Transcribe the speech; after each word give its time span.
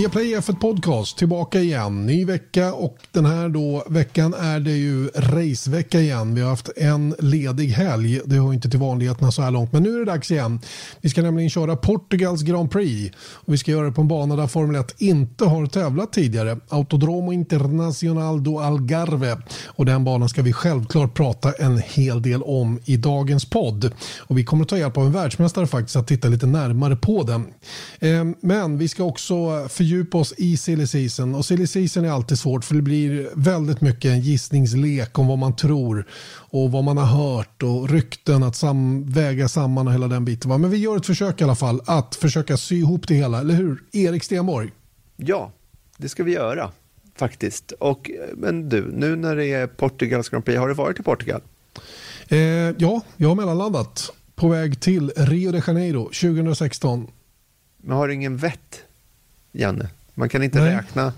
Viaplay 0.00 0.36
F1 0.36 0.60
Podcast 0.60 1.18
tillbaka 1.18 1.60
igen. 1.60 2.06
Ny 2.06 2.24
vecka 2.24 2.72
och 2.72 2.96
den 3.12 3.26
här 3.26 3.48
då 3.48 3.84
veckan 3.88 4.34
är 4.34 4.60
det 4.60 4.70
ju 4.72 5.08
racevecka 5.08 6.00
igen. 6.00 6.34
Vi 6.34 6.40
har 6.40 6.50
haft 6.50 6.70
en 6.76 7.14
ledig 7.18 7.68
helg. 7.68 8.20
Det 8.24 8.36
hör 8.36 8.52
inte 8.52 8.70
till 8.70 8.78
vanligheterna 8.78 9.32
så 9.32 9.42
här 9.42 9.50
långt 9.50 9.72
men 9.72 9.82
nu 9.82 9.94
är 9.94 9.98
det 9.98 10.04
dags 10.04 10.30
igen. 10.30 10.60
Vi 11.00 11.08
ska 11.08 11.22
nämligen 11.22 11.50
köra 11.50 11.76
Portugals 11.76 12.42
Grand 12.42 12.70
Prix 12.70 13.16
och 13.18 13.52
vi 13.52 13.58
ska 13.58 13.70
göra 13.70 13.86
det 13.86 13.92
på 13.92 14.00
en 14.00 14.08
bana 14.08 14.36
där 14.36 14.46
Formel 14.46 14.80
1 14.80 14.94
inte 14.98 15.44
har 15.44 15.66
tävlat 15.66 16.12
tidigare. 16.12 16.58
Autodromo 16.68 17.32
Internacional 17.32 18.44
do 18.44 18.58
Algarve 18.58 19.36
och 19.66 19.86
den 19.86 20.04
banan 20.04 20.28
ska 20.28 20.42
vi 20.42 20.52
självklart 20.52 21.14
prata 21.14 21.52
en 21.52 21.78
hel 21.78 22.22
del 22.22 22.42
om 22.42 22.80
i 22.84 22.96
dagens 22.96 23.50
podd. 23.50 23.92
Och 24.18 24.38
vi 24.38 24.44
kommer 24.44 24.62
att 24.62 24.68
ta 24.68 24.78
hjälp 24.78 24.96
av 24.96 25.06
en 25.06 25.12
världsmästare 25.12 25.66
faktiskt 25.66 25.96
att 25.96 26.06
titta 26.06 26.28
lite 26.28 26.46
närmare 26.46 26.96
på 26.96 27.22
den. 27.22 27.46
Ehm, 28.00 28.34
men 28.40 28.78
vi 28.78 28.88
ska 28.88 29.04
också 29.04 29.68
fördjupa 29.68 29.89
oss 30.14 30.34
i 30.36 30.56
silly 30.56 30.86
season. 30.86 31.34
Och 31.34 31.44
silly 31.44 31.66
season 31.66 32.04
är 32.04 32.10
alltid 32.10 32.38
svårt 32.38 32.64
för 32.64 32.74
det 32.74 32.82
blir 32.82 33.30
väldigt 33.34 33.80
mycket 33.80 34.10
en 34.10 34.20
gissningslek 34.20 35.18
om 35.18 35.26
vad 35.26 35.38
man 35.38 35.56
tror 35.56 36.06
och 36.32 36.72
vad 36.72 36.84
man 36.84 36.96
har 36.96 37.06
hört 37.06 37.62
och 37.62 37.90
rykten 37.90 38.42
att 38.42 38.56
sam 38.56 39.04
väga 39.10 39.48
samman 39.48 39.86
och 39.86 39.92
hela 39.92 40.08
den 40.08 40.24
biten. 40.24 40.60
Men 40.60 40.70
vi 40.70 40.76
gör 40.76 40.96
ett 40.96 41.06
försök 41.06 41.40
i 41.40 41.44
alla 41.44 41.54
fall 41.54 41.80
att 41.86 42.14
försöka 42.14 42.56
sy 42.56 42.76
ihop 42.76 43.08
det 43.08 43.14
hela, 43.14 43.40
eller 43.40 43.54
hur? 43.54 43.82
Erik 43.92 44.24
Stenborg. 44.24 44.70
Ja, 45.16 45.52
det 45.96 46.08
ska 46.08 46.24
vi 46.24 46.32
göra 46.32 46.70
faktiskt. 47.16 47.72
Och, 47.72 48.10
men 48.34 48.68
du, 48.68 48.92
nu 48.92 49.16
när 49.16 49.36
det 49.36 49.46
är 49.46 49.66
Portugals 49.66 50.28
Grand 50.28 50.44
Prix, 50.44 50.58
har 50.58 50.68
du 50.68 50.74
varit 50.74 51.00
i 51.00 51.02
Portugal? 51.02 51.40
Eh, 52.28 52.38
ja, 52.38 53.00
jag 53.16 53.28
har 53.28 53.34
mellanlandat 53.34 54.12
på 54.34 54.48
väg 54.48 54.80
till 54.80 55.12
Rio 55.16 55.52
de 55.52 55.62
Janeiro 55.66 56.04
2016. 56.04 57.06
Men 57.76 57.96
har 57.96 58.08
du 58.08 58.14
ingen 58.14 58.36
vett 58.36 58.82
Janne. 59.52 59.88
Man 60.14 60.28
kan 60.28 60.42
inte 60.42 60.60
Nej. 60.60 60.76
räkna. 60.76 61.12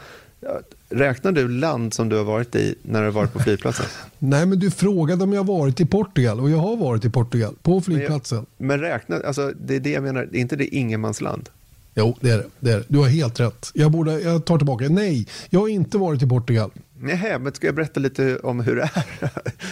Räknar 0.88 1.32
du 1.32 1.48
land 1.48 1.94
som 1.94 2.08
du 2.08 2.16
har 2.16 2.24
varit 2.24 2.54
i 2.56 2.74
när 2.82 3.00
du 3.00 3.06
har 3.06 3.12
varit 3.12 3.32
på 3.32 3.38
flygplatsen? 3.42 3.86
Nej, 4.18 4.46
men 4.46 4.58
du 4.58 4.70
frågade 4.70 5.24
om 5.24 5.32
jag 5.32 5.44
har 5.44 5.58
varit 5.58 5.80
i 5.80 5.86
Portugal 5.86 6.40
och 6.40 6.50
jag 6.50 6.58
har 6.58 6.76
varit 6.76 7.04
i 7.04 7.10
Portugal 7.10 7.54
på 7.62 7.80
flygplatsen. 7.80 8.46
Men, 8.56 8.70
jag, 8.70 8.80
men 8.80 8.90
räkna, 8.90 9.20
alltså, 9.26 9.52
det 9.60 9.76
är 9.76 9.80
det 9.80 9.90
jag 9.90 10.02
menar, 10.02 10.22
är 10.22 10.36
inte 10.36 10.56
det 10.56 10.74
ingenmansland? 10.74 11.48
Jo, 11.94 12.16
det 12.20 12.30
är 12.30 12.38
det, 12.38 12.46
det 12.60 12.72
är 12.72 12.78
det. 12.78 12.84
Du 12.88 12.98
har 12.98 13.08
helt 13.08 13.40
rätt. 13.40 13.70
Jag, 13.74 13.90
borde, 13.90 14.20
jag 14.20 14.44
tar 14.44 14.58
tillbaka. 14.58 14.88
Nej, 14.88 15.26
jag 15.50 15.60
har 15.60 15.68
inte 15.68 15.98
varit 15.98 16.22
i 16.22 16.26
Portugal. 16.26 16.70
Nej, 17.00 17.38
men 17.40 17.54
ska 17.54 17.66
jag 17.66 17.74
berätta 17.74 18.00
lite 18.00 18.36
om 18.36 18.60
hur 18.60 18.76
det 18.76 18.82
är 18.82 19.04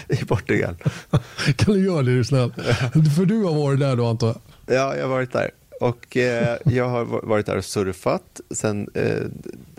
i 0.23 0.25
Portugal? 0.25 0.77
kan 1.57 1.75
du 1.75 1.85
göra 1.85 2.03
det, 2.03 2.13
är 2.13 2.17
du 2.17 2.25
snäll? 2.25 2.53
För 3.17 3.25
du 3.25 3.43
har 3.43 3.55
varit 3.55 3.81
där 3.81 3.97
då, 3.97 4.07
antar 4.07 4.27
jag? 4.27 4.37
Ja, 4.77 4.97
jag 4.97 5.03
har 5.03 5.09
varit 5.09 5.33
där. 5.33 5.51
Och 5.81 6.17
eh, 6.17 6.57
jag 6.65 6.89
har 6.89 7.05
varit 7.05 7.47
där 7.47 7.57
och 7.57 7.65
surfat 7.65 8.41
sen, 8.51 8.89
eh, 8.95 9.25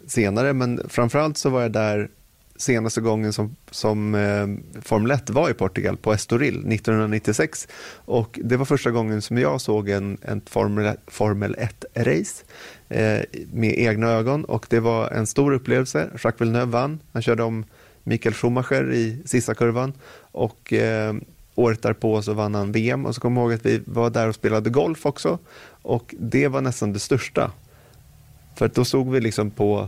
senare, 0.08 0.54
men 0.54 0.82
framförallt 0.90 1.38
så 1.38 1.50
var 1.50 1.62
jag 1.62 1.72
där 1.72 2.10
senaste 2.56 3.02
gången 3.02 3.34
som, 3.34 3.56
som 3.72 4.16
eh, 4.16 4.82
Formel 4.82 5.12
1 5.12 5.30
var 5.30 5.50
i 5.50 5.54
Portugal, 5.54 5.98
på 5.98 6.14
Estoril 6.14 6.56
1996. 6.56 7.68
Och 7.94 8.40
det 8.44 8.58
var 8.58 8.66
första 8.66 8.92
gången 8.92 9.22
som 9.22 9.38
jag 9.38 9.62
såg 9.62 9.90
en, 9.90 10.18
en 10.22 10.42
Formel, 10.46 10.96
Formel 11.08 11.56
1-race 11.56 12.44
eh, 12.90 13.26
med 13.54 13.80
egna 13.80 14.10
ögon 14.10 14.46
och 14.46 14.66
det 14.70 14.80
var 14.80 15.10
en 15.10 15.28
stor 15.28 15.54
upplevelse. 15.54 16.10
Jacques 16.24 16.42
Villeneuve 16.42 16.72
vann, 16.72 17.00
han 17.14 17.22
körde 17.22 17.44
om 17.44 17.66
Michael 18.04 18.36
Schumacher 18.36 18.94
i 18.94 19.22
sista 19.26 19.54
kurvan 19.54 19.94
och 20.32 20.74
eh, 20.74 21.14
året 21.62 21.82
därpå 21.82 22.22
så 22.22 22.34
vann 22.34 22.56
han 22.56 22.72
VM 22.72 23.06
och 23.06 23.16
så 23.16 23.22
kommer 23.22 23.42
jag 23.42 23.46
ihåg 23.52 23.60
att 23.60 23.66
vi 23.66 23.82
var 23.86 24.10
där 24.10 24.28
och 24.28 24.36
spelade 24.36 24.70
golf 24.70 25.06
också 25.06 25.40
och 25.68 26.16
det 26.20 26.48
var 26.48 26.62
nästan 26.62 26.94
det 26.94 27.00
största. 27.00 27.52
För 28.56 28.72
då 28.74 28.86
stod 28.86 29.12
vi 29.12 29.20
liksom 29.20 29.52
på 29.52 29.88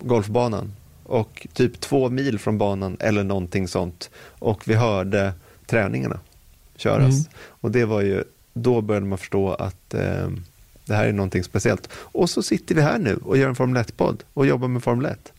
golfbanan 0.00 0.72
och 1.04 1.46
typ 1.52 1.80
två 1.80 2.10
mil 2.10 2.38
från 2.38 2.58
banan 2.58 2.96
eller 3.00 3.24
någonting 3.24 3.68
sånt 3.68 4.10
och 4.38 4.68
vi 4.68 4.74
hörde 4.74 5.32
träningarna 5.66 6.20
köras. 6.76 7.14
Mm. 7.14 7.24
Och 7.36 7.70
det 7.70 7.84
var 7.84 8.00
ju, 8.00 8.24
då 8.52 8.80
började 8.80 9.06
man 9.06 9.18
förstå 9.18 9.54
att 9.54 9.94
eh, 9.94 10.28
det 10.86 10.94
här 10.94 11.06
är 11.06 11.12
någonting 11.12 11.44
speciellt. 11.44 11.88
Och 11.94 12.30
så 12.30 12.42
sitter 12.42 12.74
vi 12.74 12.80
här 12.80 12.98
nu 12.98 13.16
och 13.24 13.36
gör 13.36 13.48
en 13.48 13.54
Formel 13.54 13.82
1-podd 13.82 14.24
och 14.34 14.46
jobbar 14.46 14.68
med 14.68 14.82
Formel 14.82 15.06
1. 15.06 15.32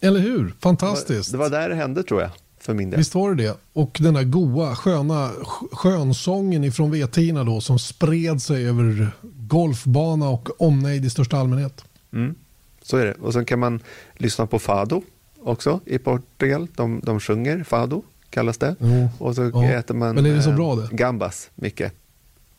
Eller 0.00 0.20
hur? 0.20 0.54
Fantastiskt. 0.60 1.32
Det 1.32 1.38
var, 1.38 1.44
det 1.44 1.50
var 1.50 1.60
där 1.60 1.68
det 1.68 1.74
hände 1.74 2.02
tror 2.02 2.20
jag 2.20 2.30
för 2.60 2.74
min 2.74 2.90
del. 2.90 2.98
Visst 2.98 3.14
var 3.14 3.34
det 3.34 3.42
det. 3.42 3.56
Och 3.72 3.98
den 4.00 4.14
där 4.14 4.24
goa, 4.24 4.76
sköna 4.76 5.30
skönsången 5.72 6.64
ifrån 6.64 6.94
V10 6.94 7.44
då 7.44 7.60
som 7.60 7.78
spred 7.78 8.42
sig 8.42 8.68
över 8.68 9.10
golfbana 9.22 10.28
och 10.28 10.62
omnejd 10.62 11.04
i 11.04 11.10
största 11.10 11.36
allmänhet. 11.36 11.84
Mm. 12.12 12.34
Så 12.82 12.96
är 12.96 13.06
det. 13.06 13.14
Och 13.14 13.32
sen 13.32 13.44
kan 13.44 13.58
man 13.58 13.80
lyssna 14.14 14.46
på 14.46 14.58
Fado 14.58 15.02
också 15.42 15.80
i 15.84 15.98
Portugal. 15.98 16.68
De, 16.76 17.00
de 17.04 17.20
sjunger 17.20 17.64
Fado, 17.64 18.02
kallas 18.30 18.58
det. 18.58 18.76
Mm. 18.80 19.08
Och 19.18 19.34
så 19.34 19.50
ja. 19.54 19.64
äter 19.64 19.94
man 19.94 20.14
Men 20.14 20.26
är 20.26 20.34
det 20.34 20.42
så 20.42 20.52
bra 20.52 20.76
det? 20.76 20.88
gambas, 20.92 21.50
mycket. 21.54 21.92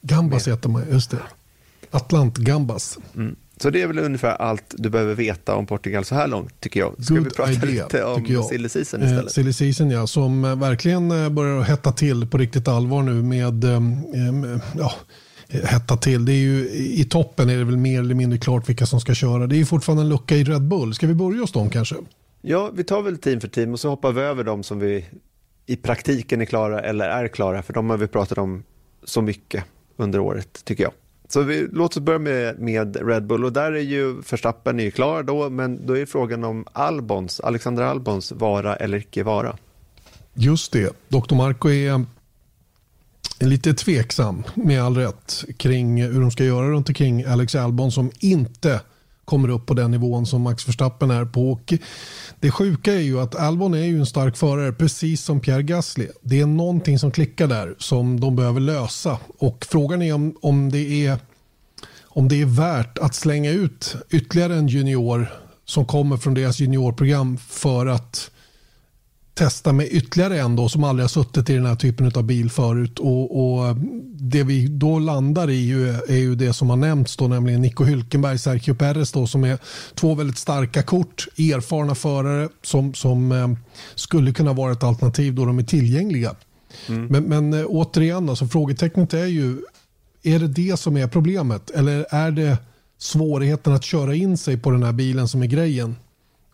Gambas 0.02 0.48
äter 0.48 0.70
man, 0.70 0.84
just 0.92 1.12
det. 1.12 1.20
Atlant 1.92 2.38
gambas. 2.38 2.98
Mm. 3.16 3.36
Så 3.62 3.70
det 3.70 3.82
är 3.82 3.88
väl 3.88 4.00
ungefär 4.00 4.30
allt 4.30 4.64
du 4.78 4.90
behöver 4.90 5.16
veta 5.16 5.56
om 5.56 5.66
Portugal 5.66 6.06
så 6.06 6.16
här 6.16 6.28
långt, 6.28 6.60
tycker 6.60 6.80
jag. 6.80 7.04
Ska 7.04 7.14
Good 7.14 7.24
vi 7.24 7.30
prata 7.30 7.52
idea, 7.52 7.84
lite 7.84 8.04
om 8.04 8.44
silly 8.44 8.70
season 8.70 9.04
istället? 9.04 9.24
Eh, 9.24 9.28
silly 9.28 9.54
season, 9.54 9.92
ja, 9.92 10.08
som 10.08 10.46
eh, 10.46 10.56
verkligen 10.56 11.12
eh, 11.12 11.30
börjar 11.30 11.62
hetta 11.62 11.92
till 11.92 12.28
på 12.28 12.38
riktigt 12.38 12.68
allvar 12.68 13.04
nu 13.04 13.14
med, 13.14 13.64
eh, 13.64 13.82
ja, 14.78 14.94
hetta 15.48 15.98
till. 15.98 16.26
Det 16.26 16.34
är 16.34 16.38
ju, 16.38 16.70
I 16.74 17.06
toppen 17.10 17.50
är 17.50 17.58
det 17.58 17.64
väl 17.64 17.78
mer 17.78 18.00
eller 18.00 18.16
mindre 18.16 18.40
klart 18.40 18.70
vilka 18.70 18.86
som 18.86 19.02
ska 19.02 19.14
köra. 19.14 19.48
Det 19.48 19.62
är 19.62 19.66
fortfarande 19.66 20.04
en 20.04 20.10
lucka 20.10 20.36
i 20.36 20.44
Red 20.44 20.62
Bull. 20.62 20.94
Ska 20.94 21.08
vi 21.08 21.14
börja 21.14 21.42
hos 21.42 21.52
dem 21.52 21.70
kanske? 21.70 21.96
Ja, 22.42 22.72
vi 22.74 22.84
tar 22.84 23.02
väl 23.02 23.18
team 23.18 23.42
för 23.42 23.48
team 23.48 23.74
och 23.74 23.80
så 23.80 23.90
hoppar 23.90 24.12
vi 24.12 24.22
över 24.22 24.44
dem 24.44 24.64
som 24.64 24.80
vi 24.80 25.06
i 25.66 25.76
praktiken 25.76 26.42
är 26.42 26.46
klara 26.46 26.82
eller 26.82 27.10
är 27.10 27.28
klara. 27.28 27.64
För 27.64 27.74
de 27.74 27.90
har 27.90 27.98
vi 27.98 28.08
pratat 28.08 28.38
om 28.38 28.64
så 29.04 29.22
mycket 29.22 29.64
under 29.98 30.20
året, 30.20 30.66
tycker 30.66 30.84
jag. 30.84 30.94
Så 31.32 31.42
vi, 31.42 31.68
låt 31.72 31.98
oss 31.98 32.04
börja 32.04 32.20
med, 32.20 32.60
med 32.60 33.08
Red 33.08 33.26
Bull 33.26 33.46
och 33.46 33.54
där 33.54 33.72
är 33.72 33.80
ju 33.80 34.14
Verstappen 34.14 34.80
är 34.80 34.90
klar 34.90 35.24
då, 35.24 35.50
men 35.50 35.86
då 35.88 35.98
är 35.98 36.06
frågan 36.06 36.44
om 36.44 36.66
Albons, 36.74 37.40
Alexander 37.40 37.84
Albons 37.84 38.32
vara 38.32 38.76
eller 38.76 38.98
icke 38.98 39.24
vara. 39.24 39.58
Just 40.34 40.72
det, 40.72 40.96
Dr. 41.08 41.36
Marco 41.36 41.70
är 41.70 41.92
eh, 41.92 43.48
lite 43.48 43.74
tveksam 43.74 44.44
med 44.56 44.84
all 44.84 44.98
rätt 44.98 45.46
kring 45.58 46.04
hur 46.04 46.22
de 46.22 46.32
ska 46.32 46.44
göra 46.44 46.70
runt 46.70 46.90
omkring 46.90 47.24
Alex 47.24 47.56
Albon 47.56 47.92
som 47.92 48.12
inte 48.20 48.82
kommer 49.32 49.50
upp 49.50 49.66
på 49.66 49.74
den 49.74 49.92
nivån 49.92 50.26
som 50.26 50.42
Max 50.42 50.68
Verstappen 50.68 51.12
är 51.12 51.26
på. 51.26 51.52
Och 51.52 51.74
det 52.40 52.52
sjuka 52.52 52.94
är 52.94 53.00
ju 53.00 53.20
att 53.20 53.36
Albon 53.36 53.74
är 53.74 53.86
ju 53.86 54.00
en 54.00 54.06
stark 54.06 54.38
förare 54.38 54.74
precis 54.74 55.24
som 55.24 55.40
Pierre 55.40 55.64
Gasly. 55.64 56.08
Det 56.22 56.40
är 56.40 56.46
någonting 56.46 57.00
som 57.00 57.12
klickar 57.12 57.48
där 57.48 57.76
som 57.78 58.20
de 58.20 58.36
behöver 58.36 58.60
lösa 58.60 59.18
och 59.38 59.66
frågan 59.70 60.02
är 60.02 60.14
om, 60.14 60.36
om, 60.42 60.72
det, 60.72 61.06
är, 61.06 61.18
om 62.04 62.28
det 62.28 62.42
är 62.42 62.46
värt 62.46 62.98
att 62.98 63.16
slänga 63.16 63.52
ut 63.52 63.96
ytterligare 64.10 64.56
en 64.56 64.68
junior 64.68 65.28
som 65.66 65.86
kommer 65.86 66.18
från 66.18 66.34
deras 66.34 66.60
juniorprogram 66.60 67.38
för 67.38 67.86
att 67.86 68.32
testa 69.42 69.74
med 69.74 69.88
ytterligare 69.92 70.40
en 70.40 70.56
då, 70.56 70.70
som 70.70 70.84
aldrig 70.84 71.04
har 71.04 71.10
suttit 71.10 71.50
i 71.50 71.54
den 71.54 71.66
här 71.66 71.76
typen 71.76 72.12
av 72.16 72.24
bil 72.24 72.50
förut. 72.50 73.00
Och, 73.00 73.42
och 73.42 73.76
Det 74.14 74.44
vi 74.44 74.68
då 74.68 75.00
landar 75.00 75.50
i 75.50 75.66
ju, 75.66 75.90
är 75.90 76.18
ju 76.18 76.36
det 76.36 76.54
som 76.54 76.70
har 76.70 76.78
nämnts, 76.78 77.18
då, 77.18 77.28
nämligen 77.28 77.62
Nico 77.62 77.84
Hülkenberg 77.84 78.34
och 78.34 78.40
Sergio 78.40 78.74
Perez 78.74 79.12
då, 79.12 79.28
som 79.28 79.44
är 79.44 79.58
två 79.96 80.16
väldigt 80.16 80.38
starka 80.38 80.84
kort, 80.84 81.28
erfarna 81.38 81.96
förare 81.96 82.50
som, 82.64 82.94
som 82.94 83.32
eh, 83.32 83.48
skulle 83.96 84.34
kunna 84.34 84.54
vara 84.54 84.72
ett 84.72 84.84
alternativ 84.84 85.36
då 85.36 85.46
de 85.46 85.60
är 85.60 85.64
tillgängliga. 85.64 86.36
Mm. 86.88 87.06
Men, 87.06 87.24
men 87.24 87.54
eh, 87.54 87.66
återigen, 87.68 88.30
alltså, 88.30 88.48
frågetecknet 88.48 89.14
är 89.14 89.26
ju, 89.26 89.58
är 90.24 90.40
det 90.40 90.48
det 90.48 90.80
som 90.80 90.98
är 90.98 91.08
problemet? 91.08 91.70
Eller 91.70 92.06
är 92.10 92.32
det 92.32 92.58
svårigheten 92.98 93.74
att 93.74 93.84
köra 93.84 94.16
in 94.16 94.38
sig 94.38 94.58
på 94.58 94.72
den 94.72 94.84
här 94.84 94.94
bilen 94.94 95.28
som 95.28 95.42
är 95.42 95.48
grejen? 95.48 95.96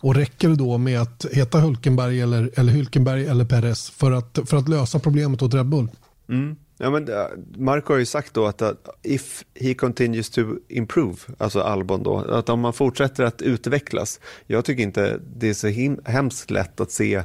Och 0.00 0.14
räcker 0.14 0.48
det 0.48 0.56
då 0.56 0.78
med 0.78 1.00
att 1.00 1.26
heta 1.32 1.60
Hulkenberg 1.60 2.20
eller, 2.20 2.50
eller 2.54 2.72
Hulkenberg 2.72 3.26
eller 3.26 3.44
Perez 3.44 3.90
för 3.90 4.12
att, 4.12 4.38
för 4.44 4.56
att 4.56 4.68
lösa 4.68 4.98
problemet 4.98 5.42
åt 5.42 5.54
Red 5.54 5.66
Bull? 5.66 5.88
Mm. 6.28 6.56
Ja, 6.78 6.90
men, 6.90 7.08
eh, 7.08 7.24
Marco 7.56 7.92
har 7.92 7.98
ju 7.98 8.06
sagt 8.06 8.34
då 8.34 8.46
att 8.46 8.62
uh, 8.62 8.70
if 9.02 9.44
he 9.54 9.74
continues 9.74 10.30
to 10.30 10.40
improve, 10.68 11.16
alltså 11.38 11.60
Albon 11.60 12.02
då, 12.02 12.18
att 12.18 12.48
om 12.48 12.60
man 12.60 12.72
fortsätter 12.72 13.24
att 13.24 13.42
utvecklas. 13.42 14.20
Jag 14.46 14.64
tycker 14.64 14.82
inte 14.82 15.20
det 15.36 15.48
är 15.48 15.54
så 15.54 15.66
him 15.66 16.00
hemskt 16.04 16.50
lätt 16.50 16.80
att 16.80 16.90
se 16.90 17.22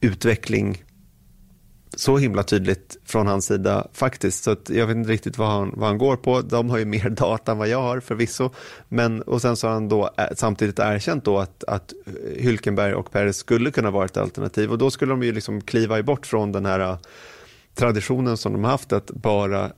utveckling 0.00 0.84
så 1.96 2.18
himla 2.18 2.42
tydligt 2.42 2.96
från 3.04 3.26
hans 3.26 3.46
sida 3.46 3.88
faktiskt. 3.92 4.44
Så 4.44 4.56
jag 4.68 4.86
vet 4.86 4.96
inte 4.96 5.10
riktigt 5.10 5.38
vad 5.38 5.48
han, 5.48 5.72
vad 5.76 5.88
han 5.88 5.98
går 5.98 6.16
på. 6.16 6.40
De 6.40 6.70
har 6.70 6.78
ju 6.78 6.84
mer 6.84 7.10
data 7.10 7.52
än 7.52 7.58
vad 7.58 7.68
jag 7.68 7.82
har 7.82 8.00
förvisso. 8.00 8.50
Men, 8.88 9.22
och 9.22 9.42
sen 9.42 9.56
så 9.56 9.66
har 9.66 9.74
han 9.74 9.88
då 9.88 10.10
samtidigt 10.34 10.78
erkänt 10.78 11.24
då 11.24 11.38
att, 11.38 11.64
att 11.64 11.92
Hylkenberg 12.36 12.94
och 12.94 13.12
Perez 13.12 13.36
skulle 13.36 13.70
kunna 13.70 13.90
vara 13.90 14.04
ett 14.04 14.16
alternativ. 14.16 14.72
Och 14.72 14.78
då 14.78 14.90
skulle 14.90 15.12
de 15.12 15.22
ju 15.22 15.32
liksom 15.32 15.60
kliva 15.60 16.02
bort 16.02 16.26
från 16.26 16.52
den 16.52 16.66
här 16.66 16.98
traditionen 17.74 18.36
som 18.36 18.52
de 18.52 18.64
har 18.64 18.70
haft 18.70 18.92
att 18.92 19.10
bara 19.10 19.72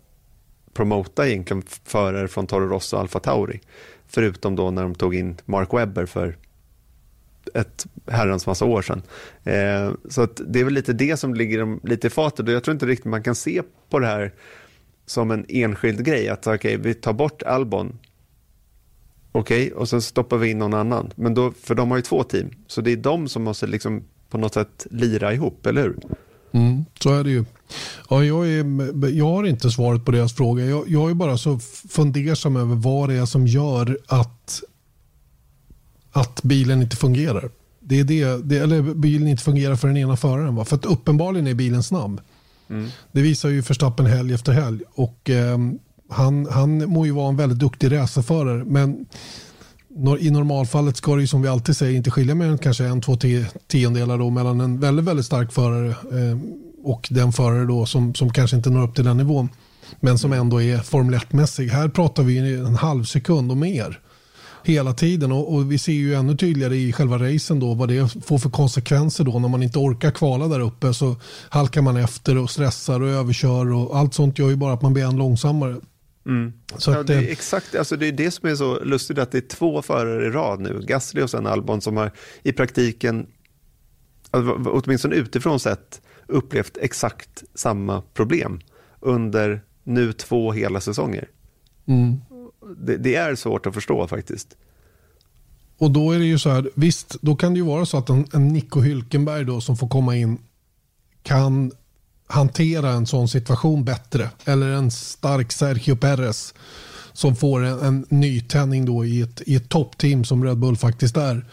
promota 0.73 1.29
egentligen 1.29 1.62
förare 1.85 2.29
från 2.29 2.47
Toro 2.47 2.69
Rosso 2.69 2.97
och 2.97 3.03
Alfa 3.03 3.20
Tauri. 3.20 3.61
Förutom 4.09 4.56
då 4.56 4.70
när 4.70 4.82
de 4.82 4.94
tog 4.94 5.15
in 5.15 5.37
Mark 5.44 5.75
Webber 5.75 6.06
för 6.06 6.37
ett 7.54 7.86
herrans 8.06 8.46
massa 8.46 8.64
år 8.64 8.82
sedan. 8.82 9.02
Eh, 9.44 9.92
så 10.08 10.22
att 10.22 10.40
det 10.46 10.60
är 10.60 10.64
väl 10.64 10.74
lite 10.74 10.92
det 10.92 11.16
som 11.16 11.34
ligger 11.34 11.58
dem 11.58 11.80
lite 11.84 12.06
i 12.06 12.10
fatet 12.10 12.46
och 12.46 12.52
jag 12.52 12.64
tror 12.64 12.72
inte 12.72 12.86
riktigt 12.86 13.04
man 13.04 13.22
kan 13.22 13.34
se 13.34 13.62
på 13.90 13.98
det 13.98 14.06
här 14.06 14.34
som 15.06 15.30
en 15.30 15.44
enskild 15.48 16.04
grej. 16.04 16.28
Att 16.28 16.46
okej, 16.46 16.56
okay, 16.56 16.76
vi 16.76 16.94
tar 16.94 17.12
bort 17.12 17.42
Albon. 17.42 17.98
Okej, 19.32 19.66
okay, 19.66 19.78
och 19.78 19.88
sen 19.88 20.02
stoppar 20.02 20.36
vi 20.36 20.50
in 20.50 20.58
någon 20.58 20.74
annan. 20.74 21.12
Men 21.16 21.34
då, 21.34 21.52
för 21.62 21.74
de 21.74 21.90
har 21.90 21.98
ju 21.98 22.02
två 22.02 22.22
team, 22.22 22.50
så 22.66 22.80
det 22.80 22.92
är 22.92 22.96
de 22.96 23.28
som 23.28 23.42
måste 23.42 23.66
liksom 23.66 24.04
på 24.30 24.38
något 24.38 24.54
sätt 24.54 24.86
lira 24.90 25.34
ihop, 25.34 25.66
eller 25.66 25.82
hur? 25.82 25.96
Mm, 26.52 26.84
så 27.00 27.14
är 27.14 27.24
det 27.24 27.30
ju. 27.30 27.44
Ja, 28.10 28.24
jag, 28.24 28.48
är, 28.48 29.08
jag 29.08 29.24
har 29.24 29.44
inte 29.46 29.70
svaret 29.70 30.04
på 30.04 30.10
deras 30.10 30.36
fråga. 30.36 30.64
Jag, 30.64 30.88
jag 30.88 31.10
är 31.10 31.14
bara 31.14 31.38
så 31.38 31.58
fundersam 31.88 32.56
över 32.56 32.74
vad 32.74 33.08
det 33.08 33.14
är 33.14 33.26
som 33.26 33.46
gör 33.46 33.98
att, 34.06 34.62
att 36.20 36.43
bilen 36.43 36.82
inte 36.82 36.97
fungerar. 36.97 37.50
Det 37.81 38.00
är 38.00 38.05
det, 38.05 38.37
det, 38.44 38.59
eller 38.59 38.94
bilen 38.94 39.29
inte 39.29 39.43
fungerar 39.43 39.76
för 39.76 39.88
den 39.88 39.97
ena 39.97 40.17
föraren. 40.17 40.55
Va? 40.55 40.65
För 40.65 40.76
att 40.76 40.85
uppenbarligen 40.85 41.47
är 41.47 41.55
bilen 41.55 41.82
snabb. 41.82 42.20
Mm. 42.70 42.88
Det 43.12 43.20
visar 43.20 43.49
ju 43.49 43.61
Verstappen 43.61 44.06
helg 44.06 44.35
efter 44.35 44.53
helg. 44.53 44.81
Och, 44.94 45.31
eh, 45.31 45.59
han, 46.11 46.47
han 46.50 46.91
må 46.91 47.06
ju 47.06 47.12
vara 47.12 47.29
en 47.29 47.37
väldigt 47.37 47.59
duktig 47.59 47.93
racerförare. 47.93 48.65
Men 48.65 49.06
i 50.20 50.31
normalfallet 50.31 50.97
ska 50.97 51.15
det 51.15 51.20
ju 51.20 51.26
som 51.26 51.43
vi 51.43 51.49
alltid 51.49 51.76
säger 51.76 51.97
inte 51.97 52.11
skilja 52.11 52.35
mer 52.35 52.47
än 52.47 52.59
kanske 52.59 52.85
en, 52.85 53.00
två 53.00 53.17
tiondelar 53.67 54.19
då 54.19 54.31
mellan 54.31 54.61
en 54.61 54.81
väldigt, 54.81 55.05
väldigt 55.05 55.26
stark 55.26 55.53
förare 55.53 55.88
eh, 55.91 56.38
och 56.82 57.09
den 57.11 57.32
förare 57.32 57.65
då 57.65 57.87
som, 57.87 58.15
som 58.15 58.32
kanske 58.32 58.56
inte 58.56 58.70
når 58.70 58.82
upp 58.82 58.94
till 58.94 59.05
den 59.05 59.17
nivån. 59.17 59.49
Men 60.00 60.19
som 60.19 60.32
ändå 60.32 60.62
är 60.62 60.79
Formel 60.79 61.20
1-mässig. 61.20 61.69
Här 61.69 61.88
pratar 61.88 62.23
vi 62.23 62.38
en 62.38 62.75
halv 62.75 63.05
sekund 63.05 63.50
och 63.50 63.56
mer 63.56 64.00
hela 64.64 64.93
tiden 64.93 65.32
och, 65.32 65.55
och, 65.55 65.72
vi 65.72 65.78
ser 65.78 65.93
ju 65.93 66.14
ännu 66.14 66.37
tydligare 66.37 66.76
i 66.76 66.93
själva 66.93 67.19
racen 67.19 67.60
då 67.60 67.75
vad 67.75 67.88
det 67.88 68.25
får 68.25 68.38
för 68.38 68.50
konsekvenser 68.50 69.25
då 69.25 69.38
när 69.38 69.49
man 69.49 69.62
inte 69.62 69.78
orkar 69.78 70.10
kvala 70.10 70.49
där 70.49 70.60
uppe 70.60 70.94
så 70.94 71.16
halkar 71.49 71.82
man 71.82 71.96
efter 71.96 72.38
och 72.38 72.50
stressar 72.50 73.00
och 73.00 73.08
överkör 73.08 73.72
och 73.72 73.96
allt 73.96 74.14
sånt 74.14 74.38
gör 74.38 74.49
ju 74.49 74.56
bara 74.56 74.72
att 74.72 74.82
man 74.82 74.94
blir 74.94 75.05
än 75.05 75.16
långsammare. 75.16 75.76
Mm. 76.26 76.52
Så 76.76 76.90
ja, 76.90 77.02
det 77.02 77.14
är 77.14 77.32
exakt, 77.32 77.75
alltså 77.75 77.96
det 77.96 78.06
är 78.06 78.12
det 78.12 78.31
som 78.31 78.49
är 78.49 78.55
så 78.55 78.84
lustigt 78.84 79.19
att 79.19 79.32
det 79.32 79.38
är 79.38 79.49
två 79.49 79.82
förare 79.82 80.26
i 80.26 80.31
rad 80.31 80.60
nu, 80.60 80.81
Gasly 80.87 81.22
och 81.22 81.31
sen 81.31 81.46
Albon 81.46 81.81
som 81.81 81.96
har 81.96 82.12
i 82.43 82.52
praktiken, 82.52 83.26
alltså, 84.31 84.52
åtminstone 84.52 85.16
utifrån 85.16 85.60
sett, 85.60 86.00
upplevt 86.26 86.76
exakt 86.81 87.44
samma 87.55 88.02
problem 88.14 88.60
under 89.00 89.60
nu 89.84 90.12
två 90.12 90.52
hela 90.52 90.81
säsonger. 90.81 91.28
Mm. 91.87 92.16
Det, 92.76 92.96
det, 92.96 93.14
är 93.14 93.34
svårt 93.34 93.66
att 93.66 93.75
förstå 93.75 94.06
faktiskt. 94.06 94.56
Och 95.78 95.90
då 95.90 96.12
är 96.12 96.19
det 96.19 96.25
ju 96.25 96.38
så 96.38 96.50
här, 96.50 96.70
visst, 96.75 97.16
då 97.20 97.37
kan 97.37 97.52
det 97.52 97.58
ju 97.58 97.64
vara 97.64 97.87
så 97.87 97.99
att 97.99 98.08
en, 98.08 98.26
en 98.32 98.49
Nico 98.49 98.81
Hylkenberg 98.81 99.44
då 99.44 99.60
som 99.60 99.76
får 99.76 99.88
komma 99.88 100.16
in 100.16 100.38
kan 101.22 101.72
hantera 102.26 102.90
en 102.90 103.06
sån 103.06 103.28
situation 103.28 103.84
bättre. 103.84 104.31
Eller 104.44 104.69
en 104.69 104.90
stark 104.90 105.52
Sergio 105.52 105.96
Perez 105.96 106.55
som 107.12 107.37
får 107.37 107.64
en, 107.64 107.81
en 107.81 108.06
nytändning 108.08 108.84
då 108.84 109.05
i 109.05 109.20
ett, 109.20 109.43
i 109.46 109.55
ett 109.55 109.69
toppteam 109.69 110.25
som 110.25 110.44
Red 110.44 110.58
Bull 110.58 110.76
faktiskt 110.76 111.16
är. 111.16 111.44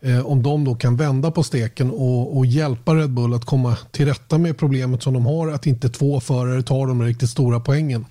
Eh, 0.00 0.26
om 0.26 0.42
de 0.42 0.64
då 0.64 0.74
kan 0.74 0.96
vända 0.96 1.30
på 1.30 1.42
steken 1.42 1.90
och, 1.90 2.36
och, 2.36 2.46
hjälpa 2.46 2.94
Red 2.94 3.10
Bull 3.10 3.34
att 3.34 3.44
komma 3.44 3.76
till 3.90 4.06
rätta 4.06 4.38
med 4.38 4.58
problemet 4.58 5.02
som 5.02 5.14
de 5.14 5.26
har 5.26 5.48
att 5.48 5.66
inte 5.66 5.88
två 5.88 6.20
förare 6.20 6.62
tar 6.62 6.86
de 6.86 7.02
riktigt 7.02 7.30
stora 7.30 7.60
poängen. 7.60 8.04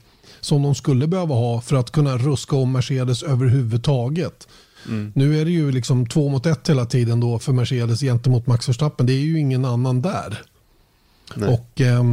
Som 0.48 0.64
de 0.64 0.76
skulle 0.76 1.08
behöva 1.08 1.36
ha 1.36 1.62
för 1.62 1.76
att 1.76 1.92
kunna 1.92 2.18
ruska 2.18 2.56
om 2.56 2.72
Mercedes 2.72 3.24
överhuvudtaget. 3.24 4.48
Mm. 4.88 5.12
Nu 5.16 5.42
är 5.42 5.46
det 5.46 5.52
ju 5.52 5.72
liksom 5.72 6.08
två 6.08 6.30
mot 6.30 6.46
ett 6.46 6.70
hela 6.70 6.86
tiden 6.86 7.20
då 7.20 7.40
för 7.40 7.54
Mercedes 7.54 8.00
gentemot 8.02 8.48
Max 8.48 8.70
Verstappen. 8.70 9.06
Det 9.06 9.14
är 9.14 9.20
ju 9.20 9.40
ingen 9.40 9.66
annan 9.66 10.02
där. 10.02 10.42
Nej. 11.36 11.50
Och 11.50 11.82
eh, 11.82 12.04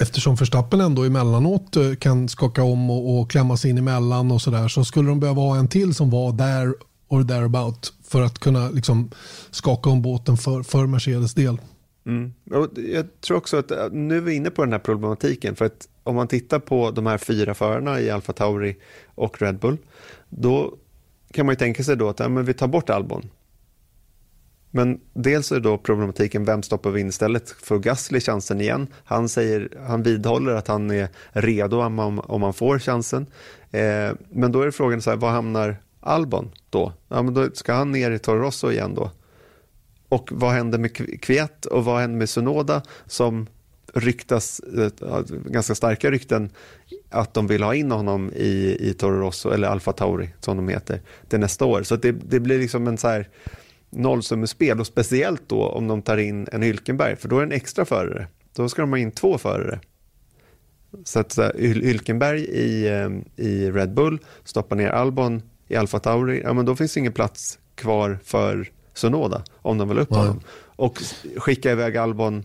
Eftersom 0.00 0.34
Verstappen 0.34 0.80
ändå 0.80 1.04
emellanåt 1.04 1.76
eh, 1.76 1.94
kan 1.94 2.28
skaka 2.28 2.62
om 2.62 2.90
och, 2.90 3.20
och 3.20 3.30
klämma 3.30 3.56
sig 3.56 3.70
in 3.70 3.78
emellan 3.78 4.30
och 4.30 4.42
sådär 4.42 4.68
så 4.68 4.84
skulle 4.84 5.08
de 5.08 5.20
behöva 5.20 5.42
ha 5.42 5.56
en 5.56 5.68
till 5.68 5.94
som 5.94 6.10
var 6.10 6.32
där 6.32 6.74
or 7.08 7.24
thereabout 7.24 7.92
för 8.04 8.22
att 8.22 8.38
kunna 8.38 8.70
liksom 8.70 9.10
skaka 9.50 9.90
om 9.90 10.02
båten 10.02 10.36
för, 10.36 10.62
för 10.62 10.86
Mercedes 10.86 11.34
del. 11.34 11.56
Mm. 12.06 12.32
Jag 12.92 13.20
tror 13.20 13.36
också 13.36 13.56
att 13.56 13.70
eh, 13.70 13.90
nu 13.92 14.16
är 14.16 14.20
vi 14.20 14.34
inne 14.34 14.50
på 14.50 14.64
den 14.64 14.72
här 14.72 14.78
problematiken 14.78 15.56
för 15.56 15.64
att 15.64 15.88
om 16.04 16.14
man 16.14 16.28
tittar 16.28 16.58
på 16.58 16.90
de 16.90 17.06
här 17.06 17.18
fyra 17.18 17.54
förarna 17.54 18.00
i 18.00 18.10
Alfa 18.10 18.32
Tauri 18.32 18.76
och 19.14 19.42
Red 19.42 19.58
Bull 19.58 19.78
då 20.28 20.74
kan 21.32 21.46
man 21.46 21.52
ju 21.52 21.56
tänka 21.56 21.82
sig 21.82 21.96
då 21.96 22.08
att 22.08 22.18
ja, 22.18 22.28
men 22.28 22.44
vi 22.44 22.54
tar 22.54 22.68
bort 22.68 22.90
Albon 22.90 23.30
men 24.74 25.00
dels 25.12 25.52
är 25.52 25.60
då 25.60 25.78
problematiken, 25.78 26.44
vem 26.44 26.62
stoppar 26.62 26.90
vi 26.90 27.00
in 27.00 27.08
istället? 27.08 27.50
Får 27.50 27.78
Gasly 27.78 28.20
chansen 28.20 28.60
igen? 28.60 28.86
Han, 29.04 29.28
säger, 29.28 29.68
han 29.86 30.02
vidhåller 30.02 30.52
att 30.52 30.68
han 30.68 30.90
är 30.90 31.08
redo 31.32 31.80
om, 31.80 31.98
om, 31.98 32.20
om 32.20 32.42
han 32.42 32.54
får 32.54 32.78
chansen. 32.78 33.26
Eh, 33.70 34.10
men 34.30 34.52
då 34.52 34.62
är 34.62 34.70
frågan, 34.70 35.02
så 35.02 35.10
här, 35.10 35.16
var 35.16 35.30
hamnar 35.30 35.76
Albon 36.00 36.50
då? 36.70 36.92
Ja, 37.08 37.22
men 37.22 37.34
då 37.34 37.50
ska 37.54 37.72
han 37.72 37.92
ner 37.92 38.10
i 38.10 38.18
Toro 38.18 38.38
Rosso 38.38 38.70
igen 38.70 38.94
då? 38.94 39.10
Och 40.08 40.28
vad 40.32 40.52
händer 40.52 40.78
med 40.78 41.20
Kviat 41.22 41.66
och 41.66 41.84
vad 41.84 42.00
händer 42.00 42.18
med 42.18 42.28
Sunoda 42.28 42.82
som 43.06 43.46
ryktas, 43.92 44.60
eh, 44.60 45.22
ganska 45.46 45.74
starka 45.74 46.10
rykten, 46.10 46.50
att 47.10 47.34
de 47.34 47.46
vill 47.46 47.62
ha 47.62 47.74
in 47.74 47.90
honom 47.90 48.32
i, 48.36 48.76
i 48.80 48.94
Toro 48.94 49.20
Rosso, 49.20 49.50
eller 49.50 49.68
Alfa 49.68 49.92
Tauri 49.92 50.28
som 50.40 50.56
de 50.56 50.68
heter, 50.68 51.00
till 51.28 51.40
nästa 51.40 51.64
år. 51.64 51.82
Så 51.82 51.96
det, 51.96 52.12
det 52.12 52.40
blir 52.40 52.58
liksom 52.58 52.86
en 52.86 52.98
så 52.98 53.08
här 53.08 53.28
nollsummespel 53.90 54.80
och 54.80 54.86
speciellt 54.86 55.42
då 55.48 55.66
om 55.66 55.88
de 55.88 56.02
tar 56.02 56.16
in 56.16 56.48
en 56.52 56.62
Hylkenberg 56.62 57.16
för 57.16 57.28
då 57.28 57.36
är 57.36 57.40
det 57.40 57.46
en 57.46 57.52
extra 57.52 57.84
förare. 57.84 58.26
Då 58.56 58.68
ska 58.68 58.82
de 58.82 58.90
ha 58.90 58.98
in 58.98 59.10
två 59.10 59.38
förare. 59.38 59.80
Så 61.04 61.20
att 61.20 61.32
så 61.32 61.42
här, 61.42 61.52
Hylkenberg 61.58 62.40
i, 62.40 62.88
eh, 62.88 63.10
i 63.46 63.70
Red 63.70 63.94
Bull 63.94 64.18
stoppar 64.44 64.76
ner 64.76 64.88
Albon 64.88 65.42
i 65.68 65.76
Alfa 65.76 65.98
Tauri, 65.98 66.40
ja 66.44 66.52
men 66.52 66.64
då 66.64 66.76
finns 66.76 66.94
det 66.94 67.00
ingen 67.00 67.12
plats 67.12 67.58
kvar 67.74 68.18
för 68.24 68.70
Sonoda 68.94 69.42
om 69.56 69.78
de 69.78 69.88
vill 69.88 69.98
upp 69.98 70.10
honom. 70.10 70.40
Och 70.76 70.98
skicka 71.36 71.72
iväg 71.72 71.96
Albon 71.96 72.44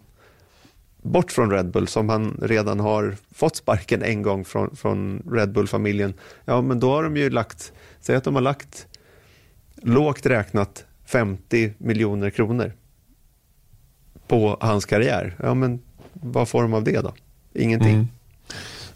bort 1.01 1.31
från 1.31 1.51
Red 1.51 1.71
Bull 1.71 1.87
som 1.87 2.09
han 2.09 2.39
redan 2.41 2.79
har 2.79 3.15
fått 3.35 3.55
sparken 3.55 4.03
en 4.03 4.21
gång 4.21 4.45
från, 4.45 4.75
från 4.75 5.23
Red 5.31 5.51
Bull-familjen. 5.51 6.13
Ja 6.45 6.61
men 6.61 6.79
då 6.79 6.91
har 6.91 7.03
de 7.03 7.17
ju 7.17 7.29
lagt, 7.29 7.71
säg 8.01 8.15
att 8.15 8.23
de 8.23 8.35
har 8.35 8.41
lagt 8.41 8.87
lågt 9.75 10.25
räknat 10.25 10.85
50 11.05 11.73
miljoner 11.77 12.29
kronor 12.29 12.73
på 14.27 14.57
hans 14.59 14.85
karriär. 14.85 15.35
Ja, 15.39 15.53
men 15.53 15.81
vad 16.13 16.49
får 16.49 16.61
de 16.61 16.73
av 16.73 16.83
det 16.83 17.01
då? 17.01 17.13
Ingenting. 17.53 17.93
Mm. 17.93 18.07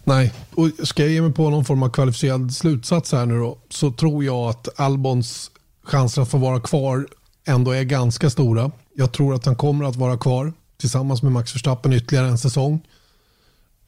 Nej, 0.04 0.34
och 0.56 0.70
ska 0.84 1.04
jag 1.04 1.12
ge 1.12 1.22
mig 1.22 1.34
på 1.34 1.50
någon 1.50 1.66
form 1.66 1.84
av 1.84 1.90
kvalificerad 1.90 2.54
slutsats 2.54 3.12
här 3.12 3.26
nu 3.26 3.40
då, 3.40 3.58
så 3.70 3.92
tror 3.92 4.24
jag 4.24 4.50
att 4.50 4.80
Albons 4.80 5.52
chanser 5.84 6.22
att 6.22 6.30
få 6.30 6.38
vara 6.38 6.62
kvar 6.62 7.08
ändå 7.46 7.72
är 7.72 7.84
ganska 7.84 8.30
stora. 8.30 8.72
Jag 8.94 9.12
tror 9.12 9.36
att 9.36 9.46
han 9.46 9.56
kommer 9.56 9.86
att 9.86 9.96
vara 9.96 10.18
kvar 10.18 10.54
tillsammans 10.82 11.24
med 11.24 11.32
Max 11.32 11.56
Verstappen 11.56 11.94
ytterligare 11.94 12.28
en 12.28 12.38
säsong. 12.38 12.82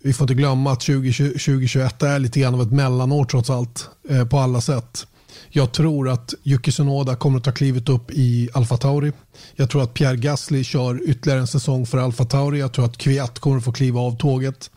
Vi 0.03 0.13
får 0.13 0.23
inte 0.23 0.33
glömma 0.33 0.71
att 0.71 0.81
2021 0.81 2.03
är 2.03 2.19
lite 2.19 2.39
grann 2.39 2.53
av 2.53 2.61
ett 2.61 2.71
mellanår 2.71 3.25
trots 3.25 3.49
allt 3.49 3.89
eh, 4.09 4.27
på 4.27 4.39
alla 4.39 4.61
sätt. 4.61 5.07
Jag 5.49 5.71
tror 5.71 6.09
att 6.09 6.33
Yuki 6.43 6.71
Tsunoda 6.71 7.15
kommer 7.15 7.37
att 7.37 7.43
ta 7.43 7.51
klivet 7.51 7.89
upp 7.89 8.11
i 8.11 8.49
Alfa 8.53 8.77
Tauri. 8.77 9.11
Jag 9.55 9.69
tror 9.69 9.83
att 9.83 9.93
Pierre 9.93 10.17
Gasly 10.17 10.63
kör 10.63 11.09
ytterligare 11.09 11.39
en 11.39 11.47
säsong 11.47 11.85
för 11.85 11.97
Alfa 11.97 12.25
Tauri. 12.25 12.59
Jag 12.59 12.73
tror 12.73 12.85
att 12.85 12.97
Kviat 12.97 13.39
kommer 13.39 13.57
att 13.57 13.63
få 13.63 13.71
kliva 13.71 13.99
av 13.99 14.17
tåget. 14.17 14.71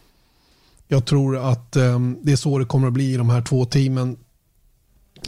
Jag 0.88 1.06
tror 1.06 1.37
att 1.50 1.76
eh, 1.76 2.00
det 2.23 2.32
är 2.32 2.37
så 2.37 2.58
det 2.58 2.64
kommer 2.64 2.87
att 2.87 2.92
bli 2.92 3.12
i 3.12 3.16
de 3.16 3.30
här 3.30 3.42
två 3.42 3.64
teamen 3.64 4.16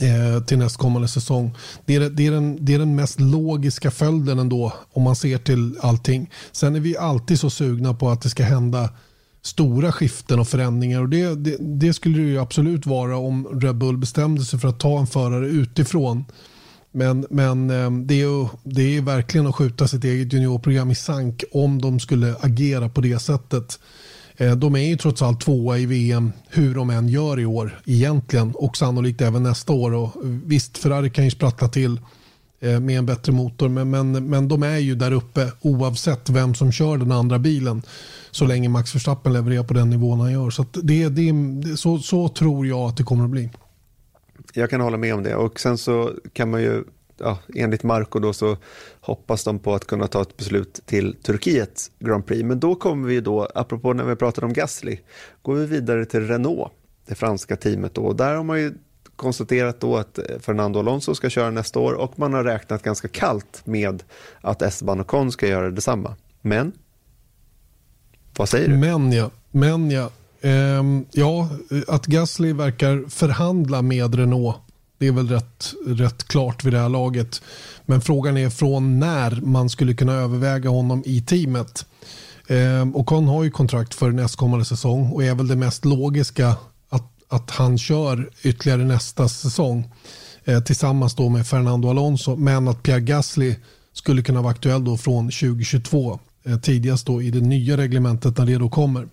eh, 0.01 0.43
till 0.43 0.59
nästkommande 0.59 1.09
säsong. 1.09 1.57
Det 1.85 1.95
är, 1.95 2.01
det, 2.01 2.27
är 2.27 2.31
den, 2.31 2.65
det 2.65 2.75
är 2.75 2.79
den 2.79 2.97
mest 2.97 3.21
logiska 3.21 3.91
följden 3.91 4.39
ändå 4.39 4.73
om 4.93 5.03
man 5.03 5.17
ser 5.17 5.39
till 5.39 5.79
allting. 5.81 6.31
Sen 6.53 6.77
är 6.77 6.81
vi 6.81 6.97
alltid 6.97 7.41
så 7.41 7.51
sugna 7.51 7.95
på 7.95 8.11
att 8.11 8.23
det 8.23 8.31
ska 8.31 8.43
hända 8.43 8.91
stora 9.43 9.93
skiften 9.93 10.41
och 10.41 10.49
förändringar. 10.49 11.01
Och 11.01 11.09
det, 11.09 11.35
det, 11.35 11.57
det, 11.61 11.95
skulle 11.95 12.19
det 12.19 12.25
ju 12.25 12.39
absolut 12.39 12.87
vara 12.87 13.17
om 13.17 13.61
Red 13.61 13.77
Bull 13.77 13.97
bestämde 13.97 14.45
sig 14.45 14.59
för 14.59 14.69
att 14.69 14.81
ta 14.81 14.99
en 14.99 15.07
förare 15.07 15.47
utifrån. 15.47 16.25
Men, 16.93 17.27
men 17.31 17.71
eh, 17.71 17.91
det, 17.91 18.15
är 18.15 18.19
ju, 18.19 18.47
det 18.65 18.97
är 18.97 19.03
verkligen 19.03 19.47
att 19.47 19.55
skjuta 19.55 19.89
sitt 19.89 20.05
eget 20.05 20.33
juniorprogram 20.33 20.91
i 20.91 20.95
sank 20.95 21.45
om 21.53 21.81
de 21.81 22.01
skulle 22.01 22.35
agera 22.41 22.89
på 22.89 23.01
det 23.01 23.19
sättet. 23.19 23.79
Eh, 24.41 24.57
de 24.57 24.77
är 24.77 24.89
ju 24.89 24.97
trots 24.97 25.23
allt 25.23 25.41
tvåa 25.41 25.79
i 25.79 25.87
VM 25.87 26.33
hur 26.49 26.75
de 26.75 26.91
än 26.91 27.09
gör 27.09 27.41
i 27.41 27.47
år 27.47 27.81
egentligen 27.85 28.53
och 28.55 28.77
sannolikt 28.77 29.21
även 29.21 29.43
nästa 29.43 29.73
år. 29.73 29.95
Och 29.95 30.13
visst, 30.23 30.79
Ferrari 30.79 31.11
kan 31.11 31.25
ju 31.25 31.31
sprattla 31.31 31.69
till 31.69 32.01
eh, 32.61 32.81
med 32.81 32.99
en 32.99 33.07
bättre 33.07 33.33
motor. 33.33 33.69
Men, 33.69 33.91
men, 33.91 34.29
men 34.29 34.49
de 34.49 34.63
är 34.63 34.79
ju 34.79 34.95
där 34.95 35.13
uppe 35.13 35.53
oavsett 35.61 36.31
vem 36.31 36.55
som 36.55 36.73
kör 36.73 36.97
den 36.97 37.13
andra 37.13 37.39
bilen. 37.39 37.83
Så 38.31 38.47
länge 38.47 38.69
Max 38.69 38.95
Verstappen 38.95 39.33
levererar 39.33 39.65
på 39.65 39.75
den 39.75 39.91
nivån 39.91 40.21
han 40.21 40.33
gör. 40.33 40.51
Så, 40.51 40.67
det, 40.73 41.09
det, 41.09 41.33
så, 41.77 41.99
så 41.99 42.29
tror 42.29 42.67
jag 42.67 42.81
att 42.81 42.97
det 42.97 43.03
kommer 43.03 43.25
att 43.25 43.31
bli. 43.31 43.51
Jag 44.55 44.71
kan 44.71 44.81
hålla 44.81 44.97
med 44.97 45.15
om 45.15 45.23
det 45.23 45.35
och 45.35 45.61
sen 45.61 45.79
så 45.79 46.13
kan 46.33 46.51
man 46.51 46.63
ju 46.63 46.85
ja, 47.19 47.39
enligt 47.55 47.83
Marco 47.83 48.19
då 48.19 48.33
så 48.33 48.57
hoppas 49.01 49.45
de 49.45 49.59
på 49.59 49.75
att 49.75 49.87
kunna 49.87 50.07
ta 50.07 50.23
ett 50.23 50.37
beslut 50.37 50.81
till 50.87 51.17
Turkiets 51.23 51.91
Grand 51.99 52.27
Prix. 52.27 52.45
Men 52.45 52.61
då 52.61 52.75
kommer 52.75 53.09
vi 53.09 53.21
då, 53.21 53.49
apropå 53.55 53.93
när 53.93 54.05
vi 54.05 54.17
pratade 54.17 54.47
om 54.47 54.53
Gasly, 54.53 54.99
går 55.43 55.55
vi 55.55 55.67
vidare 55.67 56.05
till 56.05 56.29
Renault, 56.29 56.73
det 57.07 57.15
franska 57.15 57.57
teamet 57.57 57.95
då. 57.95 58.13
Där 58.13 58.35
har 58.35 58.45
man 58.45 58.61
ju 58.61 58.75
konstaterat 59.17 59.81
då 59.81 59.97
att 59.97 60.19
Fernando 60.41 60.79
Alonso 60.79 61.15
ska 61.15 61.31
köra 61.31 61.51
nästa 61.51 61.79
år 61.79 61.93
och 61.93 62.19
man 62.19 62.33
har 62.33 62.45
räknat 62.45 62.83
ganska 62.83 63.09
kallt 63.09 63.61
med 63.67 64.03
att 64.41 64.63
Esteban 64.63 65.01
Ocon 65.01 65.33
ska 65.33 65.47
göra 65.47 65.71
detsamma. 65.71 66.17
Men, 66.41 66.73
vad 68.37 68.49
säger 68.49 68.69
du? 68.69 68.77
Men 68.77 69.13
ja, 69.13 69.31
men 69.51 69.91
ja. 69.91 70.11
Ehm, 70.41 71.05
ja, 71.13 71.49
att 71.89 72.07
Gasly 72.07 72.53
verkar 72.53 73.09
förhandla 73.09 73.83
med 73.83 74.15
Renault 74.15 74.57
det 74.99 75.07
är 75.07 75.13
väl 75.13 75.29
rätt, 75.29 75.75
rätt 75.87 76.29
klart 76.29 76.65
vid 76.65 76.73
det 76.73 76.79
här 76.79 76.89
laget. 76.89 77.43
Men 77.87 78.01
frågan 78.01 78.37
är 78.37 78.51
från 78.51 78.99
när 78.99 79.41
man 79.41 79.71
skulle 79.71 79.95
kunna 79.95 80.13
överväga 80.13 80.71
honom 80.71 81.03
i 81.07 81.21
teamet. 81.21 81.87
Eh, 82.47 83.05
han 83.07 83.29
har 83.29 83.45
ju 83.45 83.51
kontrakt 83.51 83.95
för 83.95 84.11
nästkommande 84.11 84.65
säsong 84.65 85.13
och 85.13 85.25
är 85.25 85.35
väl 85.35 85.49
det 85.49 85.57
mest 85.57 85.85
logiska 85.85 86.57
att, 86.89 87.13
att 87.29 87.51
han 87.51 87.79
kör 87.79 88.31
ytterligare 88.43 88.85
nästa 88.85 89.29
säsong 89.29 89.93
eh, 90.45 90.61
tillsammans 90.61 91.15
då 91.15 91.29
med 91.29 91.47
Fernando 91.47 91.91
Alonso. 91.91 92.37
Men 92.37 92.69
att 92.69 92.83
Pierre 92.83 93.01
Gasly 93.01 93.55
skulle 93.93 94.23
kunna 94.23 94.43
vara 94.43 94.53
aktuell 94.53 94.85
då 94.85 94.97
från 94.97 95.25
2022 95.25 96.19
eh, 96.45 96.59
tidigast 96.59 97.07
då 97.07 97.23
i 97.23 97.31
det 97.31 97.41
nya 97.41 97.77
reglementet 97.77 98.39
när 98.39 98.47
det 98.47 98.59
då 98.59 98.69
kommer. 98.69 99.09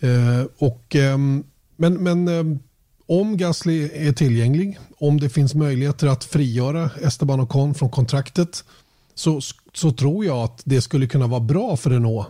Eh, 0.00 0.44
och, 0.58 0.96
ehm, 0.96 1.44
men 1.76 1.94
men 1.94 2.28
ehm, 2.28 2.58
om 3.10 3.36
Gasly 3.36 3.90
är 3.94 4.12
tillgänglig, 4.12 4.78
om 4.98 5.20
det 5.20 5.28
finns 5.28 5.54
möjligheter 5.54 6.06
att 6.06 6.24
frigöra 6.24 6.90
Esteban 7.02 7.40
Ocon 7.40 7.74
från 7.74 7.90
kontraktet 7.90 8.64
så, 9.14 9.40
så 9.74 9.92
tror 9.92 10.24
jag 10.24 10.38
att 10.38 10.62
det 10.64 10.80
skulle 10.80 11.06
kunna 11.06 11.26
vara 11.26 11.40
bra 11.40 11.76
för 11.76 11.90
Renault 11.90 12.26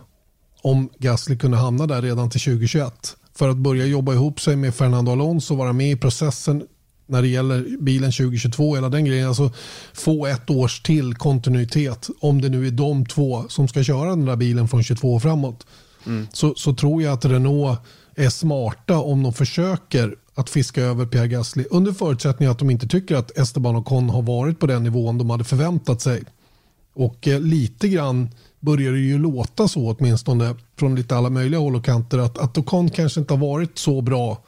om 0.61 0.89
Gasly 0.97 1.37
kunde 1.37 1.57
hamna 1.57 1.87
där 1.87 2.01
redan 2.01 2.29
till 2.29 2.41
2021 2.41 3.17
för 3.35 3.49
att 3.49 3.57
börja 3.57 3.85
jobba 3.85 4.13
ihop 4.13 4.41
sig 4.41 4.55
med 4.55 4.75
Fernando 4.75 5.11
Alonso 5.11 5.53
och 5.53 5.57
vara 5.57 5.73
med 5.73 5.91
i 5.91 5.95
processen 5.95 6.63
när 7.07 7.21
det 7.21 7.27
gäller 7.27 7.77
bilen 7.79 8.11
2022, 8.11 8.75
hela 8.75 8.89
den 8.89 9.05
grejen. 9.05 9.27
Alltså 9.27 9.51
få 9.93 10.25
ett 10.25 10.49
års 10.49 10.81
till 10.81 11.15
kontinuitet 11.15 12.09
om 12.19 12.41
det 12.41 12.49
nu 12.49 12.67
är 12.67 12.71
de 12.71 13.05
två 13.05 13.45
som 13.49 13.67
ska 13.67 13.83
köra 13.83 14.09
den 14.09 14.25
där 14.25 14.35
bilen 14.35 14.67
från 14.67 14.83
22 14.83 15.15
och 15.15 15.21
framåt. 15.21 15.65
Mm. 16.05 16.27
Så, 16.33 16.53
så 16.55 16.73
tror 16.73 17.03
jag 17.03 17.13
att 17.13 17.25
Renault 17.25 17.79
är 18.21 18.29
smarta 18.29 18.99
om 18.99 19.23
de 19.23 19.33
försöker 19.33 20.15
att 20.35 20.49
fiska 20.49 20.81
över 20.81 21.05
Pierre 21.05 21.27
Gasly 21.27 21.65
under 21.71 21.91
förutsättning 21.91 22.49
att 22.49 22.59
de 22.59 22.69
inte 22.69 22.87
tycker 22.87 23.15
att 23.15 23.37
Esteban 23.37 23.75
Ocon 23.75 24.09
har 24.09 24.21
varit 24.21 24.59
på 24.59 24.67
den 24.67 24.83
nivån 24.83 25.17
de 25.17 25.29
hade 25.29 25.43
förväntat 25.43 26.01
sig. 26.01 26.23
Och 26.93 27.27
eh, 27.27 27.39
lite 27.39 27.87
grann 27.87 28.29
börjar 28.59 28.91
det 28.91 28.99
ju 28.99 29.17
låta 29.17 29.67
så 29.67 29.95
åtminstone 29.95 30.55
från 30.79 30.95
lite 30.95 31.15
alla 31.15 31.29
möjliga 31.29 31.59
håll 31.59 31.75
och 31.75 31.85
kanter 31.85 32.17
att, 32.17 32.37
att 32.37 32.57
Ocon 32.57 32.89
kanske 32.89 33.19
inte 33.19 33.33
har 33.33 33.39
varit 33.39 33.77
så 33.77 34.01
bra 34.01 34.43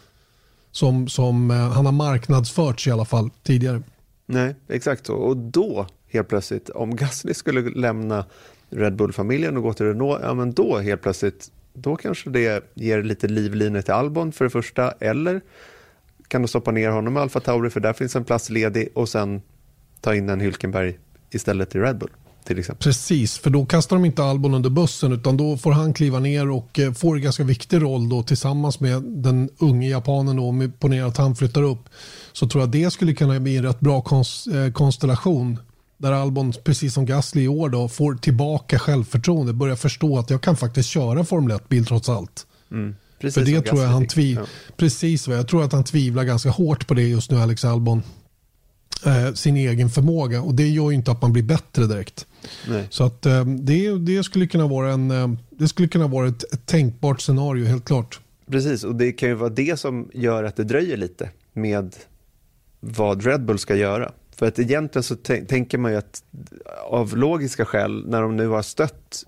som, 0.71 1.07
som 1.07 1.51
eh, 1.51 1.57
han 1.57 1.85
har 1.85 1.93
marknadsförts 1.93 2.87
i 2.87 2.91
alla 2.91 3.05
fall 3.05 3.29
tidigare. 3.43 3.81
Nej, 4.25 4.55
exakt 4.67 5.05
så. 5.05 5.13
Och 5.13 5.37
då 5.37 5.87
helt 6.13 6.27
plötsligt, 6.27 6.69
om 6.69 6.95
Gasly 6.95 7.33
skulle 7.33 7.61
lämna 7.69 8.25
Red 8.69 8.95
Bull-familjen 8.95 9.57
och 9.57 9.63
gå 9.63 9.73
till 9.73 9.85
Renault, 9.85 10.19
ja 10.23 10.33
men 10.33 10.53
då 10.53 10.77
helt 10.77 11.01
plötsligt, 11.01 11.51
då 11.73 11.95
kanske 11.95 12.29
det 12.29 12.63
ger 12.73 13.03
lite 13.03 13.27
livlinor 13.27 13.81
till 13.81 13.93
Albon 13.93 14.31
för 14.31 14.45
det 14.45 14.51
första, 14.51 14.91
eller 14.91 15.41
kan 16.27 16.41
du 16.41 16.47
stoppa 16.47 16.71
ner 16.71 16.89
honom 16.89 17.17
i 17.17 17.19
Alfa 17.19 17.39
Tauri 17.39 17.69
för 17.69 17.79
där 17.79 17.93
finns 17.93 18.15
en 18.15 18.23
plats 18.23 18.49
ledig 18.49 18.89
och 18.95 19.09
sen 19.09 19.41
ta 20.01 20.15
in 20.15 20.29
en 20.29 20.39
Hylkenberg 20.39 20.99
istället 21.31 21.75
i 21.75 21.79
Red 21.79 21.97
Bull. 21.97 22.09
Till 22.43 22.59
exempel. 22.59 22.83
Precis, 22.83 23.37
för 23.37 23.49
då 23.49 23.65
kastar 23.65 23.95
de 23.95 24.05
inte 24.05 24.23
Albon 24.23 24.53
under 24.53 24.69
bussen 24.69 25.13
utan 25.13 25.37
då 25.37 25.57
får 25.57 25.71
han 25.71 25.93
kliva 25.93 26.19
ner 26.19 26.49
och 26.49 26.79
eh, 26.79 26.93
får 26.93 27.15
en 27.15 27.21
ganska 27.21 27.43
viktig 27.43 27.81
roll 27.81 28.09
då 28.09 28.23
tillsammans 28.23 28.79
med 28.79 29.03
den 29.03 29.49
unge 29.57 29.89
japanen 29.89 30.35
då, 30.35 30.51
med 30.51 30.79
ponerar 30.79 31.07
att 31.07 31.17
han 31.17 31.35
flyttar 31.35 31.63
upp. 31.63 31.89
Så 32.31 32.47
tror 32.47 32.61
jag 32.63 32.71
det 32.71 32.91
skulle 32.91 33.13
kunna 33.13 33.39
bli 33.39 33.57
en 33.57 33.63
rätt 33.63 33.79
bra 33.79 33.97
eh, 33.97 34.71
konstellation 34.73 35.59
där 36.03 36.11
Albon, 36.11 36.53
precis 36.63 36.93
som 36.93 37.05
Gasly 37.05 37.43
i 37.43 37.47
år, 37.47 37.69
då, 37.69 37.87
får 37.87 38.15
tillbaka 38.15 38.79
självförtroende, 38.79 39.53
börjar 39.53 39.75
förstå 39.75 40.19
att 40.19 40.29
jag 40.29 40.41
kan 40.41 40.57
faktiskt 40.57 40.89
köra 40.89 41.23
Formel 41.23 41.57
1-bil 41.57 41.85
trots 41.85 42.09
allt. 42.09 42.47
Mm. 42.71 42.95
Precis 43.19 43.35
För 43.35 43.51
det 43.51 43.61
tror 43.61 43.81
jag 43.81 43.89
han 43.89 44.07
tviv 44.07 44.37
ja. 44.37 44.45
Precis, 44.77 45.27
jag 45.27 45.47
tror 45.47 45.63
att 45.63 45.73
han 45.73 45.83
tvivlar 45.83 46.23
ganska 46.23 46.49
hårt 46.49 46.87
på 46.87 46.93
det 46.93 47.01
just 47.01 47.31
nu, 47.31 47.37
Alex 47.37 47.65
Albon. 47.65 48.03
Eh, 49.05 49.33
sin 49.33 49.57
egen 49.57 49.89
förmåga 49.89 50.41
och 50.41 50.55
det 50.55 50.67
gör 50.67 50.89
ju 50.89 50.95
inte 50.95 51.11
att 51.11 51.21
man 51.21 51.33
blir 51.33 51.43
bättre 51.43 51.87
direkt. 51.87 52.27
Nej. 52.69 52.87
Så 52.89 53.03
att 53.03 53.25
eh, 53.25 53.45
det, 53.45 53.97
det, 53.97 54.23
skulle 54.23 54.47
kunna 54.47 54.67
vara 54.67 54.91
en, 54.91 55.11
eh, 55.11 55.31
det 55.49 55.67
skulle 55.67 55.87
kunna 55.87 56.07
vara 56.07 56.27
ett, 56.27 56.53
ett 56.53 56.65
tänkbart 56.65 57.21
scenario, 57.21 57.65
helt 57.65 57.85
klart. 57.85 58.19
Precis, 58.51 58.83
och 58.83 58.95
det 58.95 59.11
kan 59.11 59.29
ju 59.29 59.35
vara 59.35 59.49
det 59.49 59.79
som 59.79 60.09
gör 60.13 60.43
att 60.43 60.55
det 60.55 60.63
dröjer 60.63 60.97
lite 60.97 61.29
med 61.53 61.95
vad 62.79 63.25
Red 63.25 63.45
Bull 63.45 63.59
ska 63.59 63.75
göra. 63.75 64.11
För 64.43 64.47
att 64.47 64.59
egentligen 64.59 65.03
så 65.03 65.15
tänker 65.47 65.77
man 65.77 65.91
ju 65.91 65.97
att 65.97 66.23
av 66.85 67.17
logiska 67.17 67.65
skäl, 67.65 68.05
när 68.07 68.21
de 68.21 68.37
nu 68.37 68.47
har 68.47 68.61
stött 68.61 69.23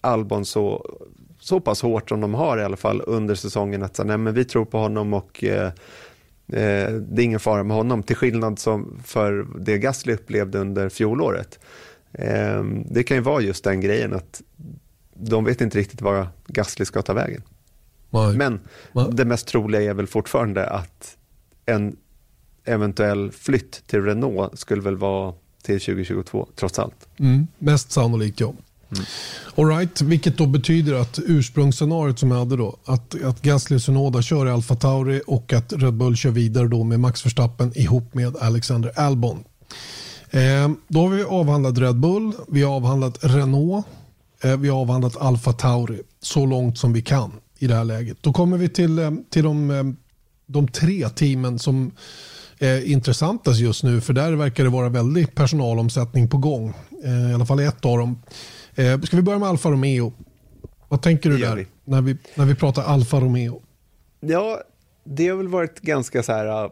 Albon 0.00 0.44
så 0.44 0.96
så 1.38 1.60
pass 1.60 1.82
hårt 1.82 2.08
som 2.08 2.20
de 2.20 2.34
har 2.34 2.58
i 2.58 2.64
alla 2.64 2.76
fall 2.76 3.02
under 3.06 3.34
säsongen 3.34 3.82
att 3.82 4.00
nej, 4.04 4.18
men 4.18 4.34
vi 4.34 4.44
tror 4.44 4.64
på 4.64 4.78
honom 4.78 5.14
och 5.14 5.44
eh, 5.44 5.66
eh, 5.66 6.92
det 6.92 7.22
är 7.22 7.24
ingen 7.24 7.40
fara 7.40 7.62
med 7.62 7.76
honom. 7.76 8.02
Till 8.02 8.16
skillnad 8.16 8.58
som 8.58 9.00
för 9.04 9.46
det 9.58 9.78
Gasly 9.78 10.12
upplevde 10.12 10.58
under 10.58 10.88
fjolåret. 10.88 11.58
Eh, 12.12 12.64
det 12.90 13.02
kan 13.02 13.16
ju 13.16 13.22
vara 13.22 13.40
just 13.40 13.64
den 13.64 13.80
grejen 13.80 14.14
att 14.14 14.42
de 15.14 15.44
vet 15.44 15.60
inte 15.60 15.78
riktigt 15.78 16.02
var 16.02 16.28
Gasly 16.46 16.84
ska 16.84 17.02
ta 17.02 17.12
vägen. 17.12 17.42
Nej. 18.10 18.36
Men 18.36 18.60
Nej. 18.92 19.06
det 19.12 19.24
mest 19.24 19.46
troliga 19.46 19.82
är 19.82 19.94
väl 19.94 20.06
fortfarande 20.06 20.66
att 20.66 21.16
en 21.66 21.96
eventuell 22.70 23.32
flytt 23.32 23.82
till 23.86 24.02
Renault 24.02 24.58
skulle 24.58 24.82
väl 24.82 24.96
vara 24.96 25.34
till 25.62 25.80
2022 25.80 26.48
trots 26.56 26.78
allt. 26.78 27.08
Mm, 27.18 27.46
mest 27.58 27.92
sannolikt 27.92 28.40
ja. 28.40 28.54
Mm. 28.92 29.04
All 29.56 29.66
right, 29.66 30.00
vilket 30.00 30.38
då 30.38 30.46
betyder 30.46 30.94
att 30.94 31.18
ursprungsscenariot 31.26 32.18
som 32.18 32.30
jag 32.30 32.38
hade 32.38 32.56
då, 32.56 32.76
att, 32.84 33.24
att 33.24 33.42
Gasly 33.42 33.76
och 33.76 33.82
Sonoda 33.82 34.22
kör 34.22 34.46
i 34.46 34.50
Alfa 34.50 34.76
Tauri 34.76 35.22
och 35.26 35.52
att 35.52 35.72
Red 35.72 35.94
Bull 35.94 36.16
kör 36.16 36.30
vidare 36.30 36.68
då 36.68 36.84
med 36.84 37.00
Max 37.00 37.26
Verstappen 37.26 37.78
ihop 37.78 38.14
med 38.14 38.36
Alexander 38.36 38.98
Albon. 38.98 39.44
Eh, 40.30 40.70
då 40.88 41.00
har 41.00 41.08
vi 41.08 41.22
avhandlat 41.22 41.78
Red 41.78 41.96
Bull, 41.96 42.32
vi 42.48 42.62
har 42.62 42.74
avhandlat 42.74 43.18
Renault, 43.20 43.86
eh, 44.42 44.56
vi 44.56 44.68
har 44.68 44.80
avhandlat 44.80 45.16
Alfa 45.16 45.52
Tauri 45.52 46.00
så 46.20 46.46
långt 46.46 46.78
som 46.78 46.92
vi 46.92 47.02
kan 47.02 47.32
i 47.58 47.66
det 47.66 47.74
här 47.74 47.84
läget. 47.84 48.18
Då 48.20 48.32
kommer 48.32 48.58
vi 48.58 48.68
till, 48.68 48.98
eh, 48.98 49.10
till 49.30 49.44
de, 49.44 49.70
eh, 49.70 49.84
de 50.46 50.68
tre 50.68 51.08
teamen 51.08 51.58
som 51.58 51.92
är 52.60 52.84
intressantast 52.84 53.60
just 53.60 53.84
nu 53.84 54.00
för 54.00 54.12
där 54.12 54.32
verkar 54.32 54.64
det 54.64 54.70
vara 54.70 54.88
väldigt 54.88 55.34
personalomsättning 55.34 56.28
på 56.28 56.38
gång. 56.38 56.74
Eh, 57.04 57.30
I 57.30 57.34
alla 57.34 57.46
fall 57.46 57.60
ett 57.60 57.84
av 57.84 57.98
dem. 57.98 58.22
Eh, 58.74 59.00
ska 59.00 59.16
vi 59.16 59.22
börja 59.22 59.38
med 59.38 59.48
Alfa 59.48 59.70
Romeo? 59.70 60.12
Vad 60.88 61.02
tänker 61.02 61.30
du 61.30 61.38
där 61.38 61.56
vi. 61.56 61.66
När, 61.84 62.02
vi, 62.02 62.16
när 62.34 62.44
vi 62.44 62.54
pratar 62.54 62.82
Alfa 62.82 63.20
Romeo? 63.20 63.62
Ja, 64.20 64.60
det 65.04 65.28
har 65.28 65.36
väl 65.36 65.48
varit 65.48 65.80
ganska 65.80 66.22
så 66.22 66.32
här 66.32 66.70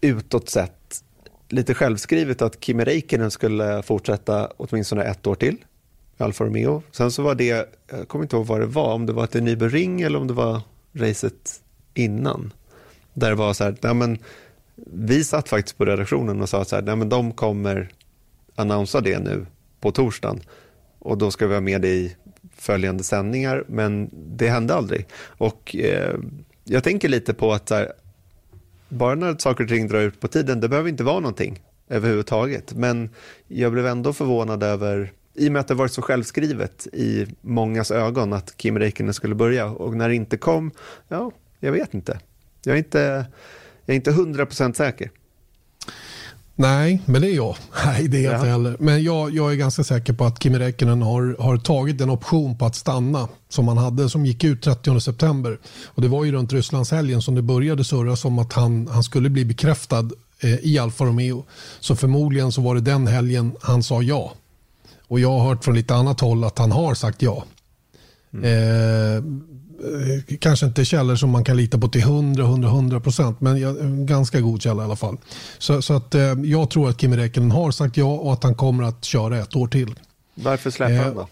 utåt 0.00 0.48
sett 0.48 1.04
lite 1.48 1.74
självskrivet 1.74 2.42
att 2.42 2.64
Kimi 2.64 2.84
Räikkönen 2.84 3.30
skulle 3.30 3.82
fortsätta 3.82 4.46
åtminstone 4.56 5.04
ett 5.04 5.26
år 5.26 5.34
till 5.34 5.56
i 6.18 6.22
Alfa 6.22 6.44
Romeo. 6.44 6.82
Sen 6.90 7.10
så 7.10 7.22
var 7.22 7.34
det, 7.34 7.68
jag 7.90 8.08
kommer 8.08 8.24
inte 8.24 8.36
ihåg 8.36 8.46
vad 8.46 8.60
det 8.60 8.66
var, 8.66 8.94
om 8.94 9.06
det 9.06 9.12
var 9.12 9.26
till 9.26 9.42
Nybering 9.42 10.00
eller 10.00 10.18
om 10.18 10.26
det 10.26 10.34
var 10.34 10.60
racet 10.92 11.60
innan. 11.94 12.52
Där 13.14 13.30
det 13.30 13.36
var 13.36 13.54
så 13.54 13.64
här, 13.64 13.76
ja, 13.80 13.94
men, 13.94 14.18
vi 14.94 15.24
satt 15.24 15.48
faktiskt 15.48 15.78
på 15.78 15.84
redaktionen 15.84 16.40
och 16.40 16.48
sa 16.48 16.64
så 16.64 16.76
här, 16.76 16.84
ja, 16.86 16.96
men 16.96 17.08
de 17.08 17.32
kommer 17.32 17.88
annonsa 18.54 19.00
det 19.00 19.18
nu 19.18 19.46
på 19.80 19.92
torsdagen 19.92 20.40
och 20.98 21.18
då 21.18 21.30
ska 21.30 21.46
vi 21.46 21.54
ha 21.54 21.60
med 21.60 21.80
det 21.80 21.88
i 21.88 22.16
följande 22.56 23.04
sändningar, 23.04 23.64
men 23.66 24.10
det 24.12 24.48
hände 24.48 24.74
aldrig. 24.74 25.06
Och 25.22 25.76
eh, 25.76 26.14
jag 26.64 26.84
tänker 26.84 27.08
lite 27.08 27.34
på 27.34 27.52
att 27.52 27.70
här, 27.70 27.92
bara 28.88 29.14
när 29.14 29.36
saker 29.38 29.64
och 29.64 29.70
ting 29.70 29.88
drar 29.88 30.00
ut 30.00 30.20
på 30.20 30.28
tiden, 30.28 30.60
det 30.60 30.68
behöver 30.68 30.88
inte 30.88 31.04
vara 31.04 31.20
någonting 31.20 31.62
överhuvudtaget, 31.88 32.74
men 32.74 33.10
jag 33.48 33.72
blev 33.72 33.86
ändå 33.86 34.12
förvånad 34.12 34.62
över 34.62 35.12
i 35.34 35.48
och 35.48 35.52
med 35.52 35.60
att 35.60 35.68
det 35.68 35.74
varit 35.74 35.92
så 35.92 36.02
självskrivet 36.02 36.86
i 36.92 37.26
mångas 37.40 37.90
ögon 37.90 38.32
att 38.32 38.56
Kim 38.56 38.78
Räikkönen 38.78 39.14
skulle 39.14 39.34
börja 39.34 39.66
och 39.66 39.96
när 39.96 40.08
det 40.08 40.14
inte 40.14 40.36
kom, 40.36 40.70
ja, 41.08 41.32
jag 41.60 41.72
vet 41.72 41.94
inte. 41.94 42.20
Jag 42.64 42.74
är 42.74 42.78
inte, 42.78 43.26
jag 43.86 43.94
är 43.94 43.96
inte 43.96 44.10
100% 44.10 44.74
säker. 44.74 45.10
Nej, 46.54 47.02
men 47.06 47.22
det 47.22 47.30
är 47.30 47.34
jag. 47.34 47.56
Nej, 47.84 48.08
det 48.08 48.18
är 48.18 48.22
jag 48.22 48.32
ja. 48.32 48.36
inte 48.36 48.48
heller. 48.48 48.76
Men 48.78 49.02
jag, 49.02 49.34
jag 49.34 49.52
är 49.52 49.56
ganska 49.56 49.84
säker 49.84 50.12
på 50.12 50.24
att 50.24 50.42
Kimi 50.42 50.58
Räikkönen 50.58 51.02
har, 51.02 51.36
har 51.38 51.56
tagit 51.56 52.00
en 52.00 52.10
option 52.10 52.58
på 52.58 52.66
att 52.66 52.74
stanna 52.74 53.28
som 53.48 53.68
han 53.68 53.78
hade 53.78 54.10
som 54.10 54.26
gick 54.26 54.44
ut 54.44 54.62
30 54.62 55.00
september. 55.00 55.58
Och 55.86 56.02
Det 56.02 56.08
var 56.08 56.24
ju 56.24 56.32
runt 56.32 56.52
Rysslandshelgen 56.52 57.22
som 57.22 57.34
det 57.34 57.42
började 57.42 57.84
surras 57.84 58.24
om 58.24 58.38
att 58.38 58.52
han, 58.52 58.88
han 58.88 59.02
skulle 59.02 59.30
bli 59.30 59.44
bekräftad 59.44 60.10
eh, 60.40 60.54
i 60.54 60.78
Alfa 60.78 61.04
Romeo. 61.04 61.44
Så 61.80 61.96
förmodligen 61.96 62.52
så 62.52 62.60
var 62.60 62.74
det 62.74 62.80
den 62.80 63.06
helgen 63.06 63.52
han 63.60 63.82
sa 63.82 64.02
ja. 64.02 64.32
Och 65.08 65.20
jag 65.20 65.38
har 65.38 65.48
hört 65.48 65.64
från 65.64 65.74
lite 65.74 65.94
annat 65.94 66.20
håll 66.20 66.44
att 66.44 66.58
han 66.58 66.72
har 66.72 66.94
sagt 66.94 67.22
ja. 67.22 67.44
Mm. 68.32 68.44
Eh, 68.44 69.22
kanske 70.40 70.66
inte 70.66 70.84
källor 70.84 71.16
som 71.16 71.30
man 71.30 71.44
kan 71.44 71.56
lita 71.56 71.78
på 71.78 71.88
till 71.88 72.00
100, 72.00 72.42
100, 72.42 72.68
100 72.68 73.00
procent, 73.00 73.40
men 73.40 73.64
en 73.64 74.06
ganska 74.06 74.40
god 74.40 74.62
källa 74.62 74.82
i 74.82 74.84
alla 74.84 74.96
fall. 74.96 75.16
Så, 75.58 75.82
så 75.82 75.94
att, 75.94 76.14
eh, 76.14 76.20
jag 76.44 76.70
tror 76.70 76.88
att 76.88 77.00
Kimi 77.00 77.16
Räikkönen 77.16 77.50
har 77.50 77.70
sagt 77.70 77.96
ja 77.96 78.04
och 78.04 78.32
att 78.32 78.42
han 78.44 78.54
kommer 78.54 78.84
att 78.84 79.04
köra 79.04 79.38
ett 79.38 79.56
år 79.56 79.66
till. 79.66 79.94
Varför 80.34 80.70
släpper 80.70 80.96
han 80.96 81.14
då? 81.14 81.20
Eh, 81.20 81.26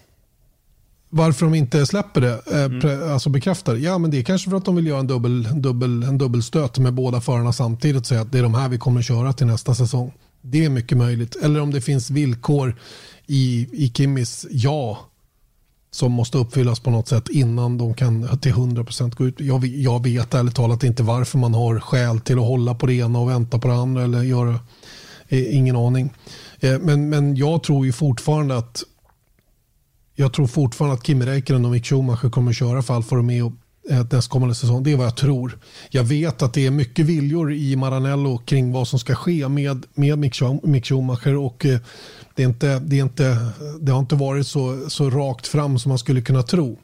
varför 1.12 1.46
de 1.46 1.54
inte 1.54 1.86
släpper 1.86 2.20
det, 2.20 2.40
mm. 2.52 3.12
alltså 3.12 3.30
bekräftar 3.30 3.76
Ja, 3.76 3.98
men 3.98 4.10
det 4.10 4.18
är 4.18 4.22
kanske 4.22 4.50
för 4.50 4.56
att 4.56 4.64
de 4.64 4.76
vill 4.76 4.86
göra 4.86 5.00
en, 5.00 5.06
dubbel, 5.06 5.48
dubbel, 5.54 6.02
en 6.02 6.18
dubbelstöt 6.18 6.78
med 6.78 6.94
båda 6.94 7.20
förarna 7.20 7.52
samtidigt 7.52 8.00
och 8.00 8.06
säga 8.06 8.20
att 8.20 8.32
det 8.32 8.38
är 8.38 8.42
de 8.42 8.54
här 8.54 8.68
vi 8.68 8.78
kommer 8.78 9.02
köra 9.02 9.32
till 9.32 9.46
nästa 9.46 9.74
säsong. 9.74 10.12
Det 10.42 10.64
är 10.64 10.70
mycket 10.70 10.98
möjligt. 10.98 11.36
Eller 11.36 11.60
om 11.60 11.70
det 11.70 11.80
finns 11.80 12.10
villkor 12.10 12.76
i, 13.26 13.68
i 13.72 13.92
Kimmis 13.94 14.46
ja 14.50 15.09
som 15.90 16.12
måste 16.12 16.38
uppfyllas 16.38 16.80
på 16.80 16.90
något 16.90 17.08
sätt 17.08 17.28
innan 17.28 17.78
de 17.78 17.94
kan 17.94 18.38
till 18.38 18.52
100% 18.52 19.16
gå 19.16 19.26
ut. 19.26 19.40
Jag, 19.40 19.66
jag 19.66 20.02
vet 20.02 20.34
ärligt 20.34 20.54
talat 20.54 20.84
inte 20.84 21.02
varför 21.02 21.38
man 21.38 21.54
har 21.54 21.80
skäl 21.80 22.20
till 22.20 22.38
att 22.38 22.44
hålla 22.44 22.74
på 22.74 22.86
det 22.86 22.94
ena 22.94 23.18
och 23.18 23.30
vänta 23.30 23.58
på 23.58 23.68
det 23.68 23.74
andra 23.74 24.04
eller 24.04 24.22
göra, 24.22 24.58
eh, 25.28 25.56
ingen 25.56 25.76
aning. 25.76 26.12
Eh, 26.60 26.78
men, 26.78 27.08
men 27.08 27.36
jag 27.36 27.62
tror 27.62 27.86
ju 27.86 27.92
fortfarande 27.92 28.56
att 28.56 28.82
jag 30.14 30.32
tror 30.32 30.46
fortfarande 30.46 30.94
att 30.94 31.06
Kimi 31.06 31.26
Räikkönen 31.26 31.64
och 31.64 31.70
Mick 31.70 31.86
Schumacher 31.86 32.30
kommer 32.30 32.50
att 32.50 32.56
köra 32.56 32.82
för 32.82 32.94
Alfa 32.94 33.16
Romeo 33.16 33.52
eh, 33.90 34.06
nästkommande 34.10 34.54
säsong. 34.54 34.82
Det 34.82 34.92
är 34.92 34.96
vad 34.96 35.06
jag 35.06 35.16
tror. 35.16 35.58
Jag 35.90 36.04
vet 36.04 36.42
att 36.42 36.54
det 36.54 36.66
är 36.66 36.70
mycket 36.70 37.06
viljor 37.06 37.52
i 37.52 37.76
Maranello 37.76 38.38
kring 38.38 38.72
vad 38.72 38.88
som 38.88 38.98
ska 38.98 39.14
ske 39.14 39.48
med, 39.48 39.86
med 39.94 40.18
Mick 40.62 40.86
Schumacher 40.86 41.36
och 41.36 41.66
eh, 41.66 41.80
det, 42.34 42.42
är 42.42 42.46
inte, 42.46 42.78
det, 42.78 42.98
är 42.98 43.02
inte, 43.02 43.52
det 43.80 43.92
har 43.92 43.98
inte 43.98 44.14
varit 44.14 44.46
så, 44.46 44.90
så 44.90 45.10
rakt 45.10 45.46
fram 45.46 45.78
som 45.78 45.88
man 45.88 45.98
skulle 45.98 46.22
kunna 46.22 46.42
tro. 46.42 46.78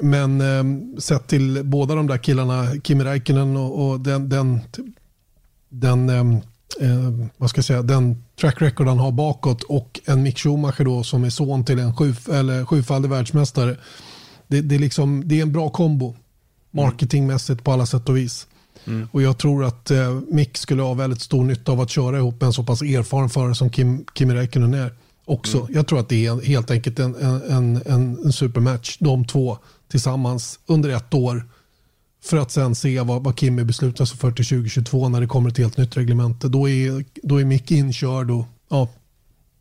Men 0.00 0.40
eh, 0.40 0.98
sett 0.98 1.26
till 1.26 1.60
båda 1.64 1.94
de 1.94 2.06
där 2.06 2.18
killarna, 2.18 2.66
Kimi 2.84 3.04
Räikkönen 3.04 3.56
och, 3.56 3.90
och, 3.90 4.00
den, 4.00 4.28
den, 4.28 4.60
den, 5.68 6.08
eh, 6.08 6.20
eh, 6.80 7.10
vad 7.36 7.50
ska 7.50 7.58
jag 7.58 7.64
säga, 7.64 7.82
den 7.82 8.24
track 8.40 8.62
record 8.62 8.86
han 8.86 8.98
har 8.98 9.12
bakåt 9.12 9.62
och 9.62 10.00
en 10.04 10.22
Mick 10.22 10.38
Schumacher 10.38 10.84
då, 10.84 11.02
som 11.02 11.24
är 11.24 11.30
son 11.30 11.64
till 11.64 11.78
en 11.78 11.96
sju, 11.96 12.14
eller 12.32 12.64
sjufaldig 12.64 13.10
världsmästare. 13.10 13.76
Det, 14.48 14.60
det, 14.60 14.74
är 14.74 14.78
liksom, 14.78 15.28
det 15.28 15.38
är 15.38 15.42
en 15.42 15.52
bra 15.52 15.70
kombo 15.70 16.16
marketingmässigt 16.70 17.64
på 17.64 17.72
alla 17.72 17.86
sätt 17.86 18.08
och 18.08 18.16
vis. 18.16 18.46
Mm. 18.86 19.08
Och 19.12 19.22
jag 19.22 19.38
tror 19.38 19.64
att 19.64 19.90
eh, 19.90 20.20
Mick 20.28 20.56
skulle 20.56 20.82
ha 20.82 20.94
väldigt 20.94 21.20
stor 21.20 21.44
nytta 21.44 21.72
av 21.72 21.80
att 21.80 21.90
köra 21.90 22.18
ihop 22.18 22.42
en 22.42 22.52
så 22.52 22.64
pass 22.64 22.82
erfaren 22.82 23.30
förare 23.30 23.54
som 23.54 23.70
Kim, 23.70 24.04
Kimi 24.14 24.34
Räikkönen 24.34 24.74
är. 24.74 24.92
Också. 25.24 25.58
Mm. 25.60 25.74
Jag 25.74 25.86
tror 25.86 26.00
att 26.00 26.08
det 26.08 26.26
är 26.26 26.40
helt 26.40 26.70
enkelt 26.70 26.98
en, 26.98 27.14
en, 27.14 27.82
en, 27.86 28.18
en 28.24 28.32
supermatch, 28.32 28.96
de 29.00 29.24
två 29.24 29.58
tillsammans 29.88 30.58
under 30.66 30.90
ett 30.90 31.14
år. 31.14 31.44
För 32.22 32.36
att 32.36 32.50
sen 32.50 32.74
se 32.74 33.00
vad, 33.00 33.24
vad 33.24 33.38
Kimi 33.38 33.64
beslutar 33.64 34.04
sig 34.04 34.18
för 34.18 34.32
till 34.32 34.44
2022 34.44 35.08
när 35.08 35.20
det 35.20 35.26
kommer 35.26 35.50
ett 35.50 35.58
helt 35.58 35.76
nytt 35.76 35.96
reglemente. 35.96 36.48
Då 36.48 36.68
är, 36.68 37.04
då 37.22 37.40
är 37.40 37.44
Mick 37.44 37.70
inkörd. 37.70 38.30
Och, 38.30 38.44
ja. 38.68 38.88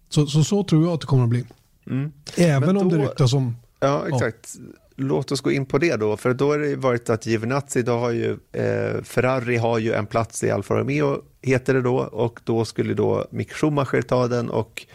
så, 0.09 0.27
så, 0.27 0.43
så 0.43 0.63
tror 0.63 0.83
jag 0.83 0.93
att 0.93 1.01
det 1.01 1.07
kommer 1.07 1.23
att 1.23 1.29
bli. 1.29 1.45
Mm. 1.87 2.11
Även 2.35 2.75
då, 2.75 2.81
om 2.81 2.89
det 2.89 2.97
ryktas 2.97 3.33
om... 3.33 3.55
Ja, 3.79 4.05
exakt. 4.07 4.55
Ja 4.59 4.79
låt 4.99 5.31
oss 5.31 5.41
gå 5.41 5.51
in 5.51 5.65
på 5.65 5.77
det 5.77 5.95
då, 5.95 6.17
för 6.17 6.33
då 6.33 6.51
har 6.51 6.59
det 6.59 6.75
varit 6.75 7.09
att 7.09 7.25
Giovinazzi, 7.25 7.81
då 7.81 7.91
har 7.91 8.11
ju 8.11 8.37
eh, 8.51 9.01
Ferrari 9.03 9.57
har 9.57 9.77
ju 9.79 9.93
en 9.93 10.05
plats 10.05 10.43
i 10.43 10.51
Alfa 10.51 10.75
Romeo, 10.75 11.21
heter 11.41 11.73
det 11.73 11.81
då, 11.81 11.97
och 11.97 12.39
då 12.43 12.65
skulle 12.65 12.93
då 12.93 13.27
Mick 13.31 13.53
Schumacher 13.53 14.01
ta 14.01 14.27
den 14.27 14.49
och 14.49 14.85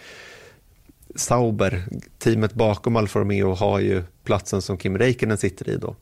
Sauber, 1.15 1.85
teamet 2.19 2.55
bakom 2.55 2.97
Alfa 2.97 3.21
Romeo, 3.21 3.55
har 3.55 3.81
ju 3.81 4.03
platsen 4.25 4.63
som 4.63 4.79
Kim 4.79 4.99
Räikkönen 4.99 5.39
sitter 5.39 5.69
i 5.69 5.77
då. 5.77 5.97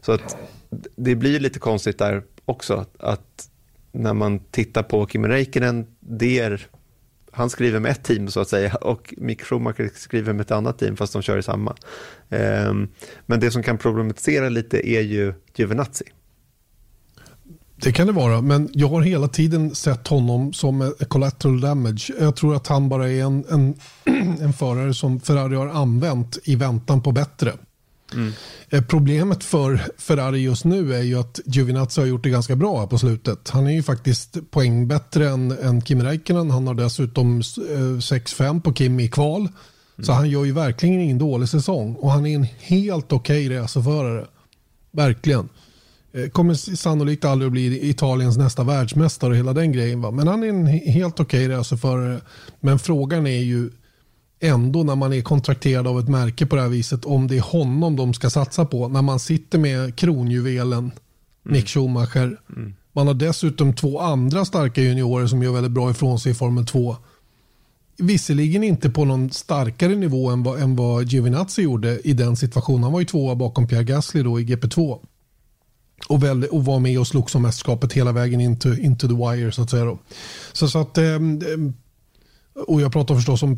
Så 0.00 0.12
att 0.12 0.36
det 0.96 1.14
blir 1.14 1.40
lite 1.40 1.58
konstigt 1.58 1.98
där 1.98 2.22
också, 2.44 2.86
att 2.98 3.50
när 3.92 4.14
man 4.14 4.38
tittar 4.38 4.82
på 4.82 5.06
Kim 5.06 5.26
Räikkönen, 5.26 5.86
det 6.00 6.38
är 6.38 6.68
han 7.30 7.50
skriver 7.50 7.80
med 7.80 7.90
ett 7.90 8.02
team 8.02 8.28
så 8.28 8.40
att 8.40 8.48
säga 8.48 8.74
och 8.74 9.14
Mick 9.16 9.42
Schumacher 9.42 9.90
skriver 9.94 10.32
med 10.32 10.40
ett 10.40 10.50
annat 10.50 10.78
team 10.78 10.96
fast 10.96 11.12
de 11.12 11.22
kör 11.22 11.38
i 11.38 11.42
samma. 11.42 11.76
Ehm, 12.30 12.88
men 13.26 13.40
det 13.40 13.50
som 13.50 13.62
kan 13.62 13.78
problematisera 13.78 14.48
lite 14.48 14.90
är 14.90 15.00
ju 15.00 15.34
Giovinazzi. 15.56 16.04
Det 17.82 17.92
kan 17.92 18.06
det 18.06 18.12
vara, 18.12 18.40
men 18.40 18.68
jag 18.72 18.88
har 18.88 19.02
hela 19.02 19.28
tiden 19.28 19.74
sett 19.74 20.08
honom 20.08 20.52
som 20.52 20.94
collateral 21.08 21.60
damage. 21.60 22.12
Jag 22.20 22.36
tror 22.36 22.56
att 22.56 22.66
han 22.66 22.88
bara 22.88 23.08
är 23.08 23.22
en, 23.22 23.44
en, 23.50 23.74
en 24.40 24.52
förare 24.52 24.94
som 24.94 25.20
Ferrari 25.20 25.56
har 25.56 25.68
använt 25.68 26.38
i 26.44 26.56
väntan 26.56 27.02
på 27.02 27.12
bättre. 27.12 27.52
Mm. 28.14 28.32
Problemet 28.88 29.44
för 29.44 29.80
Ferrari 29.98 30.38
just 30.38 30.64
nu 30.64 30.94
är 30.94 31.02
ju 31.02 31.20
att 31.20 31.40
Giovinazzi 31.44 32.00
har 32.00 32.08
gjort 32.08 32.22
det 32.22 32.30
ganska 32.30 32.56
bra 32.56 32.86
på 32.86 32.98
slutet. 32.98 33.48
Han 33.48 33.66
är 33.66 33.70
ju 33.70 33.82
faktiskt 33.82 34.50
poäng 34.50 34.88
bättre 34.88 35.28
än, 35.28 35.50
än 35.50 35.80
Kim 35.80 36.02
Räikkönen. 36.02 36.50
Han 36.50 36.66
har 36.66 36.74
dessutom 36.74 37.40
6-5 37.40 38.56
eh, 38.56 38.60
på 38.60 38.72
Kim 38.72 39.00
i 39.00 39.08
kval. 39.08 39.40
Mm. 39.40 40.06
Så 40.06 40.12
han 40.12 40.30
gör 40.30 40.44
ju 40.44 40.52
verkligen 40.52 41.00
ingen 41.00 41.18
dålig 41.18 41.48
säsong 41.48 41.94
och 41.94 42.10
han 42.10 42.26
är 42.26 42.34
en 42.34 42.46
helt 42.60 43.12
okej 43.12 43.46
okay 43.46 43.58
racerförare. 43.58 44.26
Verkligen. 44.92 45.48
Eh, 46.12 46.28
kommer 46.28 46.54
sannolikt 46.54 47.24
aldrig 47.24 47.46
att 47.46 47.52
bli 47.52 47.90
Italiens 47.90 48.36
nästa 48.36 48.64
världsmästare 48.64 49.30
och 49.30 49.36
hela 49.36 49.52
den 49.52 49.72
grejen. 49.72 50.00
Va? 50.00 50.10
Men 50.10 50.28
han 50.28 50.42
är 50.42 50.48
en 50.48 50.66
helt 50.66 51.20
okej 51.20 51.46
okay 51.46 51.56
racerförare. 51.56 52.20
Men 52.60 52.78
frågan 52.78 53.26
är 53.26 53.40
ju 53.40 53.70
ändå 54.40 54.82
när 54.82 54.96
man 54.96 55.12
är 55.12 55.22
kontrakterad 55.22 55.86
av 55.86 56.00
ett 56.00 56.08
märke 56.08 56.46
på 56.46 56.56
det 56.56 56.62
här 56.62 56.68
viset 56.68 57.04
om 57.04 57.26
det 57.26 57.36
är 57.36 57.40
honom 57.40 57.96
de 57.96 58.14
ska 58.14 58.30
satsa 58.30 58.64
på. 58.64 58.88
När 58.88 59.02
man 59.02 59.20
sitter 59.20 59.58
med 59.58 59.96
kronjuvelen 59.96 60.78
mm. 60.78 60.92
Nick 61.42 61.68
Schumacher. 61.68 62.40
Mm. 62.56 62.74
Man 62.92 63.06
har 63.06 63.14
dessutom 63.14 63.74
två 63.74 64.00
andra 64.00 64.44
starka 64.44 64.82
juniorer 64.82 65.26
som 65.26 65.42
gör 65.42 65.52
väldigt 65.52 65.72
bra 65.72 65.90
ifrån 65.90 66.20
sig 66.20 66.32
i 66.32 66.34
Formel 66.34 66.66
2. 66.66 66.96
Visserligen 67.98 68.64
inte 68.64 68.90
på 68.90 69.04
någon 69.04 69.30
starkare 69.30 69.94
nivå 69.94 70.30
än 70.30 70.42
vad, 70.42 70.60
än 70.60 70.76
vad 70.76 71.04
Giovinazzi 71.04 71.62
gjorde 71.62 72.00
i 72.00 72.12
den 72.12 72.36
situationen. 72.36 72.82
Han 72.82 72.92
var 72.92 73.00
ju 73.00 73.06
tvåa 73.06 73.34
bakom 73.34 73.66
Pierre 73.66 73.84
Gasly 73.84 74.22
då 74.22 74.40
i 74.40 74.44
GP2. 74.44 74.98
Och, 76.08 76.22
väl, 76.22 76.44
och 76.44 76.64
var 76.64 76.78
med 76.78 76.98
och 77.00 77.06
slogs 77.06 77.34
om 77.34 77.42
mästerskapet 77.42 77.92
hela 77.92 78.12
vägen 78.12 78.40
into, 78.40 78.74
into 78.74 79.08
the 79.08 79.14
wire 79.14 79.52
så 79.52 79.62
att 79.62 79.70
säga. 79.70 79.84
Då. 79.84 79.98
Så, 80.52 80.68
så 80.68 80.78
att 80.78 80.98
eh, 80.98 81.04
och 82.66 82.80
jag 82.80 82.92
pratar 82.92 83.14
förstås 83.14 83.42
om 83.42 83.56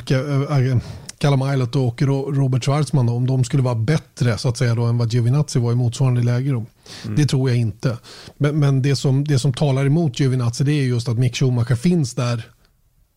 Callum 1.19 1.53
Islet 1.53 1.77
och 1.77 2.03
Robert 2.37 2.65
Schwarzman 2.65 3.09
om 3.09 3.27
de 3.27 3.45
skulle 3.45 3.63
vara 3.63 3.75
bättre 3.75 4.39
så 4.39 4.49
att 4.49 4.57
säga 4.57 4.75
då, 4.75 4.83
än 4.83 4.99
vad 4.99 5.13
Giovinazzi 5.13 5.59
var 5.59 5.73
i 5.73 5.75
motsvarande 5.75 6.23
läge. 6.23 6.51
Då. 6.51 6.67
Mm. 7.05 7.17
Det 7.17 7.27
tror 7.27 7.51
jag 7.51 7.59
inte. 7.59 7.99
Men, 8.37 8.59
men, 8.59 8.83
det, 8.83 8.97
som, 8.97 9.25
det 9.25 9.39
som 9.39 9.53
talar 9.53 9.87
emot 9.87 10.21
Giovinazzi 10.21 10.65
det 10.65 10.73
är 10.73 10.85
just 10.85 11.09
att 11.09 11.19
Mick 11.19 11.37
Schumacher 11.37 11.75
finns 11.75 12.15
där 12.15 12.51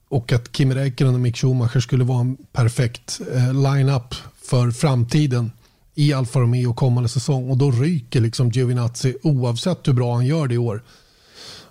och 0.10 0.32
att 0.32 0.52
Kim 0.52 0.74
Räikkönen 0.74 1.14
och 1.14 1.20
Mick 1.20 1.38
Schumacher 1.38 1.80
skulle 1.80 2.04
vara 2.04 2.20
en 2.20 2.38
perfekt 2.52 3.22
eh, 3.34 3.54
line-up 3.54 4.16
för 4.44 4.72
framtiden 4.72 5.52
i 5.96 6.14
Alfa 6.14 6.40
Romeo 6.40 6.74
kommande 6.74 7.10
säsong 7.10 7.50
och 7.50 7.58
då 7.58 7.72
ryker 7.72 8.22
liksom 8.22 8.50
Giovinazzi 8.50 9.18
oavsett 9.24 9.88
hur 9.88 9.94
bra 9.94 10.16
han 10.16 10.26
gör 10.26 10.48
det 10.48 10.56
i 10.56 10.58
år. 10.58 10.84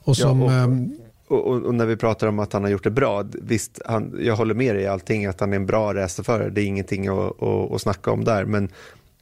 Och 0.05 0.17
som, 0.17 0.41
ja, 0.41 0.47
och, 0.47 0.53
ehm, 0.53 0.93
och, 1.29 1.47
och, 1.47 1.63
och, 1.63 1.75
när 1.75 1.87
vi 1.87 1.97
pratar 1.97 2.27
om 2.27 2.39
att 2.39 2.53
han 2.53 2.63
har 2.63 2.71
gjort 2.71 2.85
det 2.85 2.91
bra, 2.91 3.25
visst, 3.33 3.81
han, 3.85 4.17
jag 4.21 4.37
håller 4.37 4.55
med 4.55 4.75
dig 4.75 4.85
i 4.85 4.87
allting, 4.87 5.27
att 5.27 5.41
han 5.41 5.53
är 5.53 5.57
en 5.57 5.67
bra 5.67 5.95
racerförare, 5.95 6.51
det 6.51 6.63
är 6.63 6.67
ingenting 6.67 7.09
att, 7.09 7.43
att, 7.43 7.73
att 7.73 7.81
snacka 7.81 8.11
om 8.11 8.25
där, 8.25 8.45
men 8.45 8.69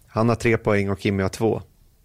han 0.07 0.29
har 0.29 0.37
tre 0.37 0.57
poäng 0.57 0.91
och 0.91 1.01
Kimi 1.01 1.23
har 1.23 1.31
två. 1.31 1.63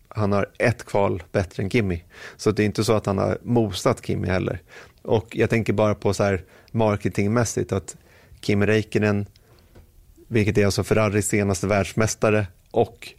Han 0.09 0.31
har 0.31 0.49
ett 0.57 0.83
kval 0.85 1.23
bättre 1.31 1.63
än 1.63 1.69
Kimi, 1.69 2.03
så 2.37 2.51
det 2.51 2.63
är 2.63 2.65
inte 2.65 2.83
så 2.83 2.93
att 2.93 3.05
han 3.05 3.17
har 3.17 3.37
mosat 3.43 4.05
Kimi 4.05 4.27
heller. 4.27 4.61
Och 5.01 5.35
jag 5.35 5.49
tänker 5.49 5.73
bara 5.73 5.95
på 5.95 6.13
så 6.13 6.23
här 6.23 6.43
marketingmässigt 6.71 7.71
att 7.71 7.95
Kimi 8.41 8.65
Räikkönen, 8.65 9.25
vilket 10.27 10.57
är 10.57 10.65
alltså 10.65 10.83
Ferraris 10.83 11.27
senaste 11.27 11.67
världsmästare, 11.67 12.47
och 12.71 13.13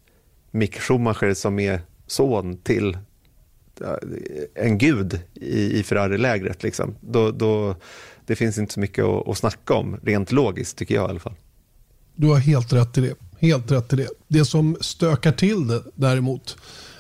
Mick 0.51 0.81
Schumacher 0.81 1.35
som 1.35 1.59
är 1.59 1.81
son 2.07 2.57
till 2.57 2.99
en 4.55 4.79
gud 4.79 5.21
i, 5.35 5.79
i 5.79 5.83
Ferrari-lägret. 5.83 6.63
Liksom. 6.63 6.95
Då, 7.01 7.31
då, 7.31 7.77
det 8.27 8.37
finns 8.37 8.59
inte 8.59 8.75
så 8.75 8.81
mycket 8.81 9.05
att, 9.05 9.29
att 9.29 9.39
snacka 9.39 9.75
om, 9.75 9.97
rent 10.03 10.33
logiskt 10.33 10.79
tycker 10.79 10.95
jag 10.95 11.09
i 11.09 11.11
alla 11.11 11.21
fall. 11.21 11.35
Du 12.17 12.27
har 12.27 12.39
helt 12.39 12.73
rätt 12.73 12.99
i 12.99 13.01
det. 13.01 13.15
Helt 13.39 13.73
rätt 13.73 13.93
i 13.93 13.97
det. 13.97 14.09
Det 14.29 14.45
som 14.45 14.77
stökar 14.81 15.33
till 15.33 15.67
det 15.67 15.83
däremot 15.95 16.57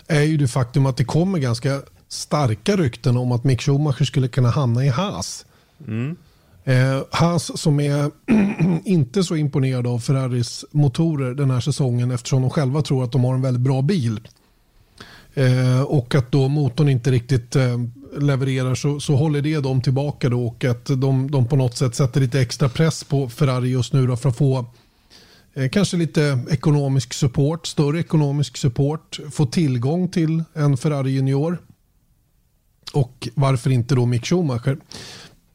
är 0.06 0.22
ju 0.22 0.36
det 0.36 0.48
faktum 0.48 0.86
att 0.86 0.96
det 0.96 1.04
kommer 1.04 1.38
ganska 1.38 1.82
starka 2.08 2.76
rykten 2.76 3.16
om 3.16 3.32
att 3.32 3.44
Mick 3.44 3.62
Schumacher 3.62 4.04
skulle 4.04 4.28
kunna 4.28 4.50
hamna 4.50 4.84
i 4.84 4.88
Haas. 4.88 5.46
Mm. 5.86 6.16
Eh, 6.64 7.02
Haas 7.10 7.60
som 7.60 7.80
är 7.80 8.10
inte 8.84 9.24
så 9.24 9.36
imponerad 9.36 9.86
av 9.86 9.98
Ferraris 9.98 10.64
motorer 10.70 11.34
den 11.34 11.50
här 11.50 11.60
säsongen 11.60 12.10
eftersom 12.10 12.42
de 12.42 12.50
själva 12.50 12.82
tror 12.82 13.04
att 13.04 13.12
de 13.12 13.24
har 13.24 13.34
en 13.34 13.42
väldigt 13.42 13.60
bra 13.60 13.82
bil. 13.82 14.20
Eh, 15.34 15.82
och 15.82 16.14
att 16.14 16.32
då 16.32 16.48
motorn 16.48 16.88
inte 16.88 17.10
riktigt 17.10 17.56
eh, 17.56 17.78
levererar 18.18 18.74
så, 18.74 19.00
så 19.00 19.16
håller 19.16 19.42
det 19.42 19.58
dem 19.60 19.82
tillbaka 19.82 20.28
då 20.28 20.46
och 20.46 20.64
att 20.64 20.86
de, 20.86 21.30
de 21.30 21.48
på 21.48 21.56
något 21.56 21.76
sätt 21.76 21.94
sätter 21.94 22.20
lite 22.20 22.40
extra 22.40 22.68
press 22.68 23.04
på 23.04 23.28
Ferrari 23.28 23.68
just 23.68 23.92
nu 23.92 24.06
då 24.06 24.16
för 24.16 24.28
att 24.28 24.36
få 24.36 24.66
eh, 25.54 25.68
kanske 25.68 25.96
lite 25.96 26.38
ekonomisk 26.50 27.12
support, 27.12 27.66
större 27.66 28.00
ekonomisk 28.00 28.56
support, 28.56 29.20
få 29.32 29.46
tillgång 29.46 30.08
till 30.08 30.44
en 30.54 30.76
Ferrari 30.76 31.10
junior 31.10 31.58
och 32.92 33.28
varför 33.34 33.70
inte 33.70 33.94
då 33.94 34.06
Mick 34.06 34.26
Schumacher. 34.26 34.78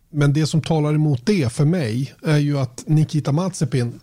Men 0.09 0.33
det 0.33 0.47
som 0.47 0.62
talar 0.62 0.93
emot 0.93 1.25
det 1.25 1.53
för 1.53 1.65
mig 1.65 2.13
är 2.23 2.38
ju 2.38 2.59
att 2.59 2.83
Nikita 2.88 3.31
Mazepin, 3.31 3.99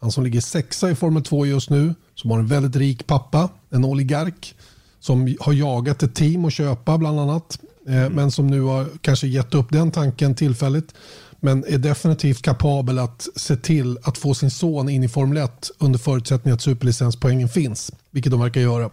han 0.00 0.12
som 0.12 0.24
ligger 0.24 0.40
sexa 0.40 0.90
i 0.90 0.94
Formel 0.94 1.22
2 1.22 1.46
just 1.46 1.70
nu, 1.70 1.94
som 2.14 2.30
har 2.30 2.38
en 2.38 2.46
väldigt 2.46 2.76
rik 2.76 3.06
pappa, 3.06 3.48
en 3.70 3.84
oligark, 3.84 4.54
som 5.02 5.36
har 5.40 5.52
jagat 5.52 6.02
ett 6.02 6.14
team 6.14 6.44
att 6.44 6.52
köpa 6.52 6.98
bland 6.98 7.20
annat, 7.20 7.58
mm. 7.88 8.12
men 8.12 8.30
som 8.30 8.46
nu 8.46 8.60
har 8.60 8.86
kanske 9.00 9.26
gett 9.26 9.54
upp 9.54 9.66
den 9.70 9.90
tanken 9.90 10.34
tillfälligt. 10.34 10.94
Men 11.40 11.64
är 11.64 11.78
definitivt 11.78 12.42
kapabel 12.42 12.98
att 12.98 13.28
se 13.36 13.56
till 13.56 13.98
att 14.02 14.18
få 14.18 14.34
sin 14.34 14.50
son 14.50 14.88
in 14.88 15.04
i 15.04 15.08
Formel 15.08 15.36
1 15.36 15.70
under 15.78 15.98
förutsättning 15.98 16.54
att 16.54 16.62
superlicenspoängen 16.62 17.48
finns, 17.48 17.92
vilket 18.10 18.32
de 18.32 18.40
verkar 18.40 18.60
göra. 18.60 18.90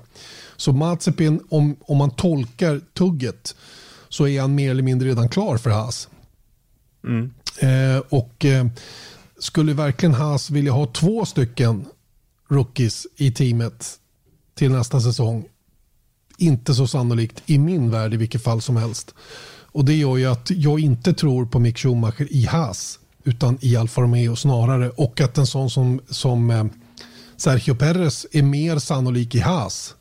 Så 0.55 0.71
Mazepin, 0.71 1.39
om, 1.49 1.75
om 1.81 1.97
man 1.97 2.11
tolkar 2.11 2.81
tugget, 2.93 3.55
så 4.09 4.27
är 4.27 4.41
han 4.41 4.55
mer 4.55 4.71
eller 4.71 4.83
mindre 4.83 5.09
redan 5.09 5.29
klar 5.29 5.57
för 5.57 5.69
Haas. 5.69 6.09
Mm. 7.03 7.33
Eh, 7.59 8.01
och 8.09 8.45
eh, 8.45 8.67
skulle 9.39 9.73
verkligen 9.73 10.13
Haas 10.13 10.49
vilja 10.49 10.71
ha 10.71 10.85
två 10.85 11.25
stycken 11.25 11.85
rookies 12.49 13.07
i 13.15 13.31
teamet 13.31 13.99
till 14.55 14.71
nästa 14.71 15.01
säsong? 15.01 15.45
Inte 16.41 16.73
så 16.73 16.87
sannolikt 16.87 17.43
i 17.45 17.57
min 17.57 17.91
värld 17.91 18.13
i 18.13 18.17
vilket 18.17 18.43
fall 18.43 18.61
som 18.61 18.75
helst. 18.77 19.15
Och 19.71 19.85
Det 19.85 19.95
gör 19.95 20.17
ju 20.17 20.25
att 20.25 20.51
jag 20.51 20.79
inte 20.79 21.13
tror 21.13 21.45
på 21.45 21.59
Mick 21.59 21.77
Schumacher 21.77 22.33
i 22.33 22.45
Haas 22.45 22.99
utan 23.23 23.57
i 23.61 23.75
Alfa 23.75 24.01
Romeo 24.01 24.35
snarare. 24.35 24.89
Och 24.89 25.21
att 25.21 25.37
en 25.37 25.47
sån 25.47 25.69
som, 25.69 26.01
som 26.09 26.49
eh, 26.49 26.65
Sergio 27.37 27.75
Perez 27.75 28.25
är 28.31 28.43
mer 28.43 28.79
sannolik 28.79 29.35
i 29.35 29.39
Haas 29.39 29.95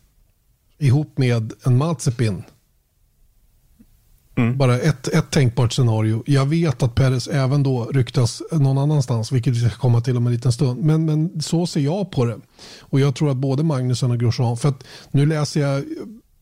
ihop 0.78 1.18
med 1.18 1.52
en 1.64 1.76
Mazepin 1.76 2.42
Mm. 4.38 4.56
Bara 4.56 4.78
ett, 4.78 5.08
ett 5.08 5.30
tänkbart 5.30 5.72
scenario. 5.72 6.22
Jag 6.26 6.46
vet 6.46 6.82
att 6.82 6.94
Perez 6.94 7.28
även 7.28 7.62
då 7.62 7.84
ryktas 7.84 8.42
någon 8.52 8.78
annanstans, 8.78 9.32
vilket 9.32 9.56
vi 9.56 9.60
ska 9.60 9.78
komma 9.78 10.00
till 10.00 10.16
om 10.16 10.26
en 10.26 10.32
liten 10.32 10.52
stund. 10.52 10.84
Men, 10.84 11.04
men 11.04 11.42
så 11.42 11.66
ser 11.66 11.80
jag 11.80 12.10
på 12.10 12.24
det. 12.24 12.38
Och 12.80 13.00
jag 13.00 13.14
tror 13.14 13.30
att 13.30 13.36
både 13.36 13.62
Magnusson 13.62 14.10
och 14.10 14.20
Grosjean, 14.20 14.56
för 14.56 14.68
att 14.68 14.84
nu 15.10 15.26
läser 15.26 15.60
jag, 15.60 15.84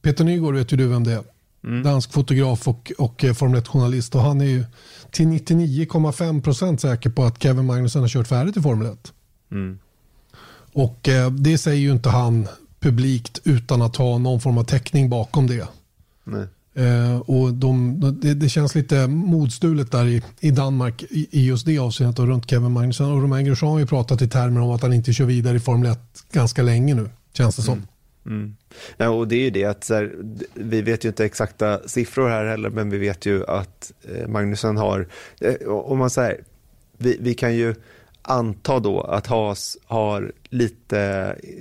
Peter 0.07 0.25
Nygård 0.25 0.55
vet 0.55 0.73
ju 0.73 0.77
du 0.77 0.87
vem 0.87 1.05
det 1.05 1.13
är. 1.13 1.23
Mm. 1.65 1.83
Dansk 1.83 2.13
fotograf 2.13 2.69
och, 2.69 2.93
och 2.99 3.25
eh, 3.25 3.35
Formel 3.35 3.61
1-journalist. 3.61 4.15
Och 4.15 4.21
han 4.21 4.41
är 4.41 4.45
ju 4.45 4.65
till 5.11 5.27
99,5 5.27 6.43
procent 6.43 6.81
säker 6.81 7.11
på 7.11 7.25
att 7.25 7.43
Kevin 7.43 7.67
Magnusson 7.67 8.03
har 8.03 8.09
kört 8.09 8.27
färdigt 8.27 8.57
i 8.57 8.63
Formel 8.63 8.87
1. 8.87 9.13
Mm. 9.53 9.79
Och 10.73 11.09
eh, 11.09 11.31
det 11.31 11.59
säger 11.59 11.81
ju 11.81 11.93
inte 11.93 12.09
han 12.09 12.49
publikt 12.81 13.41
utan 13.45 13.83
att 13.83 13.97
ha 13.97 14.19
någon 14.19 14.41
form 14.41 14.59
av 14.59 14.65
täckning 14.65 15.11
bakom 15.11 15.47
det. 15.47 15.69
Eh, 16.75 17.19
och 17.19 17.55
de, 17.55 18.01
det, 18.21 18.35
det, 18.35 18.49
känns 18.49 18.75
lite 18.75 19.07
modstulet 19.07 19.93
där 19.93 20.07
i, 20.07 20.23
i 20.41 20.51
Danmark 20.51 21.03
i, 21.03 21.29
i, 21.31 21.47
just 21.47 21.67
det 21.67 21.79
avseendet 21.79 22.19
och 22.19 22.27
runt 22.27 22.51
Kevin 22.51 22.73
Magnusson. 22.73 23.13
Och 23.13 23.23
Romain 23.23 23.47
Grosjean 23.47 23.73
har 23.73 23.79
ju 23.79 23.87
pratat 23.87 24.23
i 24.23 24.29
termer 24.29 24.61
om 24.61 24.71
att 24.71 24.83
han 24.83 24.93
inte 24.93 25.13
kör 25.13 25.25
vidare 25.25 25.57
i 25.57 25.61
Formel 25.61 25.93
1 25.93 25.99
ganska 26.33 26.63
länge 26.63 26.95
nu, 26.95 27.11
känns 27.33 27.57
det 27.57 27.63
som. 27.63 27.75
Mm. 27.75 27.87
Mm. 28.27 28.57
Ja, 28.97 29.09
och 29.09 29.29
det 29.29 29.37
är 29.37 29.41
ju 29.41 29.51
det 29.51 29.65
att 29.65 29.89
här, 29.89 30.13
vi 30.55 30.83
vet 30.83 31.05
ju 31.05 31.09
inte 31.09 31.25
exakta 31.25 31.89
siffror 31.89 32.29
här 32.29 32.45
heller, 32.45 32.71
men 32.71 32.91
vi 32.91 32.99
vet 32.99 33.27
ju 33.27 33.47
att 33.47 33.93
eh, 34.15 34.29
Magnusson 34.29 34.77
har, 34.77 35.09
eh, 35.41 35.69
om 35.69 35.99
man 35.99 36.11
säger, 36.11 36.41
vi, 36.99 37.17
vi 37.21 37.35
kan 37.35 37.55
ju 37.55 37.75
anta 38.23 38.79
då 38.79 39.01
att 39.01 39.27
Haas 39.27 39.79
har 39.85 40.33
lite, 40.51 40.97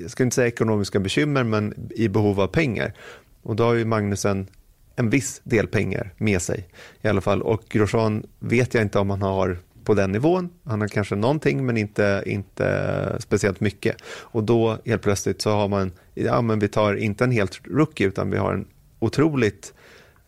jag 0.01 0.12
ska 0.12 0.23
inte 0.23 0.36
säga 0.36 0.47
ekonomiska 0.47 0.99
bekymmer, 0.99 1.43
men 1.43 1.91
i 1.95 2.08
behov 2.08 2.39
av 2.39 2.47
pengar. 2.47 2.93
Och 3.41 3.56
då 3.56 3.63
har 3.63 3.73
ju 3.73 3.86
Magnusen 3.86 4.47
en 4.95 5.10
viss 5.10 5.41
del 5.43 5.67
pengar 5.67 6.13
med 6.17 6.41
sig 6.41 6.67
i 7.01 7.08
alla 7.08 7.21
fall. 7.21 7.41
Och 7.41 7.63
Grosjean 7.69 8.25
vet 8.39 8.73
jag 8.73 8.84
inte 8.84 8.99
om 8.99 9.10
han 9.10 9.21
har 9.21 9.58
på 9.86 9.93
den 9.93 10.12
nivån. 10.12 10.50
Han 10.63 10.82
har 10.82 10.88
kanske 10.88 11.15
någonting 11.15 11.65
men 11.65 11.78
inte, 11.78 12.24
inte 12.26 13.17
speciellt 13.19 13.60
mycket. 13.60 13.95
Och 14.08 14.43
då 14.43 14.78
helt 14.86 15.02
plötsligt 15.02 15.41
så 15.41 15.50
har 15.50 15.67
man, 15.67 15.91
ja 16.13 16.41
men 16.41 16.60
vi 16.60 16.67
tar 16.67 16.95
inte 16.95 17.24
en 17.24 17.32
helt 17.32 17.60
rookie 17.63 18.08
utan 18.08 18.32
vi 18.32 18.38
har 18.38 18.54
en 18.54 18.67
otroligt 19.00 19.74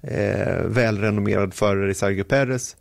eh, 0.02 0.64
välrenommerad 0.66 1.54
förare 1.54 1.92
i 1.92 1.94
Sergio 1.94 2.24
Perez 2.24 2.76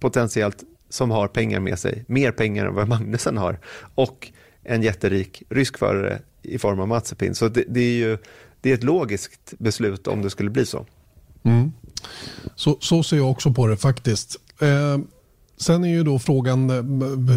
potentiellt 0.00 0.64
som 0.88 1.10
har 1.10 1.28
pengar 1.28 1.60
med 1.60 1.78
sig, 1.78 2.04
mer 2.06 2.32
pengar 2.32 2.66
än 2.66 2.74
vad 2.74 2.88
Magnusen 2.88 3.36
har 3.36 3.58
och 3.94 4.32
en 4.62 4.82
jätterik 4.82 5.42
rysk 5.48 5.78
förare 5.78 6.18
i 6.42 6.58
form 6.58 6.80
av 6.80 6.88
Mazepin. 6.88 7.34
Så 7.34 7.48
det, 7.48 7.64
det 7.68 7.80
är 7.80 7.94
ju 7.94 8.18
det 8.60 8.70
är 8.70 8.74
ett 8.74 8.84
logiskt 8.84 9.54
beslut 9.58 10.06
om 10.06 10.22
det 10.22 10.30
skulle 10.30 10.50
bli 10.50 10.66
så. 10.66 10.86
Mm. 11.42 11.72
Så, 12.54 12.76
så 12.80 13.02
ser 13.02 13.16
jag 13.16 13.30
också 13.30 13.52
på 13.52 13.66
det 13.66 13.76
faktiskt. 13.76 14.36
Eh, 14.60 14.98
sen 15.62 15.84
är 15.84 15.88
ju 15.88 16.04
då 16.04 16.18
frågan 16.18 16.70
eh, 16.70 16.76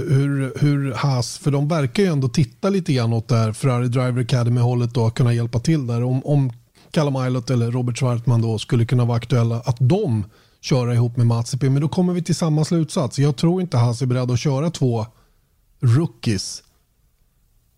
hur, 0.10 0.60
hur 0.60 0.94
Haas, 0.94 1.38
för 1.38 1.52
de 1.52 1.68
verkar 1.68 2.04
ju 2.04 2.10
ändå 2.10 2.30
titta 2.30 2.70
lite 2.70 2.94
grann 2.94 3.14
åt 3.14 3.28
det 3.28 3.36
här 3.36 3.54
Ferrari 3.54 3.88
Driver 3.88 4.22
Academy-hållet 4.22 4.94
då, 4.94 5.10
kunna 5.10 5.34
hjälpa 5.34 5.60
till 5.60 5.88
där. 5.88 6.04
Om, 6.04 6.26
om 6.26 6.52
Callum 6.92 7.16
Eilert 7.16 7.50
eller 7.50 7.72
Robert 7.72 7.98
Schwartman 7.98 8.42
då 8.42 8.60
skulle 8.60 8.86
kunna 8.86 9.06
vara 9.06 9.18
aktuella, 9.18 9.62
att 9.66 9.78
de 9.80 10.24
köra 10.62 10.94
ihop 10.94 11.18
med 11.18 11.28
Mazepin. 11.28 11.74
Men 11.74 11.82
då 11.82 11.88
kommer 11.88 12.14
vi 12.14 12.24
till 12.24 12.36
samma 12.36 12.66
slutsats. 12.66 13.20
Jag 13.20 13.36
tror 13.36 13.62
inte 13.62 13.78
Haas 13.78 14.02
är 14.02 14.06
beredd 14.06 14.32
att 14.32 14.40
köra 14.40 14.70
två 14.72 15.06
rookies 15.80 16.64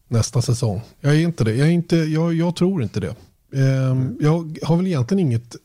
nästa 0.07 0.41
säsong. 0.41 0.81
Jag 1.01 1.15
är 1.15 1.19
inte 1.19 1.43
det. 1.43 1.55
Jag, 1.55 1.67
är 1.67 1.71
inte, 1.71 1.95
jag, 1.97 2.33
jag 2.33 2.55
tror 2.55 2.83
inte 2.83 2.99
det. 2.99 3.15
Ehm, 3.53 4.17
jag 4.19 4.59
har 4.63 4.77
väl 4.77 4.87
egentligen 4.87 5.27
inget 5.27 5.55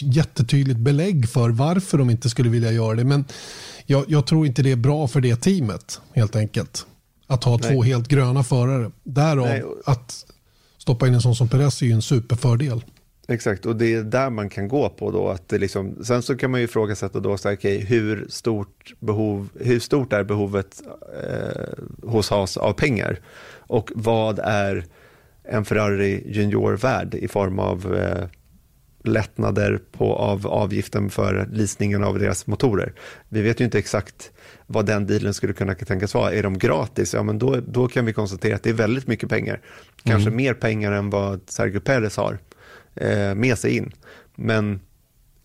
jättetydligt 0.00 0.78
belägg 0.78 1.28
för 1.28 1.50
varför 1.50 1.98
de 1.98 2.10
inte 2.10 2.30
skulle 2.30 2.50
vilja 2.50 2.72
göra 2.72 2.94
det. 2.94 3.04
Men 3.04 3.24
jag, 3.86 4.04
jag 4.08 4.26
tror 4.26 4.46
inte 4.46 4.62
det 4.62 4.72
är 4.72 4.76
bra 4.76 5.08
för 5.08 5.20
det 5.20 5.36
teamet 5.36 6.00
helt 6.14 6.36
enkelt. 6.36 6.86
Att 7.26 7.44
ha 7.44 7.56
Nej. 7.56 7.70
två 7.70 7.82
helt 7.82 8.08
gröna 8.08 8.42
förare. 8.42 8.90
Därav 9.02 9.46
Nej. 9.46 9.62
att 9.84 10.26
stoppa 10.78 11.06
in 11.06 11.14
en 11.14 11.20
sån 11.20 11.36
som 11.36 11.48
Perez 11.48 11.82
är 11.82 11.86
ju 11.86 11.92
en 11.92 12.02
superfördel. 12.02 12.84
Exakt, 13.28 13.66
och 13.66 13.76
det 13.76 13.94
är 13.94 14.02
där 14.02 14.30
man 14.30 14.48
kan 14.48 14.68
gå 14.68 14.88
på 14.88 15.10
då. 15.10 15.28
Att 15.28 15.48
det 15.48 15.58
liksom, 15.58 16.04
sen 16.04 16.22
så 16.22 16.36
kan 16.36 16.50
man 16.50 16.60
ju 16.60 16.64
ifrågasätta 16.64 17.20
då, 17.20 17.38
så, 17.38 17.52
okay, 17.52 17.78
hur, 17.78 18.26
stort 18.28 18.94
behov, 19.00 19.48
hur 19.60 19.80
stort 19.80 20.12
är 20.12 20.24
behovet 20.24 20.82
eh, 21.24 22.08
hos 22.10 22.30
Haas 22.30 22.56
av 22.56 22.72
pengar? 22.72 23.20
Och 23.56 23.90
vad 23.94 24.38
är 24.38 24.84
en 25.44 25.64
Ferrari 25.64 26.22
Junior 26.26 26.76
värd 26.76 27.14
i 27.14 27.28
form 27.28 27.58
av 27.58 27.94
eh, 27.94 28.24
lättnader 29.02 29.80
på, 29.92 30.14
av 30.14 30.46
avgiften 30.46 31.10
för 31.10 31.48
leasingen 31.52 32.04
av 32.04 32.18
deras 32.18 32.46
motorer. 32.46 32.92
Vi 33.28 33.42
vet 33.42 33.60
ju 33.60 33.64
inte 33.64 33.78
exakt 33.78 34.30
vad 34.66 34.86
den 34.86 35.06
dealen 35.06 35.34
skulle 35.34 35.52
kunna 35.52 35.74
tänkas 35.74 36.14
vara. 36.14 36.32
Är 36.32 36.42
de 36.42 36.58
gratis, 36.58 37.14
ja 37.14 37.22
men 37.22 37.38
då, 37.38 37.60
då 37.66 37.88
kan 37.88 38.06
vi 38.06 38.12
konstatera 38.12 38.56
att 38.56 38.62
det 38.62 38.70
är 38.70 38.74
väldigt 38.74 39.06
mycket 39.06 39.28
pengar. 39.28 39.60
Kanske 40.02 40.28
mm. 40.28 40.36
mer 40.36 40.54
pengar 40.54 40.92
än 40.92 41.10
vad 41.10 41.40
Sergio 41.46 41.80
Perez 41.80 42.16
har 42.16 42.38
eh, 42.94 43.34
med 43.34 43.58
sig 43.58 43.76
in. 43.76 43.92
Men 44.34 44.80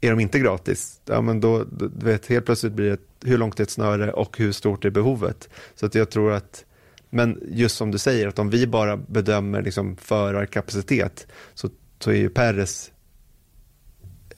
är 0.02 0.10
de 0.10 0.20
inte 0.20 0.40
gratis, 0.40 1.02
ja 1.06 1.22
men 1.22 1.40
då, 1.40 1.64
du 1.64 2.06
vet, 2.06 2.26
helt 2.26 2.46
plötsligt 2.46 2.74
blir 2.74 2.90
det 2.90 3.00
hur 3.24 3.38
långt 3.38 3.60
är 3.60 3.64
ett 3.64 3.70
snöre 3.70 4.12
och 4.12 4.38
hur 4.38 4.52
stort 4.52 4.86
är 4.86 4.90
behovet. 4.90 5.50
Så 5.76 5.86
att 5.86 5.96
jag 5.96 6.10
tror 6.10 6.32
att, 6.32 6.66
men 7.10 7.40
just 7.48 7.78
som 7.78 7.92
du 7.92 7.98
säger, 7.98 8.28
att 8.28 8.40
om 8.40 8.50
vi 8.50 8.68
bara 8.68 8.98
bedömer 8.98 9.62
liksom 9.62 9.98
förarkapacitet 9.98 11.28
så, 11.54 11.70
så 12.00 12.12
är 12.12 12.16
ju 12.16 12.30
Perez 12.30 12.92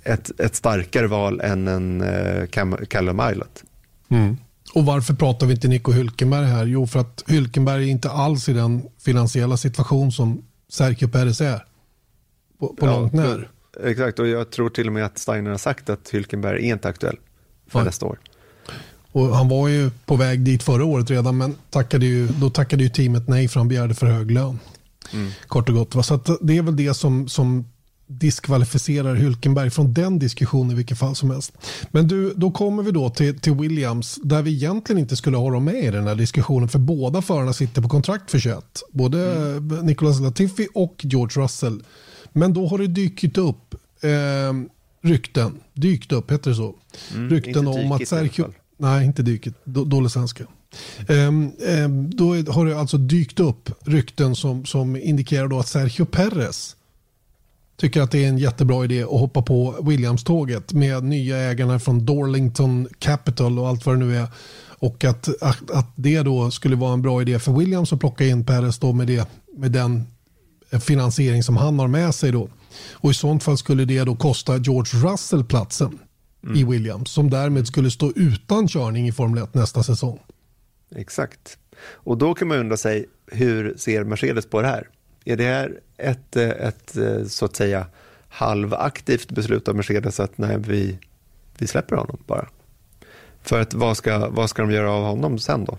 ett, 0.04 0.40
ett 0.40 0.56
starkare 0.56 1.08
val 1.08 1.42
än 1.42 1.68
en 1.68 2.02
uh, 2.02 2.46
Callum 2.86 3.22
Islet. 3.32 3.64
Mm. 4.10 4.38
Och 4.74 4.86
varför 4.86 5.14
pratar 5.14 5.48
vi 5.48 5.54
inte 5.54 5.68
Nico 5.68 5.92
Hülkenberg 5.92 6.46
här? 6.46 6.66
Jo, 6.66 6.88
för 6.88 7.00
att 7.00 7.24
Hülkenberg 7.28 7.84
är 7.84 7.88
inte 7.88 8.10
alls 8.10 8.50
i 8.50 8.54
den 8.54 8.82
finansiella 9.00 9.58
situation 9.58 10.12
som 10.12 10.42
Sergio 10.70 11.08
Perez 11.08 11.42
är. 11.42 11.66
På, 12.60 12.68
på 12.68 12.86
ja, 12.86 13.00
långt 13.00 13.14
när. 13.14 13.50
Exakt, 13.84 14.20
och 14.20 14.28
jag 14.28 14.50
tror 14.50 14.70
till 14.70 14.88
och 14.88 14.94
med 14.94 15.06
att 15.06 15.18
Steiner 15.18 15.52
har 15.52 15.58
sagt 15.58 15.90
att 15.90 16.10
Hülkenberg 16.14 16.56
är 16.56 16.74
inte 16.74 16.88
aktuell 16.88 17.18
för 17.68 17.80
ja. 17.80 17.86
nästa 17.86 18.06
år. 18.06 18.20
Och 19.12 19.36
han 19.36 19.50
var 19.50 19.68
ju 19.68 19.92
på 20.06 20.16
väg 20.16 20.40
dit 20.40 20.64
förra 20.64 20.86
året 20.86 21.10
redan, 21.10 21.38
men 21.38 21.56
tackade 21.70 22.06
ju, 22.06 22.28
då 22.28 22.50
tackade 22.50 22.84
ju 22.84 22.90
teamet 22.90 23.28
nej 23.28 23.48
för 23.48 23.60
han 23.60 23.68
begärde 23.68 23.96
för 23.96 24.08
hög 24.08 24.32
lön. 24.32 24.60
Mm. 25.14 25.32
Kort 25.48 25.70
och 25.70 25.76
gott. 25.76 25.96
Va? 25.96 26.04
Så 26.04 26.20
det 26.42 26.58
är 26.58 26.62
väl 26.62 26.76
det 26.76 26.94
som, 26.94 27.28
som 27.28 27.66
diskvalificerar 28.10 29.16
Hülkenberg 29.16 29.70
från 29.70 29.94
den 29.94 30.20
diskussionen 30.20 30.72
i 30.72 30.76
vilket 30.76 30.98
fall 30.98 31.16
som 31.16 31.32
helst. 31.32 31.54
Men 31.92 32.08
du, 32.08 32.34
då 32.36 32.52
kommer 32.52 32.84
vi 32.84 32.92
då 32.92 33.10
till, 33.10 33.40
till 33.40 33.54
Williams 33.54 34.20
där 34.24 34.42
vi 34.42 34.54
egentligen 34.54 35.00
inte 35.00 35.16
skulle 35.16 35.38
ha 35.38 35.52
dem 35.52 35.66
med 35.66 35.84
i 35.84 35.92
den 35.92 36.08
här 36.08 36.16
diskussionen 36.16 36.70
för 36.70 36.80
båda 36.80 37.22
förarna 37.22 37.54
sitter 37.54 37.82
på 37.82 37.90
kontrakt 37.90 38.32
för 38.32 38.40
21. 38.40 38.64
Både 38.92 39.36
mm. 39.36 39.86
Nicolas 39.86 40.20
Latifi 40.20 40.68
och 40.74 40.96
George 41.00 41.44
Russell. 41.44 41.84
Men 42.34 42.54
då 42.54 42.68
har 42.68 42.78
det 42.78 42.88
dykt 42.88 43.38
upp 43.38 43.76
eh, 44.02 44.54
rykten, 45.02 45.60
dykt 45.74 46.12
upp, 46.12 46.32
heter 46.32 46.50
det 46.50 46.56
så? 46.56 46.76
Mm, 47.16 47.30
rykten 47.30 47.68
om 47.68 47.92
att 47.92 48.08
Sergio... 48.08 48.54
Nej, 48.78 49.06
inte 49.06 49.22
dyket, 49.22 49.54
dålig 49.66 50.12
svenska. 50.12 50.44
Um, 51.08 51.52
um, 51.60 52.10
då 52.10 52.52
har 52.52 52.66
det 52.66 52.80
alltså 52.80 52.98
dykt 52.98 53.40
upp 53.40 53.70
rykten 53.86 54.36
som, 54.36 54.66
som 54.66 54.96
indikerar 54.96 55.48
då 55.48 55.60
att 55.60 55.68
Sergio 55.68 56.06
Perez 56.06 56.76
tycker 57.80 58.02
att 58.02 58.12
det 58.12 58.26
är 58.26 58.30
en 58.30 58.38
jättebra 58.38 58.84
idé 58.84 59.04
att 59.04 59.10
hoppa 59.10 59.42
på 59.42 59.76
Williams-tåget 59.82 60.74
med 60.74 61.04
nya 61.04 61.38
ägarna 61.38 61.80
från 61.80 62.06
Dorlington 62.06 62.88
Capital 63.00 63.60
och 63.60 63.68
allt 63.68 63.86
vad 63.86 63.96
det 63.96 64.06
nu 64.06 64.18
är. 64.18 64.28
Och 64.80 65.04
att, 65.04 65.44
att, 65.44 65.72
att 65.72 65.92
det 65.96 66.22
då 66.22 66.52
skulle 66.52 66.76
vara 66.76 66.94
en 66.94 67.02
bra 67.02 67.22
idé 67.22 67.40
för 67.40 67.52
Williams 67.52 67.94
att 67.94 68.00
plocka 68.00 68.26
in 68.26 68.46
Perez 68.46 68.80
då 68.80 68.94
med, 68.94 69.08
det, 69.08 69.30
med 69.58 69.72
den 69.72 70.08
finansiering 70.82 71.44
som 71.44 71.58
han 71.58 71.80
har 71.80 71.88
med 71.88 72.16
sig 72.16 72.32
då. 72.32 72.50
Och 72.94 73.12
i 73.12 73.14
sånt 73.14 73.44
fall 73.44 73.58
skulle 73.58 73.86
det 73.86 74.04
då 74.04 74.16
kosta 74.16 74.58
George 74.58 75.12
Russell 75.12 75.44
platsen 75.44 76.00
mm. 76.44 76.56
i 76.58 76.64
Williams 76.64 77.12
som 77.12 77.30
därmed 77.30 77.68
skulle 77.68 77.92
stå 77.92 78.14
utan 78.16 78.68
körning 78.68 79.08
i 79.08 79.12
Formel 79.12 79.44
1 79.44 79.54
nästa 79.54 79.84
säsong. 79.84 80.20
Exakt. 80.96 81.58
Och 81.82 82.18
då 82.18 82.34
kan 82.34 82.48
man 82.48 82.58
undra 82.58 82.78
sig, 82.78 83.06
hur 83.32 83.74
ser 83.78 84.04
Mercedes 84.04 84.46
på 84.46 84.62
det 84.62 84.68
här? 84.68 84.88
Är 85.26 85.38
det 85.38 85.44
här 85.44 85.80
ett, 85.98 86.36
ett 86.36 86.98
så 87.28 87.46
att 87.46 87.56
säga 87.56 87.86
halvaktivt 88.30 89.32
beslut 89.32 89.68
av 89.68 89.76
Mercedes 89.76 90.20
att 90.20 90.38
nej, 90.38 90.58
vi, 90.60 91.00
vi 91.58 91.68
släpper 91.68 91.96
honom 91.96 92.18
bara? 92.28 92.48
För 93.42 93.62
att 93.62 93.74
vad 93.74 93.98
ska, 93.98 94.30
vad 94.30 94.50
ska 94.50 94.62
de 94.62 94.72
göra 94.72 94.92
av 94.92 95.04
honom 95.04 95.40
sen 95.40 95.66
då? 95.66 95.78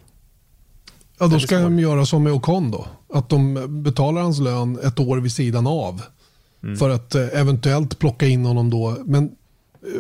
Ja, 1.18 1.26
då 1.26 1.40
ska 1.40 1.58
de 1.58 1.78
göra 1.78 2.06
som 2.06 2.22
med 2.22 2.32
Ocon 2.32 2.70
då. 2.70 2.86
Att 3.12 3.28
de 3.28 3.66
betalar 3.82 4.22
hans 4.22 4.40
lön 4.40 4.78
ett 4.82 5.00
år 5.00 5.18
vid 5.18 5.32
sidan 5.32 5.66
av. 5.66 6.02
Mm. 6.62 6.76
För 6.76 6.90
att 6.90 7.14
eh, 7.14 7.26
eventuellt 7.32 7.98
plocka 7.98 8.26
in 8.26 8.44
honom 8.44 8.70
då. 8.70 8.96
Men 9.04 9.30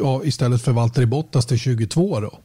ja, 0.02 0.24
istället 0.24 0.62
för 0.62 0.72
Valtteri 0.72 1.06
Bottas 1.06 1.46
till 1.46 1.58
22 1.58 2.20
då. 2.20 2.38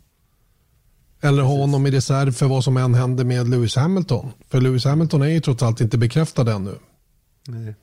Eller 1.25 1.43
ha 1.43 1.57
honom 1.57 1.87
i 1.87 1.91
reserv 1.91 2.31
för 2.31 2.45
vad 2.45 2.63
som 2.63 2.77
än 2.77 2.93
händer 2.93 3.23
med 3.23 3.49
Lewis 3.49 3.75
Hamilton. 3.75 4.31
För 4.49 4.61
Lewis 4.61 4.85
Hamilton 4.85 5.21
är 5.21 5.27
ju 5.27 5.39
trots 5.39 5.63
allt 5.63 5.81
inte 5.81 5.97
bekräftad 5.97 6.53
ännu. 6.53 6.75
Nej. 7.47 7.75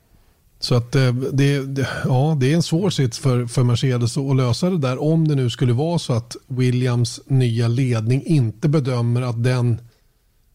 Så 0.59 0.75
att 0.75 0.95
eh, 0.95 1.13
det, 1.13 1.65
det, 1.65 1.87
ja, 2.05 2.37
det 2.39 2.51
är 2.51 2.55
en 2.55 2.63
svår 2.63 2.89
sits 2.89 3.19
för, 3.19 3.45
för 3.45 3.63
Mercedes 3.63 4.17
att 4.17 4.35
lösa 4.35 4.69
det 4.69 4.77
där 4.77 5.01
om 5.01 5.27
det 5.27 5.35
nu 5.35 5.49
skulle 5.49 5.73
vara 5.73 5.99
så 5.99 6.13
att 6.13 6.35
Williams 6.47 7.21
nya 7.25 7.67
ledning 7.67 8.23
inte 8.25 8.69
bedömer 8.69 9.21
att 9.21 9.43
den 9.43 9.81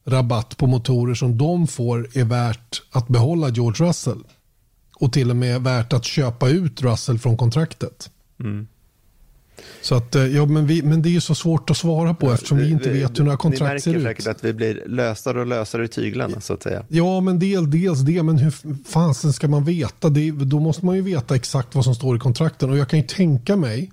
rabatt 0.05 0.57
på 0.57 0.66
motorer 0.66 1.14
som 1.14 1.38
de 1.38 1.66
får 1.66 2.09
är 2.12 2.24
värt 2.24 2.83
att 2.90 3.09
behålla 3.09 3.48
George 3.48 3.88
Russell. 3.88 4.24
Och 5.01 5.12
till 5.12 5.31
och 5.31 5.37
med 5.37 5.62
värt 5.62 5.92
att 5.92 6.05
köpa 6.05 6.48
ut 6.48 6.83
Russell 6.83 7.18
från 7.18 7.37
kontraktet. 7.37 8.11
Mm. 8.40 8.66
Så 9.83 9.94
att, 9.94 10.14
eh, 10.14 10.27
ja, 10.27 10.47
men, 10.47 10.66
vi, 10.66 10.83
men 10.83 11.03
det 11.03 11.09
är 11.09 11.11
ju 11.11 11.21
så 11.21 11.35
svårt 11.35 11.71
att 11.71 11.77
svara 11.77 12.14
på 12.14 12.33
eftersom 12.33 12.59
vi, 12.59 12.71
inte 12.71 12.90
vet 12.90 13.18
hur 13.18 13.25
några 13.25 13.37
kontrakt 13.37 13.83
ser 13.83 13.90
ut. 13.90 13.97
Ni 13.97 14.03
märker 14.03 14.23
säkert 14.23 14.37
att 14.37 14.44
vi 14.44 14.53
blir 14.53 14.83
lösare 14.87 15.40
och 15.40 15.47
lösare 15.47 15.85
i 15.85 15.88
tyglarna 15.88 16.40
så 16.40 16.53
att 16.53 16.62
säga. 16.62 16.85
Ja, 16.88 17.21
men 17.21 17.38
del, 17.38 17.71
dels 17.71 18.01
det, 18.01 18.23
men 18.23 18.38
hur 18.38 18.53
fasen 18.88 19.33
ska 19.33 19.49
man 19.49 19.64
veta? 19.64 20.09
Det, 20.09 20.31
då 20.31 20.61
måste 20.61 20.87
man 20.87 20.97
ju 20.97 21.03
veta 21.03 21.37
exakt 21.37 21.75
vad 21.75 21.85
som 21.85 21.94
står 21.94 22.16
i 22.16 22.18
kontrakten 22.18 22.71
och 22.71 22.77
jag 22.77 22.88
kan 22.88 22.99
ju 22.99 23.07
tänka 23.07 23.57
mig 23.57 23.90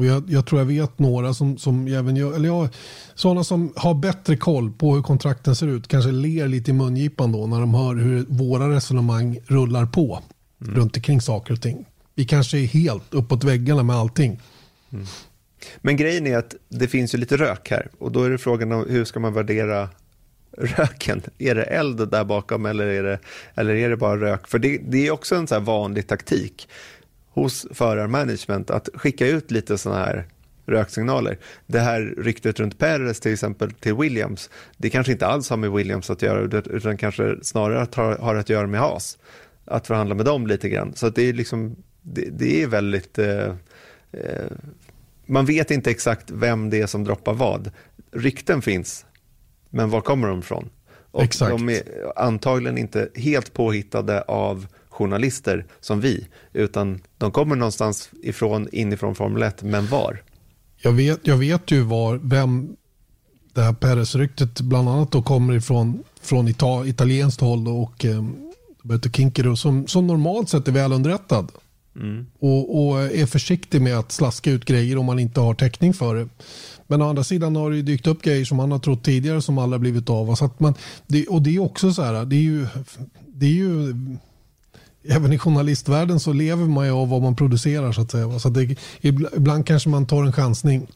och 0.00 0.06
jag, 0.06 0.30
jag, 0.30 0.46
tror 0.46 0.60
jag 0.60 0.66
vet 0.66 0.98
några 0.98 1.34
som, 1.34 1.58
som 1.58 1.86
även 1.86 2.16
gör, 2.16 2.34
eller 2.34 2.48
ja, 2.48 2.68
sådana 3.14 3.44
som 3.44 3.72
har 3.76 3.94
bättre 3.94 4.36
koll 4.36 4.70
på 4.70 4.94
hur 4.94 5.02
kontrakten 5.02 5.56
ser 5.56 5.66
ut, 5.66 5.88
kanske 5.88 6.10
ler 6.10 6.48
lite 6.48 6.70
i 6.70 6.74
mungipan 6.74 7.32
då 7.32 7.46
när 7.46 7.60
de 7.60 7.74
hör 7.74 7.94
hur 7.94 8.26
våra 8.28 8.70
resonemang 8.70 9.38
rullar 9.46 9.86
på 9.86 10.20
mm. 10.62 10.74
runt 10.74 10.96
omkring 10.96 11.20
saker 11.20 11.54
och 11.54 11.60
ting. 11.60 11.86
Vi 12.14 12.24
kanske 12.24 12.58
är 12.58 12.66
helt 12.66 13.14
uppåt 13.14 13.44
väggarna 13.44 13.82
med 13.82 13.96
allting. 13.96 14.40
Mm. 14.92 15.06
Men 15.80 15.96
grejen 15.96 16.26
är 16.26 16.38
att 16.38 16.54
det 16.68 16.88
finns 16.88 17.14
ju 17.14 17.18
lite 17.18 17.36
rök 17.36 17.70
här 17.70 17.88
och 17.98 18.12
då 18.12 18.22
är 18.22 18.30
det 18.30 18.38
frågan 18.38 18.72
om 18.72 18.86
hur 18.88 19.04
ska 19.04 19.20
man 19.20 19.34
värdera 19.34 19.88
röken? 20.58 21.22
Är 21.38 21.54
det 21.54 21.62
eld 21.62 22.10
där 22.10 22.24
bakom 22.24 22.66
eller 22.66 22.86
är 22.86 23.02
det, 23.02 23.18
eller 23.54 23.74
är 23.74 23.90
det 23.90 23.96
bara 23.96 24.20
rök? 24.20 24.48
För 24.48 24.58
det, 24.58 24.78
det 24.78 25.06
är 25.06 25.10
också 25.10 25.34
en 25.34 25.46
så 25.46 25.60
vanlig 25.60 26.06
taktik 26.06 26.68
hos 27.28 27.66
förarmanagement 27.70 28.70
att 28.70 28.88
skicka 28.94 29.26
ut 29.26 29.50
lite 29.50 29.78
sådana 29.78 30.04
här 30.04 30.26
röksignaler. 30.66 31.38
Det 31.66 31.80
här 31.80 32.14
ryktet 32.18 32.60
runt 32.60 32.78
Perez 32.78 33.20
till 33.20 33.32
exempel 33.32 33.72
till 33.72 33.94
Williams, 33.94 34.50
det 34.76 34.90
kanske 34.90 35.12
inte 35.12 35.26
alls 35.26 35.50
har 35.50 35.56
med 35.56 35.72
Williams 35.72 36.10
att 36.10 36.22
göra 36.22 36.62
utan 36.70 36.96
kanske 36.96 37.36
snarare 37.42 37.86
har, 37.94 38.16
har 38.16 38.34
att 38.34 38.48
göra 38.48 38.66
med 38.66 38.80
Haas. 38.80 39.18
Att 39.64 39.86
förhandla 39.86 40.14
med 40.14 40.24
dem 40.24 40.46
lite 40.46 40.68
grann. 40.68 40.94
Så 40.94 41.08
det 41.08 41.22
är 41.22 41.32
liksom, 41.32 41.76
det, 42.02 42.28
det 42.30 42.62
är 42.62 42.66
väldigt 42.66 43.18
eh, 43.18 43.54
eh, 44.12 44.50
man 45.30 45.44
vet 45.44 45.70
inte 45.70 45.90
exakt 45.90 46.30
vem 46.30 46.70
det 46.70 46.80
är 46.80 46.86
som 46.86 47.04
droppar 47.04 47.34
vad. 47.34 47.70
Rykten 48.12 48.62
finns, 48.62 49.06
men 49.70 49.90
var 49.90 50.00
kommer 50.00 50.28
de 50.28 50.38
ifrån? 50.38 50.70
Och 51.10 51.22
exakt. 51.22 51.50
de 51.50 51.68
är 51.68 51.82
antagligen 52.16 52.78
inte 52.78 53.08
helt 53.14 53.52
påhittade 53.52 54.22
av 54.22 54.66
journalister 54.88 55.66
som 55.80 56.00
vi, 56.00 56.26
utan 56.52 57.00
de 57.18 57.30
kommer 57.30 57.56
någonstans 57.56 58.10
ifrån, 58.22 58.68
inifrån 58.72 59.14
Formel 59.14 59.42
1, 59.42 59.62
men 59.62 59.86
var? 59.86 60.22
Jag 60.76 60.92
vet, 60.92 61.20
jag 61.22 61.36
vet 61.36 61.70
ju 61.70 61.82
var, 61.82 62.20
vem 62.22 62.76
det 63.54 63.62
här 63.62 63.72
Perez-ryktet 63.72 64.60
bland 64.60 64.88
annat 64.88 65.12
då 65.12 65.22
kommer 65.22 65.54
ifrån 65.54 66.04
från 66.20 66.48
Ita 66.48 66.86
italienskt 66.86 67.40
håll 67.40 67.68
och 67.68 68.04
eh, 68.04 68.24
Roberto 68.82 69.10
Kinkero 69.10 69.56
som, 69.56 69.86
som 69.86 70.06
normalt 70.06 70.48
sett 70.48 70.68
är 70.68 70.72
välunderrättad. 70.72 71.52
Mm. 71.96 72.26
Och, 72.38 72.86
och, 72.86 73.02
är 73.02 73.26
försiktig 73.26 73.82
med 73.82 73.98
att 73.98 74.12
slaska 74.12 74.50
ut 74.50 74.64
grejer 74.64 74.98
om 74.98 75.06
man 75.06 75.18
inte 75.18 75.40
har 75.40 75.54
täckning 75.54 75.94
för 75.94 76.14
det. 76.14 76.28
Men 76.86 77.02
å 77.02 77.08
andra 77.08 77.24
sidan 77.24 77.56
har 77.56 77.70
det 77.70 77.82
dykt 77.82 78.06
upp 78.06 78.22
grejer 78.22 78.44
som 78.44 78.56
man 78.56 78.72
har 78.72 78.78
trott 78.78 79.04
tidigare 79.04 79.42
som 79.42 79.58
aldrig 79.58 79.80
blivit 79.80 80.10
av. 80.10 80.34
Så 80.34 80.50
man, 80.58 80.74
det, 81.06 81.26
och 81.26 81.42
det 81.42 81.56
är 81.56 81.58
också 81.58 81.92
så 81.92 82.02
här, 82.02 82.24
det 82.24 82.36
är 82.36 82.40
ju, 82.40 82.66
det 83.26 83.46
är 83.46 83.50
ju 83.50 83.94
även 85.04 85.32
i 85.32 85.38
journalistvärlden 85.38 86.20
så 86.20 86.32
lever 86.32 86.64
man 86.64 86.86
ju 86.86 86.92
av 86.92 87.08
vad 87.08 87.22
man 87.22 87.36
producerar 87.36 87.92
så 87.92 88.00
att 88.00 88.10
säga. 88.10 88.38
Så 88.38 88.48
att 88.48 88.54
det, 88.54 88.76
ibland 89.32 89.66
kanske 89.66 89.88
man 89.88 90.06
tar 90.06 90.24
en 90.24 90.32
chansning 90.32 90.86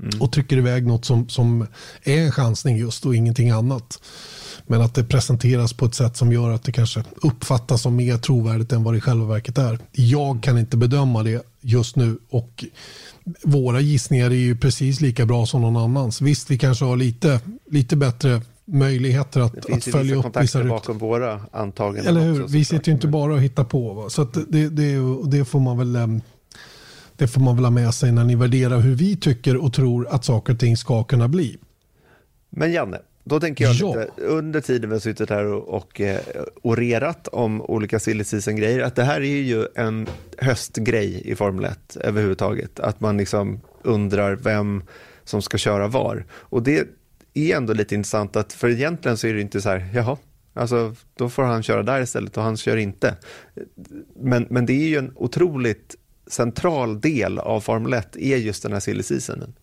mm. 0.00 0.22
och 0.22 0.32
trycker 0.32 0.56
iväg 0.56 0.86
något 0.86 1.04
som, 1.04 1.28
som 1.28 1.66
är 2.02 2.18
en 2.18 2.32
chansning 2.32 2.76
just 2.76 3.06
och 3.06 3.16
ingenting 3.16 3.50
annat. 3.50 4.00
Men 4.66 4.80
att 4.80 4.94
det 4.94 5.04
presenteras 5.04 5.72
på 5.72 5.84
ett 5.84 5.94
sätt 5.94 6.16
som 6.16 6.32
gör 6.32 6.50
att 6.50 6.62
det 6.62 6.72
kanske 6.72 7.04
uppfattas 7.22 7.82
som 7.82 7.96
mer 7.96 8.16
trovärdigt 8.16 8.72
än 8.72 8.84
vad 8.84 8.94
det 8.94 8.98
i 8.98 9.00
själva 9.00 9.26
verket 9.26 9.58
är. 9.58 9.78
Jag 9.92 10.42
kan 10.42 10.58
inte 10.58 10.76
bedöma 10.76 11.22
det 11.22 11.46
just 11.60 11.96
nu 11.96 12.18
och 12.30 12.64
våra 13.42 13.80
gissningar 13.80 14.30
är 14.30 14.34
ju 14.34 14.56
precis 14.56 15.00
lika 15.00 15.26
bra 15.26 15.46
som 15.46 15.62
någon 15.62 15.76
annans. 15.76 16.20
Visst, 16.20 16.50
vi 16.50 16.58
kanske 16.58 16.84
har 16.84 16.96
lite, 16.96 17.40
lite 17.70 17.96
bättre 17.96 18.40
möjligheter 18.64 19.40
att, 19.40 19.70
att 19.70 19.84
följa 19.84 20.16
upp 20.16 20.26
vissa 20.40 20.58
rykten. 20.58 20.68
bakom 20.68 20.98
våra 20.98 21.40
antaganden. 21.52 22.06
Eller 22.06 22.20
hur? 22.20 22.42
Också, 22.42 22.52
vi 22.52 22.64
sitter 22.64 22.88
ju 22.88 22.94
inte 22.94 23.08
bara 23.08 23.32
och 23.32 23.40
hittar 23.40 23.64
på. 23.64 23.92
Va? 23.92 24.10
Så 24.10 24.24
det, 24.24 24.68
det, 24.68 24.98
det, 25.26 25.44
får 25.44 25.60
man 25.60 25.78
väl 25.78 25.96
ehm, 25.96 26.20
det 27.16 27.28
får 27.28 27.40
man 27.40 27.56
väl 27.56 27.64
ha 27.64 27.70
med 27.70 27.94
sig 27.94 28.12
när 28.12 28.24
ni 28.24 28.34
värderar 28.34 28.80
hur 28.80 28.94
vi 28.94 29.16
tycker 29.16 29.56
och 29.56 29.72
tror 29.72 30.08
att 30.10 30.24
saker 30.24 30.52
och 30.52 30.58
ting 30.58 30.76
ska 30.76 31.04
kunna 31.04 31.28
bli. 31.28 31.58
Men 32.50 32.72
Janne, 32.72 32.98
då 33.24 33.40
tänker 33.40 33.64
jag 33.64 33.74
ja. 33.74 33.88
lite, 33.88 34.10
under 34.16 34.60
tiden 34.60 34.90
vi 34.90 34.96
har 34.96 35.00
suttit 35.00 35.30
här 35.30 35.44
och, 35.46 35.68
och 35.68 36.00
eh, 36.00 36.20
orerat 36.62 37.28
om 37.28 37.62
olika 37.62 37.98
silly 37.98 38.24
grejer 38.46 38.80
att 38.80 38.96
det 38.96 39.04
här 39.04 39.20
är 39.20 39.42
ju 39.42 39.66
en 39.74 40.06
höstgrej 40.38 41.22
i 41.24 41.34
Formel 41.34 41.64
1 41.64 41.96
överhuvudtaget. 41.96 42.80
Att 42.80 43.00
man 43.00 43.16
liksom 43.16 43.60
undrar 43.82 44.36
vem 44.36 44.82
som 45.24 45.42
ska 45.42 45.58
köra 45.58 45.88
var. 45.88 46.24
Och 46.32 46.62
det 46.62 46.88
är 47.34 47.56
ändå 47.56 47.72
lite 47.72 47.94
intressant 47.94 48.36
att 48.36 48.52
för 48.52 48.68
egentligen 48.68 49.16
så 49.16 49.26
är 49.26 49.34
det 49.34 49.40
inte 49.40 49.60
så 49.60 49.68
här, 49.68 49.90
jaha, 49.94 50.16
alltså 50.54 50.94
då 51.14 51.28
får 51.28 51.42
han 51.42 51.62
köra 51.62 51.82
där 51.82 52.00
istället 52.00 52.36
och 52.36 52.42
han 52.42 52.56
kör 52.56 52.76
inte. 52.76 53.16
Men, 54.16 54.46
men 54.50 54.66
det 54.66 54.72
är 54.72 54.88
ju 54.88 54.96
en 54.96 55.12
otroligt 55.14 55.94
central 56.26 57.00
del 57.00 57.38
av 57.38 57.60
Formel 57.60 57.92
1 57.92 58.16
är 58.16 58.36
just 58.36 58.62
den 58.62 58.72
här 58.72 58.80
silly 58.80 59.02
seasonen. 59.02 59.54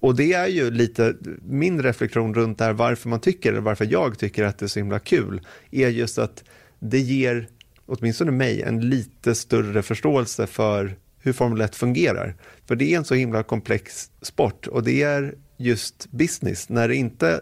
Och 0.00 0.16
det 0.16 0.32
är 0.32 0.46
ju 0.46 0.70
lite 0.70 1.14
min 1.42 1.82
reflektion 1.82 2.34
runt 2.34 2.58
det 2.58 2.64
här 2.64 2.72
varför 2.72 3.08
man 3.08 3.20
tycker, 3.20 3.52
eller 3.52 3.60
varför 3.60 3.84
jag 3.90 4.18
tycker 4.18 4.44
att 4.44 4.58
det 4.58 4.66
är 4.66 4.68
så 4.68 4.78
himla 4.78 4.98
kul, 4.98 5.40
är 5.70 5.88
just 5.88 6.18
att 6.18 6.44
det 6.78 6.98
ger, 6.98 7.48
åtminstone 7.86 8.30
mig, 8.30 8.62
en 8.62 8.88
lite 8.88 9.34
större 9.34 9.82
förståelse 9.82 10.46
för 10.46 10.96
hur 11.18 11.32
Formel 11.32 11.60
1 11.60 11.76
fungerar. 11.76 12.36
För 12.66 12.76
det 12.76 12.94
är 12.94 12.98
en 12.98 13.04
så 13.04 13.14
himla 13.14 13.42
komplex 13.42 14.10
sport 14.22 14.66
och 14.66 14.82
det 14.82 15.02
är 15.02 15.34
just 15.56 16.10
business. 16.10 16.68
När 16.68 16.88
det 16.88 16.96
inte, 16.96 17.40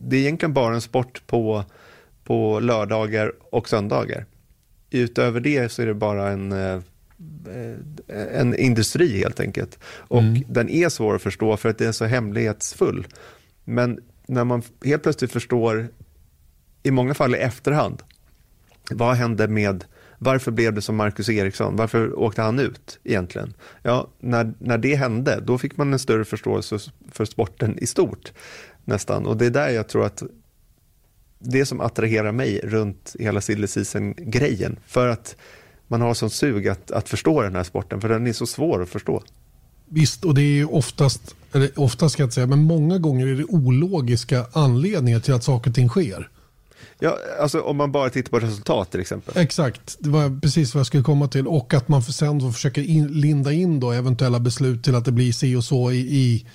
det 0.00 0.16
är 0.16 0.20
egentligen 0.20 0.54
bara 0.54 0.74
en 0.74 0.80
sport 0.80 1.22
på, 1.26 1.64
på 2.24 2.60
lördagar 2.60 3.32
och 3.52 3.68
söndagar. 3.68 4.26
utöver 4.90 5.40
det 5.40 5.68
så 5.68 5.82
är 5.82 5.86
det 5.86 5.94
bara 5.94 6.28
en, 6.28 6.52
eh, 6.52 6.80
en 8.08 8.54
industri 8.54 9.18
helt 9.18 9.40
enkelt. 9.40 9.78
Och 9.84 10.22
mm. 10.22 10.42
den 10.48 10.68
är 10.68 10.88
svår 10.88 11.14
att 11.14 11.22
förstå 11.22 11.56
för 11.56 11.68
att 11.68 11.78
den 11.78 11.88
är 11.88 11.92
så 11.92 12.04
hemlighetsfull. 12.04 13.06
Men 13.64 14.00
när 14.26 14.44
man 14.44 14.62
helt 14.84 15.02
plötsligt 15.02 15.32
förstår, 15.32 15.88
i 16.82 16.90
många 16.90 17.14
fall 17.14 17.34
i 17.34 17.38
efterhand, 17.38 18.02
vad 18.90 19.14
hände 19.14 19.48
med 19.48 19.84
varför 20.18 20.50
blev 20.50 20.74
det 20.74 20.82
som 20.82 20.96
Marcus 20.96 21.28
Eriksson? 21.28 21.76
Varför 21.76 22.18
åkte 22.18 22.42
han 22.42 22.58
ut 22.58 22.98
egentligen? 23.04 23.54
Ja, 23.82 24.08
när, 24.18 24.54
när 24.58 24.78
det 24.78 24.94
hände, 24.94 25.40
då 25.46 25.58
fick 25.58 25.76
man 25.76 25.92
en 25.92 25.98
större 25.98 26.24
förståelse 26.24 26.78
för 27.12 27.24
sporten 27.24 27.78
i 27.78 27.86
stort 27.86 28.32
nästan. 28.84 29.26
Och 29.26 29.36
det 29.36 29.46
är 29.46 29.50
där 29.50 29.68
jag 29.68 29.88
tror 29.88 30.04
att 30.04 30.22
det 31.38 31.66
som 31.66 31.80
attraherar 31.80 32.32
mig 32.32 32.60
runt 32.64 33.16
hela 33.18 33.40
silly 33.40 33.66
grejen 34.16 34.78
För 34.86 35.08
att 35.08 35.36
man 35.88 36.00
har 36.00 36.14
sån 36.14 36.30
sug 36.30 36.68
att, 36.68 36.90
att 36.90 37.08
förstå 37.08 37.42
den 37.42 37.56
här 37.56 37.64
sporten, 37.64 38.00
för 38.00 38.08
den 38.08 38.26
är 38.26 38.32
så 38.32 38.46
svår 38.46 38.82
att 38.82 38.88
förstå. 38.88 39.22
Visst, 39.88 40.24
och 40.24 40.34
det 40.34 40.42
är 40.42 40.74
oftast, 40.74 41.34
eller 41.52 41.70
oftast 41.76 42.12
ska 42.12 42.22
jag 42.22 42.26
inte 42.26 42.34
säga, 42.34 42.46
men 42.46 42.62
många 42.62 42.98
gånger 42.98 43.26
är 43.26 43.34
det 43.34 43.44
ologiska 43.44 44.46
anledningar 44.52 45.20
till 45.20 45.34
att 45.34 45.44
saker 45.44 45.70
och 45.70 45.74
ting 45.74 45.88
sker. 45.88 46.28
Ja, 46.98 47.18
alltså 47.40 47.60
om 47.60 47.76
man 47.76 47.92
bara 47.92 48.10
tittar 48.10 48.30
på 48.30 48.38
resultat 48.38 48.90
till 48.90 49.00
exempel. 49.00 49.36
Exakt, 49.36 49.96
det 49.98 50.08
var 50.08 50.40
precis 50.40 50.74
vad 50.74 50.80
jag 50.80 50.86
skulle 50.86 51.02
komma 51.02 51.28
till. 51.28 51.46
Och 51.46 51.74
att 51.74 51.88
man 51.88 52.02
sen 52.02 52.52
försöker 52.52 52.82
in, 52.82 53.06
linda 53.06 53.52
in 53.52 53.80
då 53.80 53.92
eventuella 53.92 54.40
beslut 54.40 54.84
till 54.84 54.94
att 54.94 55.04
det 55.04 55.12
blir 55.12 55.32
si 55.32 55.56
och 55.56 55.64
så 55.64 55.92
i, 55.92 55.98
i 55.98 56.46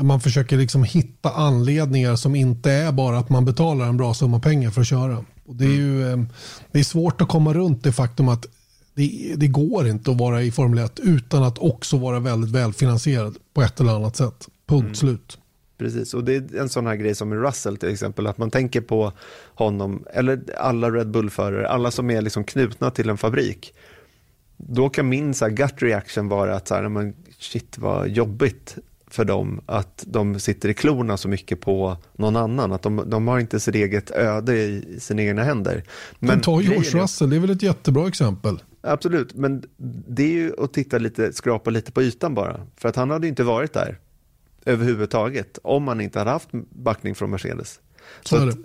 man 0.00 0.20
försöker 0.20 0.56
liksom 0.56 0.84
hitta 0.84 1.30
anledningar 1.30 2.16
som 2.16 2.34
inte 2.34 2.70
är 2.70 2.92
bara 2.92 3.18
att 3.18 3.28
man 3.28 3.44
betalar 3.44 3.86
en 3.86 3.96
bra 3.96 4.14
summa 4.14 4.40
pengar 4.40 4.70
för 4.70 4.80
att 4.80 4.86
köra. 4.86 5.24
Och 5.46 5.56
det, 5.56 5.64
är 5.64 5.70
ju, 5.70 6.06
mm. 6.06 6.28
det 6.72 6.78
är 6.78 6.84
svårt 6.84 7.20
att 7.20 7.28
komma 7.28 7.54
runt 7.54 7.84
det 7.84 7.92
faktum 7.92 8.28
att 8.28 8.46
det, 8.94 9.34
det, 9.36 9.46
går 9.46 9.88
inte 9.88 10.10
att 10.10 10.18
vara 10.18 10.42
i 10.42 10.50
Formel 10.50 10.84
1 10.84 11.00
utan 11.00 11.42
att 11.42 11.58
också 11.58 11.98
vara 11.98 12.20
väldigt 12.20 12.50
välfinansierad 12.50 13.36
på 13.54 13.62
ett 13.62 13.80
eller 13.80 13.92
annat 13.92 14.16
sätt. 14.16 14.48
Punkt 14.66 14.84
mm. 14.84 14.94
slut. 14.94 15.38
Precis, 15.78 16.14
och 16.14 16.24
det 16.24 16.34
är 16.34 16.56
en 16.56 16.68
sån 16.68 16.86
här 16.86 16.96
grej 16.96 17.14
som 17.14 17.28
med 17.28 17.42
Russell 17.42 17.76
till 17.76 17.88
exempel, 17.88 18.26
att 18.26 18.38
man 18.38 18.50
tänker 18.50 18.80
på 18.80 19.12
honom, 19.54 20.04
eller 20.12 20.40
alla 20.56 20.90
Red 20.90 21.10
Bull-förare, 21.10 21.68
alla 21.68 21.90
som 21.90 22.10
är 22.10 22.22
liksom 22.22 22.44
knutna 22.44 22.90
till 22.90 23.08
en 23.08 23.18
fabrik. 23.18 23.74
Då 24.56 24.88
kan 24.88 25.08
min 25.08 25.34
så 25.34 25.44
här, 25.44 25.52
gut 25.52 25.82
reaction 25.82 26.28
vara 26.28 26.56
att 26.56 26.68
så 26.68 26.74
här, 26.74 26.88
men, 26.88 27.14
shit 27.38 27.78
vad 27.78 28.08
jobbigt 28.08 28.76
för 29.06 29.24
dem 29.24 29.60
att 29.66 30.04
de 30.06 30.40
sitter 30.40 30.68
i 30.68 30.74
klorna 30.74 31.16
så 31.16 31.28
mycket 31.28 31.60
på 31.60 31.96
någon 32.16 32.36
annan. 32.36 32.72
Att 32.72 32.82
de, 32.82 33.02
de 33.06 33.28
har 33.28 33.38
inte 33.38 33.60
sitt 33.60 33.74
eget 33.74 34.10
öde 34.10 34.56
i 34.56 34.98
sina 35.00 35.22
egna 35.22 35.42
händer. 35.42 35.82
Men, 36.18 36.28
men 36.28 36.40
ta 36.40 36.60
George 36.60 37.02
Russell, 37.02 37.30
det 37.30 37.36
är 37.36 37.40
väl 37.40 37.50
ett 37.50 37.62
jättebra 37.62 38.08
exempel. 38.08 38.62
Absolut, 38.80 39.34
men 39.34 39.64
det 40.08 40.22
är 40.22 40.32
ju 40.32 40.52
att 40.58 40.72
titta 40.72 40.98
lite, 40.98 41.32
skrapa 41.32 41.70
lite 41.70 41.92
på 41.92 42.02
ytan 42.02 42.34
bara. 42.34 42.60
För 42.76 42.88
att 42.88 42.96
han 42.96 43.10
hade 43.10 43.28
inte 43.28 43.42
varit 43.42 43.72
där 43.72 43.98
överhuvudtaget 44.64 45.58
om 45.62 45.88
han 45.88 46.00
inte 46.00 46.18
hade 46.18 46.30
haft 46.30 46.48
backning 46.70 47.14
från 47.14 47.30
Mercedes. 47.30 47.80
Så, 48.22 48.36
så 48.36 48.48
att, 48.48 48.56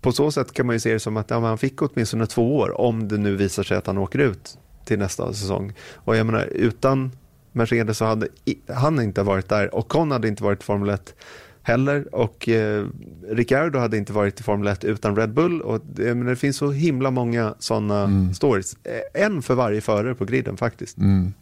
på 0.00 0.12
så 0.12 0.30
sätt 0.30 0.52
kan 0.52 0.66
man 0.66 0.76
ju 0.76 0.80
se 0.80 0.92
det 0.92 1.00
som 1.00 1.16
att 1.16 1.30
ja, 1.30 1.40
han 1.40 1.58
fick 1.58 1.82
åtminstone 1.82 2.26
två 2.26 2.56
år 2.56 2.80
om 2.80 3.08
det 3.08 3.18
nu 3.18 3.36
visar 3.36 3.62
sig 3.62 3.76
att 3.76 3.86
han 3.86 3.98
åker 3.98 4.18
ut 4.18 4.58
till 4.84 4.98
nästa 4.98 5.32
säsong. 5.32 5.72
Och 5.94 6.16
jag 6.16 6.26
menar, 6.26 6.44
utan 6.44 7.12
Mercedes 7.54 7.98
så 7.98 8.04
hade 8.04 8.28
han 8.68 9.00
inte 9.00 9.22
varit 9.22 9.48
där 9.48 9.74
och 9.74 9.88
Con 9.88 10.10
hade 10.10 10.28
inte 10.28 10.44
varit 10.44 10.60
i 10.60 10.64
Formel 10.64 10.88
1 10.88 11.14
heller 11.62 12.14
och 12.14 12.48
eh, 12.48 12.86
Ricciardo 13.28 13.78
hade 13.78 13.96
inte 13.96 14.12
varit 14.12 14.40
i 14.40 14.42
Formel 14.42 14.68
1 14.68 14.84
utan 14.84 15.16
Red 15.16 15.34
Bull 15.34 15.62
och 15.62 15.80
det, 15.84 16.14
men 16.14 16.26
det 16.26 16.36
finns 16.36 16.56
så 16.56 16.70
himla 16.70 17.10
många 17.10 17.54
sådana 17.58 18.02
mm. 18.02 18.34
stories. 18.34 18.76
En 19.14 19.42
för 19.42 19.54
varje 19.54 19.80
förare 19.80 20.14
på 20.14 20.24
griden 20.24 20.56
faktiskt. 20.56 20.98
Mm. 20.98 21.34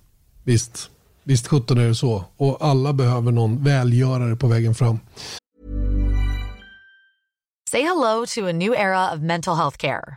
Visst, 0.44 0.90
visst 1.24 1.46
sjutton 1.46 1.78
är 1.78 1.88
det 1.88 1.94
så 1.94 2.24
och 2.36 2.56
alla 2.60 2.92
behöver 2.92 3.32
någon 3.32 3.64
välgörare 3.64 4.36
på 4.36 4.46
vägen 4.46 4.74
fram. 4.74 4.98
Say 7.70 7.82
hello 7.82 8.26
to 8.26 8.48
a 8.48 8.52
new 8.52 8.74
era 8.74 9.14
of 9.14 9.20
mental 9.20 9.56
health 9.56 9.76
care. 9.76 10.16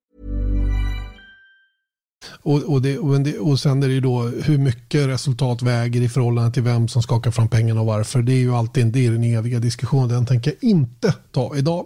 Och, 2.29 2.63
och, 2.63 2.81
det, 2.81 2.97
och, 2.97 3.21
det, 3.21 3.39
och 3.39 3.59
sen 3.59 3.83
är 3.83 3.87
det 3.87 3.93
ju 3.93 4.01
då 4.01 4.21
hur 4.21 4.57
mycket 4.57 5.07
resultat 5.07 5.61
väger 5.61 6.01
i 6.01 6.09
förhållande 6.09 6.51
till 6.51 6.63
vem 6.63 6.87
som 6.87 7.03
skakar 7.03 7.31
fram 7.31 7.49
pengarna 7.49 7.81
och 7.81 7.87
varför. 7.87 8.21
Det 8.21 8.33
är 8.33 8.39
ju 8.39 8.55
alltid 8.55 8.87
det 8.87 9.05
är 9.05 9.11
den 9.11 9.23
eviga 9.23 9.59
diskussionen. 9.59 10.09
Den 10.09 10.25
tänker 10.25 10.51
jag 10.51 10.69
inte 10.69 11.15
ta 11.31 11.57
idag. 11.57 11.85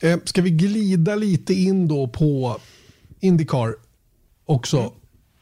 Eh, 0.00 0.18
ska 0.24 0.42
vi 0.42 0.50
glida 0.50 1.14
lite 1.14 1.54
in 1.54 1.88
då 1.88 2.08
på 2.08 2.58
Indycar 3.20 3.74
också? 4.46 4.78
Mm. 4.78 4.90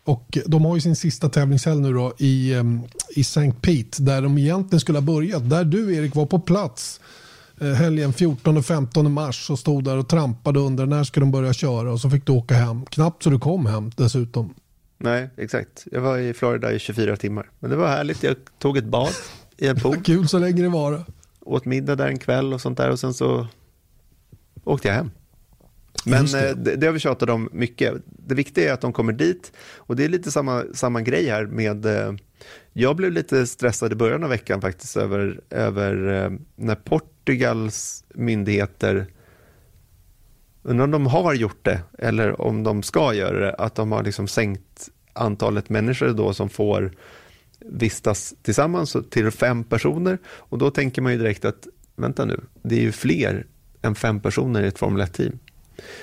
Och 0.05 0.39
de 0.47 0.65
har 0.65 0.75
ju 0.75 0.81
sin 0.81 0.97
sista 0.97 1.29
tävlingshelg 1.29 1.81
nu 1.81 1.93
då 1.93 2.15
i, 2.19 2.55
um, 2.55 2.83
i 3.17 3.21
St. 3.21 3.53
Pete 3.61 4.03
där 4.03 4.23
de 4.23 4.39
egentligen 4.39 4.81
skulle 4.81 4.99
ha 4.99 5.03
börjat. 5.07 5.51
Där 5.51 5.65
du 5.65 5.95
Erik 5.97 6.15
var 6.15 6.27
på 6.27 6.41
plats 6.41 7.01
helgen 7.61 8.13
14 8.13 8.57
och 8.57 8.65
15 8.65 9.13
mars 9.13 9.51
och 9.51 9.59
stod 9.59 9.85
där 9.85 9.97
och 9.97 10.09
trampade 10.09 10.61
under 10.61 10.87
när 10.87 11.05
ska 11.05 11.21
de 11.21 11.31
börja 11.31 11.53
köra 11.53 11.93
och 11.93 12.01
så 12.01 12.11
fick 12.11 12.27
du 12.27 12.33
åka 12.33 12.55
hem. 12.55 12.87
Knappt 12.87 13.23
så 13.23 13.31
du 13.31 13.39
kom 13.39 13.67
hem 13.67 13.91
dessutom. 13.97 14.55
Nej, 14.99 15.31
exakt. 15.37 15.87
Jag 15.93 16.01
var 16.01 16.19
i 16.19 16.35
Florida 16.35 16.73
i 16.73 16.79
24 16.79 17.17
timmar. 17.17 17.51
Men 17.59 17.71
det 17.71 17.77
var 17.77 17.89
härligt. 17.89 18.23
Jag 18.23 18.37
tog 18.59 18.77
ett 18.77 18.85
bad 18.85 19.13
i 19.57 19.67
en 19.67 19.77
pool. 19.77 19.97
Kul 20.05 20.29
så 20.29 20.39
länge 20.39 20.63
det 20.63 20.69
var. 20.69 21.05
Åt 21.41 21.65
middag 21.65 21.97
där 21.97 22.09
en 22.09 22.19
kväll 22.19 22.53
och 22.53 22.61
sånt 22.61 22.79
där 22.79 22.91
och 22.91 23.01
sen 23.01 23.15
så 23.15 23.47
åkte 24.65 24.89
jag 24.89 24.95
hem. 24.95 25.11
Men 26.05 26.27
det. 26.27 26.51
Eh, 26.51 26.57
det. 26.57 26.77
det 26.77 26.87
har 26.87 26.93
vi 26.93 27.01
tjatat 27.01 27.31
om 27.31 27.49
mycket. 27.53 27.95
Det 28.07 28.35
viktiga 28.35 28.71
är 28.71 28.75
att 28.75 28.81
de 28.81 28.93
kommer 28.93 29.13
dit 29.13 29.53
och 29.77 29.97
det 29.97 30.05
är 30.05 30.09
lite 30.09 30.31
samma, 30.31 30.65
samma 30.75 31.01
grej 31.01 31.29
här 31.29 31.47
med 31.47 31.87
eh, 31.87 32.13
jag 32.73 32.97
blev 32.97 33.13
lite 33.13 33.47
stressad 33.47 33.93
i 33.93 33.95
början 33.95 34.25
av 34.25 34.31
veckan 34.31 34.61
faktiskt 34.61 34.97
över, 34.97 35.41
över 35.51 36.25
eh, 36.25 36.31
när 36.57 36.75
Portugals 37.25 38.05
myndigheter 38.15 39.07
undrar 40.63 40.85
om 40.85 40.91
de 40.91 41.07
har 41.07 41.35
gjort 41.35 41.65
det 41.65 41.81
eller 41.99 42.41
om 42.41 42.63
de 42.63 42.83
ska 42.83 43.15
göra 43.15 43.39
det, 43.39 43.55
att 43.55 43.75
de 43.75 43.93
har 43.93 44.03
liksom 44.03 44.29
sänkt 44.29 44.89
antalet 45.13 45.69
människor 45.69 46.09
då 46.09 46.35
som 46.35 46.49
får 46.49 46.93
vistas 47.59 48.35
tillsammans 48.43 48.97
till 49.11 49.31
fem 49.31 49.65
personer 49.65 50.19
och 50.27 50.59
då 50.59 50.71
tänker 50.71 51.03
man 51.03 51.13
ju 51.13 51.19
direkt 51.19 51.45
att 51.45 51.67
vänta 51.97 52.25
nu, 52.25 52.41
det 52.63 52.75
är 52.75 52.81
ju 52.81 52.93
fler 52.93 53.47
än 53.83 53.95
fem 53.95 54.21
personer 54.21 54.63
i 54.63 54.67
ett 54.67 54.79
Formel 54.79 55.07
1-team. 55.07 55.39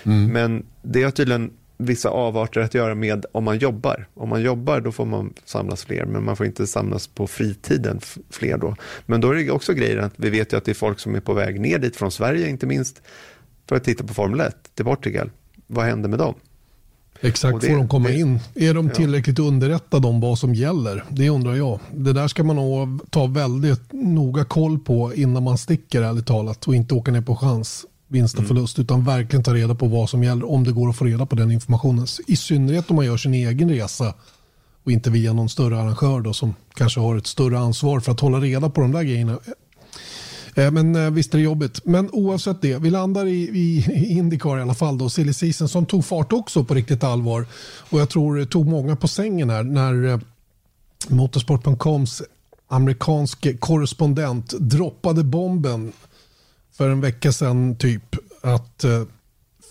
Mm. 0.04 0.32
Men 0.32 0.66
det 0.82 1.04
har 1.04 1.12
tydligen 1.12 1.54
vissa 1.78 2.10
avarter 2.10 2.62
att 2.62 2.74
göra 2.74 2.96
med 2.96 3.26
om 3.32 3.44
man 3.44 3.58
jobbar. 3.58 4.08
Om 4.14 4.30
man 4.30 4.42
jobbar 4.42 4.82
då 4.82 4.92
får 4.92 5.06
man 5.06 5.34
samlas 5.46 5.86
fler, 5.86 6.06
men 6.06 6.24
man 6.24 6.36
får 6.36 6.46
inte 6.46 6.68
samlas 6.68 7.08
på 7.08 7.28
fritiden 7.28 8.00
fler 8.30 8.58
då. 8.58 8.76
Men 9.06 9.22
då 9.22 9.32
är 9.32 9.36
det 9.36 9.52
också 9.52 9.74
grejer 9.74 9.98
att 9.98 10.14
vi 10.16 10.30
vet 10.30 10.54
ju 10.54 10.58
att 10.58 10.66
det 10.66 10.72
är 10.72 10.76
folk 10.76 11.00
som 11.00 11.16
är 11.16 11.20
på 11.20 11.34
väg 11.34 11.62
ner 11.62 11.80
dit 11.80 11.96
från 11.96 12.12
Sverige, 12.12 12.50
inte 12.50 12.66
minst 12.66 13.02
för 13.70 13.76
att 13.76 13.84
titta 13.84 14.04
på 14.04 14.14
Formel 14.14 14.40
1 14.40 14.56
till 14.76 14.86
Portugal. 14.86 15.30
Vad 15.68 15.86
händer 15.86 16.10
med 16.10 16.20
dem? 16.20 16.34
Exakt, 17.22 17.62
det, 17.62 17.68
får 17.68 17.76
de 17.76 17.88
komma 17.88 18.10
det, 18.10 18.16
in? 18.16 18.40
Är 18.56 18.74
de 18.74 18.90
tillräckligt 18.90 19.40
ja. 19.40 19.46
underrättade 19.46 20.08
om 20.08 20.20
vad 20.20 20.40
som 20.40 20.56
gäller? 20.56 21.04
Det 21.10 21.30
undrar 21.30 21.56
jag. 21.56 21.80
Det 21.94 22.14
där 22.14 22.28
ska 22.28 22.44
man 22.44 22.56
nog 22.56 23.12
ta 23.12 23.26
väldigt 23.26 23.94
noga 23.94 24.44
koll 24.44 24.80
på 24.80 25.14
innan 25.16 25.44
man 25.44 25.58
sticker 25.58 26.02
ärligt 26.02 26.28
talat 26.28 26.68
och 26.68 26.76
inte 26.76 26.96
åka 26.96 27.12
ner 27.12 27.22
på 27.22 27.36
chans, 27.36 27.86
vinst 28.08 28.36
och 28.36 28.40
mm. 28.40 28.48
förlust 28.48 28.80
utan 28.80 29.04
verkligen 29.04 29.44
ta 29.44 29.54
reda 29.54 29.76
på 29.76 29.88
vad 29.88 30.10
som 30.10 30.24
gäller 30.24 30.52
om 30.52 30.64
det 30.64 30.72
går 30.72 30.90
att 30.90 30.96
få 30.96 31.06
reda 31.06 31.26
på 31.26 31.36
den 31.36 31.52
informationen. 31.52 32.08
I 32.28 32.36
synnerhet 32.36 32.90
om 32.90 32.96
man 32.96 33.06
gör 33.06 33.18
sin 33.18 33.34
egen 33.34 33.70
resa 33.70 34.14
och 34.84 34.92
inte 34.92 35.10
via 35.10 35.34
någon 35.34 35.50
större 35.50 35.80
arrangör 35.80 36.22
då, 36.22 36.34
som 36.34 36.56
kanske 36.74 37.00
har 37.00 37.18
ett 37.18 37.28
större 37.28 37.60
ansvar 37.60 38.00
för 38.00 38.12
att 38.12 38.20
hålla 38.20 38.40
reda 38.40 38.70
på 38.70 38.82
de 38.82 38.92
där 38.92 39.04
grejerna. 39.04 39.40
Eh, 40.56 40.72
men 40.72 40.96
eh, 40.96 41.12
visst 41.12 41.34
är 41.34 41.38
det 41.38 41.44
jobbigt. 41.44 41.86
Men 41.86 42.10
oavsett 42.12 42.62
det, 42.62 42.78
vi 42.78 42.90
landar 42.90 43.26
i, 43.26 43.40
i, 43.40 43.86
i 43.94 44.18
Indycar 44.18 44.58
i 44.58 44.62
alla 44.62 44.74
fall 44.74 44.98
då, 44.98 45.10
silly 45.10 45.34
season 45.34 45.70
som 45.70 45.86
tog 45.86 46.06
fart 46.06 46.34
också 46.34 46.64
på 46.64 46.74
riktigt 46.74 47.04
allvar. 47.04 47.46
Och 47.90 48.00
jag 48.00 48.10
tror 48.10 48.38
det 48.38 48.46
tog 48.46 48.68
många 48.68 48.96
på 48.96 49.08
sängen 49.08 49.50
här 49.50 49.64
när 49.64 50.08
eh, 50.08 50.20
Motorsport.coms 51.08 52.22
amerikansk 52.68 53.60
korrespondent 53.60 54.54
droppade 54.60 55.24
bomben 55.24 55.92
för 56.78 56.90
en 56.90 57.02
vecka 57.02 57.32
sedan 57.32 57.76
typ 57.76 58.16
att 58.42 58.84
eh, 58.84 59.04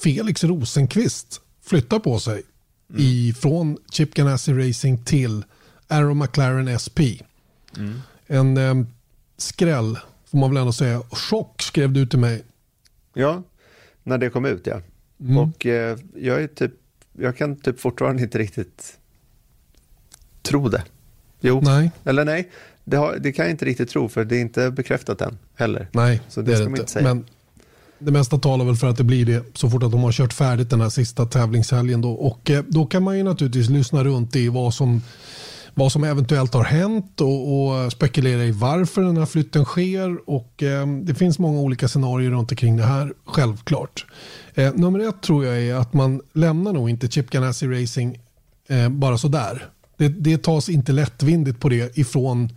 Felix 0.03 0.45
Rosenqvist 0.45 1.41
flyttar 1.63 1.99
på 1.99 2.19
sig 2.19 2.43
mm. 2.91 3.03
ifrån 3.03 3.79
Chip 3.91 4.15
Ganassi 4.15 4.53
Racing 4.53 5.05
till 5.05 5.45
Arrow 5.89 6.17
McLaren 6.17 6.79
SP. 6.85 6.99
Mm. 7.77 8.01
En 8.27 8.57
eh, 8.57 8.87
skräll 9.37 9.99
får 10.31 10.39
man 10.39 10.51
väl 10.51 10.57
ändå 10.57 10.73
säga. 10.73 11.03
Chock 11.11 11.63
skrev 11.63 11.93
du 11.93 12.07
till 12.07 12.19
mig. 12.19 12.45
Ja, 13.15 13.43
när 14.03 14.19
det 14.19 14.31
kom 14.31 14.45
ut 14.45 14.67
ja. 14.67 14.81
Mm. 15.21 15.39
Och 15.39 15.67
eh, 15.67 15.99
jag, 16.15 16.43
är 16.43 16.47
typ, 16.47 16.73
jag 17.13 17.37
kan 17.37 17.57
typ 17.57 17.81
fortfarande 17.81 18.23
inte 18.23 18.39
riktigt 18.39 18.99
tro 20.43 20.69
det. 20.69 20.85
Jo, 21.41 21.61
nej. 21.65 21.91
eller 22.05 22.25
nej. 22.25 22.51
Det, 22.89 22.97
har, 22.97 23.17
det, 23.17 23.33
kan 23.33 23.45
jag 23.45 23.51
inte 23.53 23.65
riktigt 23.65 23.91
tro 23.91 24.09
för 24.09 24.25
det 24.25 24.37
är 24.37 24.41
inte 24.41 24.71
bekräftat 24.71 25.21
än 25.21 25.39
heller. 25.55 25.89
Nej, 25.93 26.21
så 26.29 26.41
det, 26.41 26.53
det 26.53 26.63
är 26.63 26.69
det 26.69 26.81
inte. 26.81 27.03
Men 27.03 27.25
det 27.99 28.11
mesta 28.11 28.39
talar 28.39 28.65
väl 28.65 28.77
för 28.77 28.87
att 28.87 28.97
det 28.97 29.05
blir 29.05 29.27
det 29.27 29.45
så 29.55 29.71
fort 29.71 29.83
att 29.83 29.91
de 29.91 30.03
har 30.03 30.13
kört 30.13 30.33
färdigt 30.33 30.71
den 30.71 30.81
här 30.81 30.89
sista 30.89 31.27
tävlingshelgen. 31.27 32.01
Då. 32.01 32.13
Och 32.13 32.51
eh, 32.51 32.65
då 32.69 32.87
kan 32.87 33.03
man 33.03 33.17
ju 33.19 33.23
naturligtvis 33.23 33.69
lyssna 33.69 34.05
runt 34.05 34.37
i 34.37 34.49
vad 34.49 34.75
som, 34.75 35.03
vad 35.75 35.93
som 35.93 36.05
eventuellt 36.05 36.55
har 36.55 36.65
hänt 36.65 37.21
och, 37.21 37.69
och 37.69 37.93
spekulera 37.93 38.45
i 38.45 38.51
varför 38.51 39.03
den 39.03 39.17
här 39.17 39.27
flytten 39.27 39.65
sker. 39.65 40.31
Och 40.31 40.63
eh, 40.63 40.87
Det 40.87 41.15
finns 41.15 41.39
många 41.39 41.61
olika 41.61 41.89
scenarier 41.89 42.31
runt 42.31 42.51
omkring 42.51 42.77
det 42.77 42.85
här, 42.85 43.13
självklart. 43.25 44.07
Eh, 44.55 44.75
nummer 44.75 45.09
ett 45.09 45.23
tror 45.23 45.45
jag 45.45 45.63
är 45.63 45.75
att 45.75 45.93
man 45.93 46.21
lämnar 46.33 46.73
nog 46.73 46.91
inte 46.91 47.09
Chip 47.09 47.31
Ganassi 47.31 47.67
Racing 47.67 48.19
eh, 48.69 48.89
bara 48.89 49.19
sådär. 49.19 49.69
Det, 49.99 50.09
det 50.09 50.43
tas 50.43 50.69
inte 50.69 50.93
lättvindigt 50.93 51.61
på 51.61 51.69
det 51.69 51.99
ifrån 51.99 52.51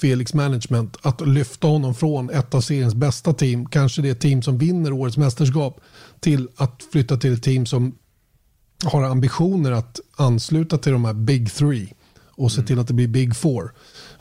Felix 0.00 0.34
management 0.34 0.96
att 1.02 1.28
lyfta 1.28 1.66
honom 1.66 1.94
från 1.94 2.30
ett 2.30 2.54
av 2.54 2.60
seriens 2.60 2.94
bästa 2.94 3.32
team, 3.32 3.66
kanske 3.66 4.02
det 4.02 4.14
team 4.14 4.42
som 4.42 4.58
vinner 4.58 4.92
årets 4.92 5.16
mästerskap, 5.16 5.80
till 6.20 6.48
att 6.56 6.82
flytta 6.92 7.16
till 7.16 7.34
ett 7.34 7.42
team 7.42 7.66
som 7.66 7.94
har 8.84 9.02
ambitioner 9.02 9.72
att 9.72 10.00
ansluta 10.16 10.78
till 10.78 10.92
de 10.92 11.04
här 11.04 11.14
big 11.14 11.52
three 11.52 11.92
och 12.40 12.52
se 12.52 12.58
mm. 12.58 12.66
till 12.66 12.78
att 12.78 12.86
det 12.86 12.94
blir 12.94 13.08
big 13.08 13.36
four. 13.36 13.72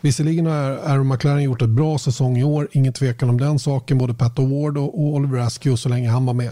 Visserligen 0.02 0.46
har 0.46 0.72
Aaron 0.72 1.08
McLaren 1.08 1.44
gjort 1.44 1.62
ett 1.62 1.70
bra 1.70 1.98
säsong 1.98 2.38
i 2.38 2.44
år, 2.44 2.70
ingen 2.72 2.94
tvekan 2.94 3.30
om 3.30 3.40
den 3.40 3.60
saken, 3.60 3.98
både 3.98 4.14
Pat 4.14 4.40
Award 4.40 4.78
och 4.78 5.00
Oliver 5.00 5.40
Askew 5.40 5.78
så 5.78 5.90
länge 5.90 6.10
han 6.10 6.26
var 6.26 6.34
med. 6.34 6.52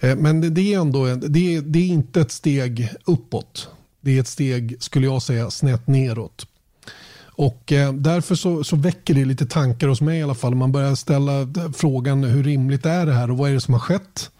Eh, 0.00 0.16
men 0.16 0.54
det 0.54 0.74
är 0.74 0.80
ändå 0.80 1.06
det 1.06 1.56
är, 1.56 1.62
det 1.62 1.78
är 1.78 1.86
inte 1.86 2.20
ett 2.20 2.32
steg 2.32 2.88
uppåt. 3.04 3.68
Det 4.00 4.16
är 4.16 4.20
ett 4.20 4.28
steg, 4.28 4.76
skulle 4.82 5.06
jag 5.06 5.22
säga, 5.22 5.50
snett 5.50 5.86
neråt. 5.86 6.46
Och 7.38 7.72
eh, 7.72 7.92
därför 7.92 8.34
så, 8.34 8.64
så, 8.64 8.76
väcker 8.76 9.14
det 9.14 9.24
lite 9.24 9.46
tankar 9.46 9.88
hos 9.88 10.00
mig 10.00 10.18
i 10.18 10.22
alla 10.22 10.34
fall. 10.34 10.54
Man 10.54 10.72
börjar 10.72 10.94
ställa 10.94 11.32
frågan 11.74 12.24
hur 12.24 12.44
rimligt 12.44 12.86
är 12.86 13.06
det 13.06 13.12
här 13.12 13.30
och 13.30 13.38
vad 13.38 13.50
är 13.50 13.54
det 13.54 13.60
som 13.60 13.74
har 13.74 13.80
skett? 13.80 14.30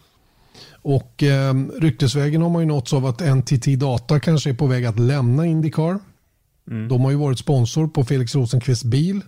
Och 0.71 1.23
eh, 1.23 1.53
ryktesvägen 1.79 2.41
har 2.41 2.49
man 2.49 2.61
ju 2.61 2.67
nåtts 2.67 2.93
av 2.93 3.05
att 3.05 3.19
NTT 3.19 3.65
Data 3.65 4.19
kanske 4.19 4.49
är 4.49 4.53
på 4.53 4.67
väg 4.67 4.85
att 4.85 4.99
lämna 4.99 5.45
Indycar. 5.45 5.99
Mm. 6.71 6.87
De 6.87 7.01
har 7.01 7.11
ju 7.11 7.17
varit 7.17 7.39
sponsor 7.39 7.87
på 7.87 8.03
Felix 8.03 8.35
Rosenqvists 8.35 8.83
bil. 8.83 9.21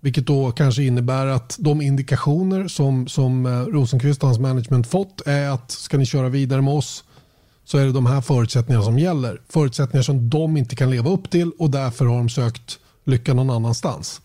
Vilket 0.00 0.26
då 0.26 0.52
kanske 0.52 0.82
innebär 0.82 1.26
att 1.26 1.56
de 1.58 1.80
indikationer 1.80 2.68
som, 2.68 3.08
som 3.08 3.46
eh, 3.46 3.50
Rosenqvist 3.50 4.22
och 4.22 4.28
hans 4.28 4.38
management 4.40 4.86
fått 4.86 5.22
är 5.26 5.50
att 5.50 5.70
ska 5.70 5.98
ni 5.98 6.06
köra 6.06 6.28
vidare 6.28 6.62
med 6.62 6.74
oss 6.74 7.04
så 7.64 7.78
är 7.78 7.84
det 7.84 7.92
de 7.92 8.06
här 8.06 8.20
förutsättningarna 8.20 8.84
som 8.84 8.98
gäller. 8.98 9.40
Förutsättningar 9.48 10.02
som 10.02 10.30
de 10.30 10.56
inte 10.56 10.76
kan 10.76 10.90
leva 10.90 11.10
upp 11.10 11.30
till 11.30 11.50
och 11.58 11.70
därför 11.70 12.04
har 12.04 12.16
de 12.16 12.28
sökt 12.28 12.78
lycka 13.04 13.34
någon 13.34 13.50
annanstans. 13.50 14.20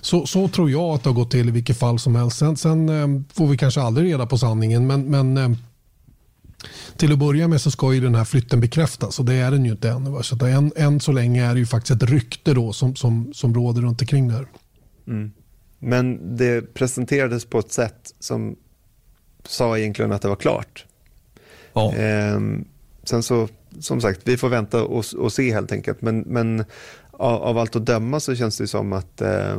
Så, 0.00 0.26
så 0.26 0.48
tror 0.48 0.70
jag 0.70 0.82
att 0.82 1.02
det 1.02 1.10
har 1.10 1.14
gått 1.14 1.30
till 1.30 1.48
i 1.48 1.52
vilket 1.52 1.78
fall 1.78 1.98
som 1.98 2.16
helst. 2.16 2.38
Sen, 2.38 2.56
sen 2.56 2.88
eh, 2.88 3.22
får 3.32 3.46
vi 3.46 3.56
kanske 3.56 3.80
aldrig 3.80 4.12
reda 4.12 4.26
på 4.26 4.38
sanningen 4.38 4.86
men, 4.86 5.02
men 5.02 5.36
eh, 5.36 5.50
till 6.96 7.12
att 7.12 7.18
börja 7.18 7.48
med 7.48 7.60
så 7.60 7.70
ska 7.70 7.94
ju 7.94 8.00
den 8.00 8.14
här 8.14 8.24
flytten 8.24 8.60
bekräftas 8.60 9.18
och 9.18 9.24
det 9.24 9.34
är 9.34 9.50
den 9.50 9.64
ju 9.64 9.70
inte 9.70 9.90
ännu. 9.90 10.22
Så 10.22 10.46
än, 10.46 10.72
än 10.76 11.00
så 11.00 11.12
länge 11.12 11.46
är 11.46 11.54
det 11.54 11.60
ju 11.60 11.66
faktiskt 11.66 12.02
ett 12.02 12.10
rykte 12.10 12.54
då 12.54 12.72
som, 12.72 12.96
som, 12.96 13.34
som 13.34 13.54
råder 13.54 13.82
runt 13.82 14.00
omkring 14.00 14.28
det 14.28 14.34
här. 14.34 14.46
Mm. 15.06 15.32
Men 15.78 16.36
det 16.36 16.74
presenterades 16.74 17.44
på 17.44 17.58
ett 17.58 17.72
sätt 17.72 18.14
som 18.20 18.56
sa 19.44 19.78
egentligen 19.78 20.12
att 20.12 20.22
det 20.22 20.28
var 20.28 20.36
klart. 20.36 20.84
Ja. 21.72 21.94
Ehm, 21.94 22.64
sen 23.04 23.22
så, 23.22 23.48
som 23.80 24.00
sagt, 24.00 24.20
vi 24.24 24.36
får 24.36 24.48
vänta 24.48 24.84
och, 24.84 25.04
och 25.18 25.32
se 25.32 25.52
helt 25.52 25.72
enkelt. 25.72 26.02
Men, 26.02 26.20
men 26.20 26.64
av, 27.18 27.42
av, 27.42 27.58
allt 27.58 27.76
att 27.76 27.86
döma 27.86 28.20
så 28.20 28.34
känns 28.34 28.58
det 28.58 28.66
som 28.66 28.92
att 28.92 29.20
eh, 29.20 29.58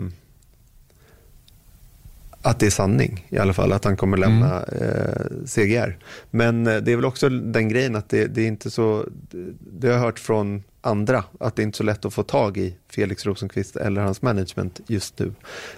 att 2.42 2.60
det 2.60 2.66
är 2.66 2.70
sanning 2.70 3.28
i 3.30 3.38
alla 3.38 3.54
fall, 3.54 3.72
att 3.72 3.86
han 3.86 3.98
kommer 3.98 4.18
lämna 4.18 4.64
mm. 4.64 4.90
eh, 4.90 5.46
CGR. 5.46 5.98
Men 6.32 6.68
eh, 6.68 6.78
det 6.78 6.92
är 6.92 6.96
väl 6.96 7.06
också 7.06 7.30
den 7.30 7.70
grejen 7.70 7.96
att 7.96 8.10
det, 8.10 8.28
det 8.28 8.42
är 8.42 8.48
inte 8.48 8.72
så, 8.72 9.06
det 9.80 9.88
har 9.88 9.94
jag 9.94 10.02
hört 10.02 10.20
från 10.20 10.64
andra, 10.82 11.24
att 11.40 11.56
det 11.56 11.62
är 11.62 11.64
inte 11.64 11.78
så 11.78 11.84
lätt 11.84 12.06
att 12.06 12.14
få 12.14 12.24
tag 12.24 12.58
i 12.58 12.76
Felix 12.90 13.26
Rosenqvist 13.26 13.76
eller 13.76 14.02
hans 14.02 14.22
management 14.22 14.82
just 14.88 15.20
nu 15.20 15.34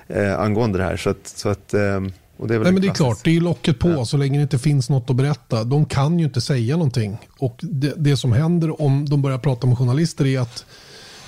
eh, 0.08 0.40
angående 0.40 0.78
det 0.78 0.84
här. 0.84 0.98
Så 0.98 1.10
att, 1.10 1.28
så 1.28 1.50
att 1.50 1.74
eh, 1.74 2.02
och 2.38 2.48
det 2.48 2.56
är 2.56 2.60
Nej, 2.60 2.72
men 2.72 2.82
det 2.82 2.88
är 2.88 2.94
klart, 2.94 3.24
det 3.24 3.38
är 3.38 3.42
locket 3.42 3.80
på 3.80 3.90
ja. 3.90 4.06
så 4.06 4.18
länge 4.18 4.40
det 4.40 4.42
inte 4.42 4.60
finns 4.60 4.90
något 4.90 5.10
att 5.10 5.16
berätta. 5.16 5.64
De 5.64 5.86
kan 5.86 6.20
ju 6.20 6.26
inte 6.26 6.42
säga 6.42 6.78
någonting. 6.78 7.18
Och 7.38 7.60
det, 7.62 7.94
det 7.98 8.18
som 8.18 8.32
händer 8.32 8.82
om 8.82 9.10
de 9.10 9.22
börjar 9.22 9.38
prata 9.38 9.68
med 9.68 9.78
journalister 9.78 10.26
är 10.26 10.40
att 10.40 10.66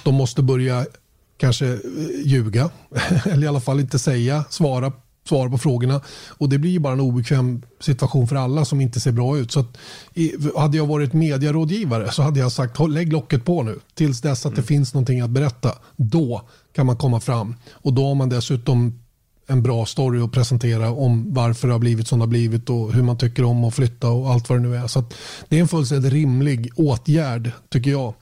de 0.04 0.16
måste 0.16 0.44
börja 0.44 0.86
kanske 1.38 1.68
eh, 1.68 1.80
ljuga. 2.26 2.70
Eller 3.26 3.44
i 3.44 3.48
alla 3.48 3.60
fall 3.60 3.80
inte 3.80 4.00
säga, 4.00 4.44
svara, 4.50 4.92
svara 5.28 5.50
på 5.50 5.58
frågorna. 5.58 6.02
Och 6.28 6.50
det 6.50 6.58
blir 6.58 6.80
bara 6.80 6.94
en 6.94 7.00
obekväm 7.00 7.62
situation 7.80 8.28
för 8.28 8.36
alla 8.36 8.66
som 8.66 8.82
inte 8.82 9.00
ser 9.00 9.12
bra 9.12 9.38
ut. 9.38 9.52
Så 9.52 9.60
att, 9.60 9.78
hade 10.58 10.78
jag 10.78 10.88
varit 10.88 11.14
medierådgivare 11.14 12.12
så 12.12 12.22
hade 12.22 12.40
jag 12.40 12.52
sagt 12.52 12.90
lägg 12.90 13.14
locket 13.14 13.46
på 13.46 13.64
nu 13.64 13.80
tills 13.94 14.22
dess 14.22 14.46
att 14.46 14.52
mm. 14.52 14.62
det 14.62 14.68
finns 14.68 14.94
någonting 14.94 15.22
att 15.22 15.30
berätta. 15.30 15.72
Då 15.96 16.42
kan 16.76 16.86
man 16.86 16.98
komma 16.98 17.20
fram. 17.20 17.56
Och 17.72 17.94
då 17.94 18.08
har 18.08 18.16
man 18.16 18.30
dessutom 18.30 19.00
en 19.48 19.64
bra 19.64 19.86
story 19.86 20.22
att 20.22 20.32
presentera 20.32 20.92
om 20.92 21.34
varför 21.34 21.68
det 21.68 21.74
har 21.74 21.80
blivit 21.80 22.08
som 22.08 22.20
det 22.20 22.24
har 22.24 22.28
blivit 22.30 22.70
och 22.70 22.94
hur 22.94 23.04
man 23.04 23.18
tycker 23.18 23.44
om 23.44 23.64
att 23.64 23.76
flytta 23.76 24.10
och 24.10 24.30
allt 24.30 24.50
vad 24.50 24.58
det 24.58 24.62
nu 24.62 24.76
är. 24.76 24.88
Så 24.88 25.04
det 25.50 25.58
är 25.58 25.62
en 25.62 25.68
fullständigt 25.68 26.14
rimlig 26.14 26.72
åtgärd 26.76 27.52
tycker 27.70 27.92
jag. 27.92 28.14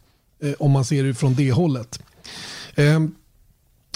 Eh, 0.41 0.53
om 0.59 0.71
man 0.71 0.85
ser 0.85 1.03
det 1.03 1.13
från 1.13 1.35
det 1.35 1.51
hållet. 1.51 1.99
Ehm, 2.75 3.15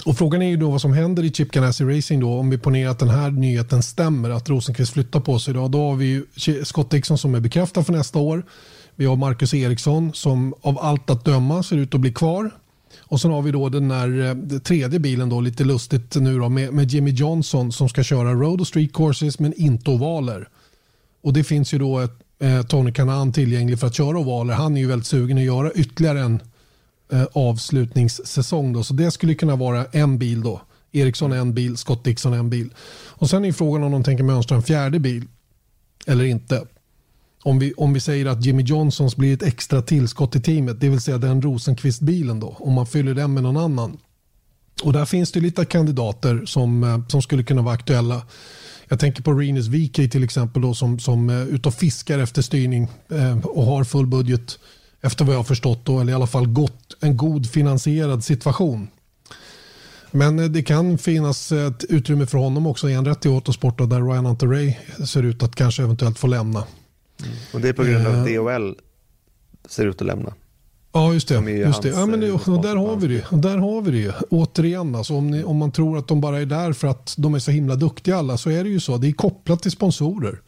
och 0.04 0.18
Frågan 0.18 0.42
är 0.42 0.48
ju 0.48 0.56
då 0.56 0.70
vad 0.70 0.80
som 0.80 0.92
händer 0.92 1.24
i 1.24 1.32
Chip 1.32 1.50
Ganassi 1.50 1.84
Racing 1.84 2.20
då 2.20 2.38
om 2.38 2.50
vi 2.50 2.58
ponerar 2.58 2.90
att 2.90 2.98
den 2.98 3.08
här 3.08 3.30
nyheten 3.30 3.82
stämmer 3.82 4.30
att 4.30 4.48
Rosenqvist 4.48 4.92
flyttar 4.92 5.20
på 5.20 5.38
sig. 5.38 5.54
Då, 5.54 5.68
då 5.68 5.78
har 5.78 5.96
vi 5.96 6.24
Scott 6.64 6.90
Dixon 6.90 7.18
som 7.18 7.34
är 7.34 7.40
bekräftad 7.40 7.84
för 7.84 7.92
nästa 7.92 8.18
år. 8.18 8.44
Vi 8.94 9.06
har 9.06 9.16
Marcus 9.16 9.54
Eriksson 9.54 10.12
som 10.14 10.54
av 10.60 10.78
allt 10.78 11.10
att 11.10 11.24
döma 11.24 11.62
ser 11.62 11.76
ut 11.76 11.94
att 11.94 12.00
bli 12.00 12.12
kvar. 12.12 12.50
Och 13.00 13.20
sen 13.20 13.30
har 13.30 13.42
vi 13.42 13.50
då 13.50 13.68
den 13.68 13.88
där 13.88 14.24
eh, 14.24 14.34
den 14.34 14.60
tredje 14.60 14.98
bilen 14.98 15.28
då 15.28 15.40
lite 15.40 15.64
lustigt 15.64 16.14
nu 16.14 16.38
då 16.38 16.48
med, 16.48 16.72
med 16.72 16.90
Jimmy 16.90 17.10
Johnson 17.10 17.72
som 17.72 17.88
ska 17.88 18.02
köra 18.02 18.32
road 18.32 18.60
och 18.60 18.66
street 18.66 18.92
courses 18.92 19.38
men 19.38 19.52
inte 19.52 19.90
ovaler. 19.90 20.48
Och 21.22 21.32
det 21.32 21.44
finns 21.44 21.74
ju 21.74 21.78
då 21.78 21.98
ett, 21.98 22.25
eh, 22.38 22.62
Tony 22.62 22.92
Kanan 22.92 23.32
tillgänglig 23.32 23.80
för 23.80 23.86
att 23.86 23.94
köra 23.94 24.18
ovaler. 24.18 24.54
Han 24.54 24.76
är 24.76 24.80
ju 24.80 24.86
väldigt 24.86 25.06
sugen 25.06 25.38
att 25.38 25.44
göra 25.44 25.72
ytterligare 25.72 26.20
en 26.20 26.40
eh, 27.12 27.24
avslutningssäsong. 27.32 28.72
Då. 28.72 28.82
Så 28.82 28.94
det 28.94 29.10
skulle 29.10 29.34
kunna 29.34 29.56
vara 29.56 29.84
en 29.84 30.18
bil 30.18 30.42
då. 30.42 30.60
Eriksson 30.92 31.32
en 31.32 31.54
bil, 31.54 31.76
Scott 31.76 32.04
Dixon 32.04 32.32
en 32.32 32.50
bil. 32.50 32.74
Och 32.90 33.30
sen 33.30 33.44
är 33.44 33.52
frågan 33.52 33.82
om 33.82 33.92
de 33.92 34.04
tänker 34.04 34.24
mönstra 34.24 34.56
en 34.56 34.62
fjärde 34.62 34.98
bil 34.98 35.24
eller 36.06 36.24
inte. 36.24 36.66
Om 37.42 37.58
vi, 37.58 37.72
om 37.76 37.92
vi 37.92 38.00
säger 38.00 38.26
att 38.26 38.44
Jimmy 38.44 38.62
Johnsons 38.62 39.16
blir 39.16 39.34
ett 39.34 39.42
extra 39.42 39.82
tillskott 39.82 40.36
i 40.36 40.40
teamet, 40.40 40.80
det 40.80 40.88
vill 40.88 41.00
säga 41.00 41.18
den 41.18 41.42
Rosenqvist-bilen 41.42 42.40
då, 42.40 42.56
om 42.58 42.72
man 42.72 42.86
fyller 42.86 43.14
den 43.14 43.34
med 43.34 43.42
någon 43.42 43.56
annan. 43.56 43.98
Och 44.82 44.92
där 44.92 45.04
finns 45.04 45.32
det 45.32 45.40
lite 45.40 45.64
kandidater 45.64 46.42
som, 46.46 46.84
eh, 46.84 47.08
som 47.08 47.22
skulle 47.22 47.42
kunna 47.42 47.62
vara 47.62 47.74
aktuella. 47.74 48.22
Jag 48.88 49.00
tänker 49.00 49.22
på 49.22 49.32
Rinus 49.32 49.66
VK 49.66 49.94
till 49.94 50.24
exempel 50.24 50.62
då, 50.62 50.74
som, 50.74 50.98
som 50.98 51.30
är 51.30 51.46
ute 51.46 51.68
och 51.68 51.74
fiskar 51.74 52.18
efter 52.18 52.42
styrning 52.42 52.88
eh, 53.08 53.46
och 53.46 53.64
har 53.64 53.84
full 53.84 54.06
budget 54.06 54.58
efter 55.00 55.24
vad 55.24 55.34
jag 55.34 55.38
har 55.38 55.44
förstått 55.44 55.84
då, 55.84 56.00
eller 56.00 56.12
i 56.12 56.14
alla 56.14 56.26
fall 56.26 56.46
gott, 56.46 56.96
en 57.00 57.16
god 57.16 57.50
finansierad 57.50 58.24
situation. 58.24 58.88
Men 60.10 60.38
eh, 60.38 60.44
det 60.44 60.62
kan 60.62 60.98
finnas 60.98 61.52
ett 61.52 61.84
utrymme 61.84 62.26
för 62.26 62.38
honom 62.38 62.66
också 62.66 62.88
i 62.88 62.92
en 62.92 63.04
rätt 63.04 63.26
i 63.26 63.28
Autosport 63.28 63.78
där 63.78 64.10
Ryan 64.10 64.26
Hunter-Ray 64.26 64.74
ser 65.06 65.22
ut 65.22 65.42
att 65.42 65.54
kanske 65.54 65.82
eventuellt 65.82 66.18
få 66.18 66.26
lämna. 66.26 66.64
Mm. 67.24 67.36
Och 67.52 67.60
det 67.60 67.68
är 67.68 67.72
på 67.72 67.84
grund 67.84 68.06
av 68.06 68.12
att 68.12 68.28
eh. 68.28 68.42
DHL 68.42 68.74
ser 69.68 69.86
ut 69.86 70.00
att 70.00 70.06
lämna. 70.06 70.32
Ja, 70.96 71.12
just 71.12 71.28
det. 71.28 71.50
Just 71.50 71.82
det. 71.82 71.88
Ja, 71.88 72.06
men 72.06 72.20
det, 72.20 72.32
och 72.32 72.62
där, 72.62 72.76
har 72.76 72.96
vi 72.96 73.08
det. 73.08 73.24
Och 73.32 73.38
där 73.38 73.58
har 73.58 73.82
vi 73.82 74.02
det. 74.02 74.14
Återigen, 74.30 74.94
alltså, 74.94 75.14
om, 75.14 75.30
ni, 75.30 75.44
om 75.44 75.56
man 75.56 75.72
tror 75.72 75.98
att 75.98 76.08
de 76.08 76.20
bara 76.20 76.40
är 76.40 76.46
där 76.46 76.72
för 76.72 76.88
att 76.88 77.14
de 77.18 77.34
är 77.34 77.38
så 77.38 77.50
himla 77.50 77.74
duktiga 77.74 78.16
alla 78.16 78.36
så 78.36 78.50
är 78.50 78.64
det 78.64 78.70
ju 78.70 78.80
så. 78.80 78.96
Det 78.96 79.08
är 79.08 79.12
kopplat 79.12 79.62
till 79.62 79.70
sponsorer. 79.70 80.40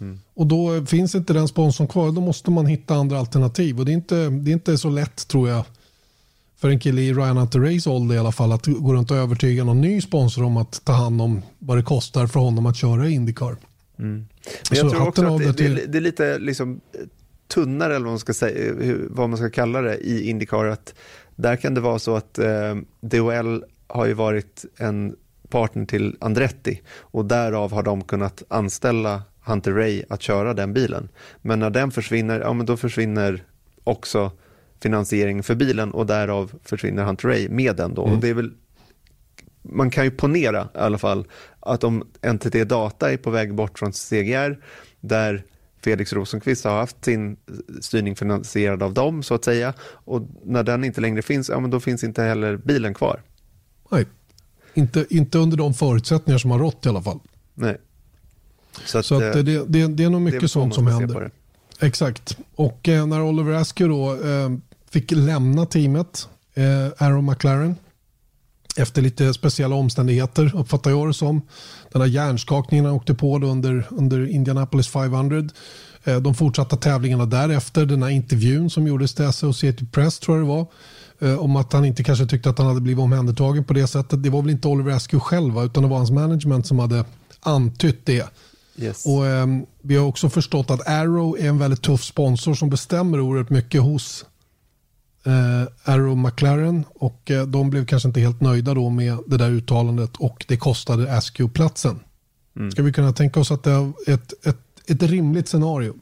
Mm. 0.00 0.20
Och 0.34 0.46
då 0.46 0.86
finns 0.86 1.14
inte 1.14 1.32
den 1.32 1.48
sponsorn 1.48 1.88
kvar. 1.88 2.12
Då 2.12 2.20
måste 2.20 2.50
man 2.50 2.66
hitta 2.66 2.94
andra 2.94 3.18
alternativ. 3.18 3.78
Och 3.78 3.84
det 3.84 3.92
är 3.92 3.94
inte, 3.94 4.28
det 4.28 4.50
är 4.50 4.52
inte 4.52 4.78
så 4.78 4.88
lätt 4.88 5.28
tror 5.28 5.48
jag 5.48 5.64
för 6.56 6.68
en 6.68 6.80
kille 6.80 7.02
i 7.02 7.12
Ryan 7.12 7.36
Hunter 7.36 7.60
Rays 7.60 7.86
ålder 7.86 8.14
i 8.14 8.18
alla 8.18 8.32
fall 8.32 8.52
att 8.52 8.66
gå 8.66 8.94
runt 8.94 9.10
och 9.10 9.16
övertyga 9.16 9.64
någon 9.64 9.80
ny 9.80 10.00
sponsor 10.00 10.44
om 10.44 10.56
att 10.56 10.84
ta 10.84 10.92
hand 10.92 11.22
om 11.22 11.42
vad 11.58 11.78
det 11.78 11.82
kostar 11.82 12.26
för 12.26 12.40
honom 12.40 12.66
att 12.66 12.76
köra 12.76 13.08
Indycar. 13.08 13.56
Mm. 13.98 14.26
Men 14.70 14.78
jag 14.78 14.90
tror 14.90 15.08
också 15.08 15.24
att 15.24 15.56
det, 15.56 15.68
det, 15.68 15.86
det, 15.86 15.98
är 15.98 16.02
lite 16.02 16.38
liksom, 16.38 16.80
tunnare, 17.54 17.96
eller 17.96 18.04
vad 18.04 18.12
man, 18.12 18.18
ska 18.18 18.34
säga, 18.34 18.74
vad 19.08 19.28
man 19.28 19.38
ska 19.38 19.50
kalla 19.50 19.80
det, 19.80 19.96
i 19.96 20.30
Indycar. 20.30 20.64
Att 20.64 20.94
där 21.36 21.56
kan 21.56 21.74
det 21.74 21.80
vara 21.80 21.98
så 21.98 22.16
att 22.16 22.38
eh, 22.38 22.74
DHL 23.00 23.64
har 23.86 24.06
ju 24.06 24.12
varit 24.12 24.64
en 24.76 25.16
partner 25.48 25.86
till 25.86 26.16
Andretti 26.20 26.82
och 26.98 27.24
därav 27.24 27.72
har 27.72 27.82
de 27.82 28.04
kunnat 28.04 28.42
anställa 28.48 29.22
Hunter 29.44 29.72
Ray 29.72 30.02
att 30.08 30.22
köra 30.22 30.54
den 30.54 30.72
bilen. 30.72 31.08
Men 31.42 31.58
när 31.58 31.70
den 31.70 31.90
försvinner, 31.90 32.40
ja 32.40 32.52
men 32.52 32.66
då 32.66 32.76
försvinner 32.76 33.44
också 33.84 34.30
finansiering 34.82 35.42
för 35.42 35.54
bilen 35.54 35.90
och 35.90 36.06
därav 36.06 36.52
försvinner 36.64 37.04
Hunter 37.04 37.28
Ray 37.28 37.48
med 37.48 37.76
den 37.76 37.94
då. 37.94 38.02
Mm. 38.02 38.14
Och 38.14 38.20
det 38.20 38.28
är 38.28 38.34
väl, 38.34 38.52
man 39.62 39.90
kan 39.90 40.04
ju 40.04 40.10
ponera 40.10 40.68
i 40.74 40.78
alla 40.78 40.98
fall 40.98 41.26
att 41.60 41.84
om 41.84 42.04
NTT 42.32 42.68
Data 42.68 43.12
är 43.12 43.16
på 43.16 43.30
väg 43.30 43.54
bort 43.54 43.78
från 43.78 43.92
CGR 43.92 44.58
där 45.00 45.44
Felix 45.84 46.12
Rosenqvist 46.12 46.64
har 46.64 46.78
haft 46.78 47.04
sin 47.04 47.36
styrning 47.80 48.16
finansierad 48.16 48.82
av 48.82 48.94
dem 48.94 49.22
så 49.22 49.34
att 49.34 49.44
säga 49.44 49.74
och 49.80 50.22
när 50.44 50.62
den 50.62 50.84
inte 50.84 51.00
längre 51.00 51.22
finns, 51.22 51.48
ja 51.48 51.60
men 51.60 51.70
då 51.70 51.80
finns 51.80 52.04
inte 52.04 52.22
heller 52.22 52.56
bilen 52.56 52.94
kvar. 52.94 53.22
Nej, 53.90 54.06
inte, 54.74 55.06
inte 55.10 55.38
under 55.38 55.56
de 55.56 55.74
förutsättningar 55.74 56.38
som 56.38 56.50
har 56.50 56.58
rått 56.58 56.86
i 56.86 56.88
alla 56.88 57.02
fall. 57.02 57.20
Nej. 57.54 57.76
Så, 58.84 58.98
att, 58.98 59.06
så 59.06 59.14
att 59.14 59.36
eh, 59.36 59.42
det, 59.42 59.64
det, 59.68 59.86
det, 59.86 60.04
är 60.04 60.10
nog 60.10 60.22
mycket 60.22 60.50
sånt 60.50 60.74
som 60.74 60.86
händer. 60.86 61.30
Exakt. 61.80 62.38
Och 62.54 62.88
eh, 62.88 63.06
när 63.06 63.22
Oliver 63.22 63.52
Askew 63.52 63.94
då 63.94 64.28
eh, 64.28 64.50
fick 64.90 65.10
lämna 65.10 65.66
teamet, 65.66 66.28
eh, 66.54 67.04
Aaron 67.06 67.26
McLaren, 67.30 67.76
efter 68.76 69.02
lite 69.02 69.34
speciella 69.34 69.74
omständigheter 69.74 70.56
uppfattar 70.56 70.90
jag 70.90 71.08
det 71.08 71.14
som. 71.14 71.42
Den 71.94 72.02
här 72.02 72.08
hjärnskakningen 72.08 72.84
han 72.84 72.94
åkte 72.94 73.14
på 73.14 73.36
under, 73.36 73.86
under 73.90 74.28
Indianapolis 74.30 74.88
500. 74.88 75.42
Eh, 76.04 76.16
de 76.16 76.34
fortsatta 76.34 76.76
tävlingarna 76.76 77.26
därefter, 77.26 77.86
den 77.86 78.02
här 78.02 78.10
intervjun 78.10 78.70
som 78.70 78.86
gjordes 78.86 79.14
till 79.14 79.24
Associated 79.24 79.92
Press 79.92 80.18
tror 80.18 80.36
jag 80.36 80.46
det 80.46 80.48
var. 80.48 80.66
Eh, 81.18 81.38
om 81.38 81.56
att 81.56 81.72
han 81.72 81.84
inte 81.84 82.04
kanske 82.04 82.26
tyckte 82.26 82.50
att 82.50 82.58
han 82.58 82.66
hade 82.66 82.80
blivit 82.80 83.02
omhändertagen 83.02 83.64
på 83.64 83.72
det 83.72 83.86
sättet. 83.86 84.22
Det 84.22 84.30
var 84.30 84.42
väl 84.42 84.50
inte 84.50 84.68
Oliver 84.68 84.92
Askew 84.92 85.20
själv 85.24 85.64
utan 85.64 85.82
det 85.82 85.88
var 85.88 85.96
hans 85.96 86.10
management 86.10 86.66
som 86.66 86.78
hade 86.78 87.04
antytt 87.40 88.06
det. 88.06 88.26
Yes. 88.76 89.06
Och, 89.06 89.26
eh, 89.26 89.46
vi 89.82 89.96
har 89.96 90.06
också 90.06 90.28
förstått 90.30 90.70
att 90.70 90.88
Arrow 90.88 91.36
är 91.38 91.48
en 91.48 91.58
väldigt 91.58 91.82
tuff 91.82 92.04
sponsor 92.04 92.54
som 92.54 92.70
bestämmer 92.70 93.20
oerhört 93.20 93.50
mycket 93.50 93.82
hos 93.82 94.24
eh, 95.26 95.92
Arrow 95.92 96.16
McLaren 96.16 96.84
och 96.94 97.30
eh, 97.30 97.46
de 97.46 97.70
blev 97.70 97.86
kanske 97.86 98.08
inte 98.08 98.20
helt 98.20 98.40
nöjda 98.40 98.74
då 98.74 98.90
med 98.90 99.18
det 99.26 99.36
där 99.36 99.50
uttalandet 99.50 100.16
och 100.16 100.44
det 100.48 100.56
kostade 100.56 101.12
Askew-platsen. 101.16 102.00
Mm. 102.56 102.70
Ska 102.70 102.82
vi 102.82 102.92
kunna 102.92 103.12
tänka 103.12 103.40
oss 103.40 103.50
att 103.50 103.62
det 103.62 103.70
är 103.70 103.92
ett, 104.06 104.46
ett, 104.46 104.58
ett 104.86 105.02
rimligt 105.02 105.48
scenario? 105.48 105.94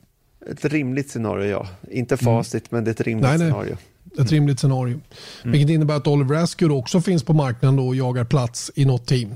Ett 0.50 0.64
rimligt 0.64 1.10
scenario, 1.10 1.44
ja. 1.44 1.68
Inte 1.90 2.14
mm. 2.14 2.24
facit, 2.24 2.54
mm. 2.54 2.68
men 2.70 2.84
det 2.84 2.90
är 2.90 2.92
ett 2.92 3.00
rimligt 3.00 3.28
nej, 3.28 3.38
nej. 3.38 3.50
scenario. 3.50 3.76
Ett 4.18 4.30
rimligt 4.30 4.60
scenario. 4.60 5.00
Mm. 5.42 5.52
Vilket 5.52 5.70
innebär 5.70 5.94
att 5.94 6.06
Oliver 6.06 6.36
Askew 6.36 6.78
också 6.78 7.00
finns 7.00 7.22
på 7.22 7.32
marknaden 7.32 7.78
och 7.78 7.96
jagar 7.96 8.24
plats 8.24 8.70
i 8.74 8.84
något 8.84 9.06
team 9.06 9.34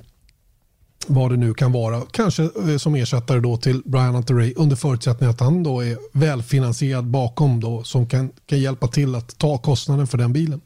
vad 1.07 1.31
det 1.31 1.37
nu 1.37 1.55
kan 1.55 1.73
vara. 1.73 2.03
Kanske 2.11 2.43
eh, 2.43 2.77
som 2.79 2.95
ersättare 2.95 3.41
då 3.41 3.57
till 3.57 3.83
Brian 3.85 4.15
Hunter 4.15 4.53
under 4.57 4.77
förutsättning 4.77 5.31
att 5.31 5.41
han 5.41 5.63
då 5.63 5.85
är 5.85 5.99
välfinansierad 6.13 7.05
bakom 7.05 7.61
då 7.61 7.83
som 7.83 8.07
kan, 8.07 8.31
kan 8.47 8.61
hjälpa 8.61 8.89
till 8.89 9.15
att 9.15 9.39
ta 9.39 9.59
kostnaden 9.59 10.07
för 10.07 10.19
den 10.19 10.33
bilen. 10.33 10.61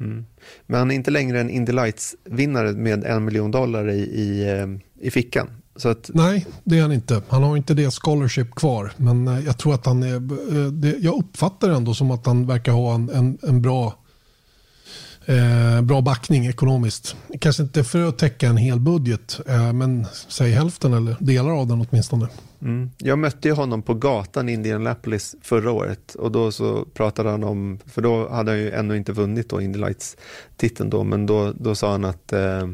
Mm. 0.00 0.24
Men 0.66 0.78
han 0.78 0.90
är 0.90 0.94
inte 0.94 1.10
längre 1.10 1.40
en 1.40 1.50
Indy 1.50 1.72
Lights-vinnare 1.72 2.72
med 2.72 3.04
en 3.04 3.24
miljon 3.24 3.50
dollar 3.50 3.90
i, 3.90 4.00
i, 4.00 4.50
eh, 4.50 5.06
i 5.06 5.10
fickan. 5.10 5.50
Att... 5.84 6.10
Nej, 6.14 6.46
det 6.64 6.78
är 6.78 6.82
han 6.82 6.92
inte. 6.92 7.22
Han 7.28 7.42
har 7.42 7.56
inte 7.56 7.74
det 7.74 7.90
scholarship 7.90 8.54
kvar. 8.54 8.92
Men 8.96 9.28
eh, 9.28 9.40
jag 9.40 9.58
tror 9.58 9.74
att 9.74 9.86
han 9.86 10.02
är... 10.02 10.20
Det, 10.70 10.96
jag 11.00 11.18
uppfattar 11.18 11.70
ändå 11.70 11.94
som 11.94 12.10
att 12.10 12.26
han 12.26 12.46
verkar 12.46 12.72
ha 12.72 12.94
en, 12.94 13.10
en, 13.10 13.38
en 13.42 13.62
bra 13.62 13.94
Eh, 15.26 15.82
bra 15.82 16.00
backning 16.00 16.46
ekonomiskt. 16.46 17.16
Kanske 17.40 17.62
inte 17.62 17.84
för 17.84 18.08
att 18.08 18.18
täcka 18.18 18.48
en 18.48 18.56
hel 18.56 18.80
budget, 18.80 19.40
eh, 19.46 19.72
men 19.72 20.06
säg 20.28 20.50
hälften 20.50 20.92
eller 20.92 21.16
delar 21.20 21.50
av 21.50 21.66
den 21.66 21.86
åtminstone. 21.90 22.28
Mm. 22.62 22.90
Jag 22.98 23.18
mötte 23.18 23.48
ju 23.48 23.54
honom 23.54 23.82
på 23.82 23.94
gatan 23.94 24.48
i 24.48 24.52
Indianapolis 24.52 25.36
förra 25.42 25.70
året 25.70 26.14
och 26.14 26.32
då 26.32 26.52
så 26.52 26.84
pratade 26.84 27.30
han 27.30 27.44
om, 27.44 27.78
för 27.86 28.02
då 28.02 28.28
hade 28.28 28.50
han 28.50 28.58
ju 28.58 28.70
ännu 28.70 28.96
inte 28.96 29.12
vunnit 29.12 29.48
då 29.48 29.60
Indy 29.60 29.78
Lights-titeln 29.78 30.90
då, 30.90 31.04
men 31.04 31.26
då, 31.26 31.52
då 31.52 31.74
sa 31.74 31.90
han 31.90 32.04
att 32.04 32.32
eh, 32.32 32.68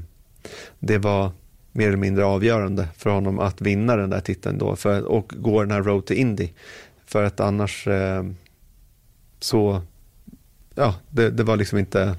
det 0.79 0.99
var 0.99 1.31
mer 1.73 1.89
eller 1.89 1.97
mindre 1.97 2.25
avgörande 2.25 2.89
för 2.97 3.11
honom 3.11 3.39
att 3.39 3.61
vinna 3.61 3.97
den 3.97 4.11
där 4.11 4.21
titeln 4.21 4.59
då 4.59 4.77
för, 4.77 5.03
och 5.03 5.33
gå 5.37 5.61
den 5.61 5.71
här 5.71 5.83
Road 5.83 6.07
to 6.07 6.15
Indy. 6.15 6.49
För 7.07 7.25
att 7.25 7.41
annars 7.41 7.87
eh, 7.87 8.25
så, 9.41 9.83
ja, 10.75 10.95
det, 11.11 11.31
det 11.31 11.43
var 11.43 11.57
liksom 11.57 11.79
inte 11.79 12.17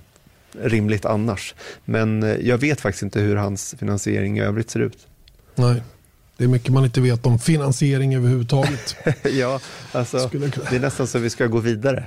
rimligt 0.62 1.06
annars. 1.06 1.56
Men 1.86 2.24
eh, 2.24 2.30
jag 2.30 2.58
vet 2.58 2.82
faktiskt 2.82 3.04
inte 3.04 3.20
hur 3.20 3.36
hans 3.36 3.76
finansiering 3.80 4.38
i 4.38 4.42
övrigt 4.42 4.70
ser 4.70 4.80
ut. 4.80 5.08
Nej, 5.56 5.84
det 6.38 6.44
är 6.44 6.48
mycket 6.48 6.74
man 6.74 6.86
inte 6.86 7.02
vet 7.02 7.26
om 7.26 7.40
finansiering 7.40 8.16
överhuvudtaget. 8.16 8.96
ja, 9.32 9.60
alltså, 9.92 10.30
det 10.70 10.76
är 10.76 10.80
nästan 10.80 11.08
så 11.08 11.20
vi 11.20 11.30
ska 11.30 11.48
gå 11.48 11.60
vidare. 11.60 12.06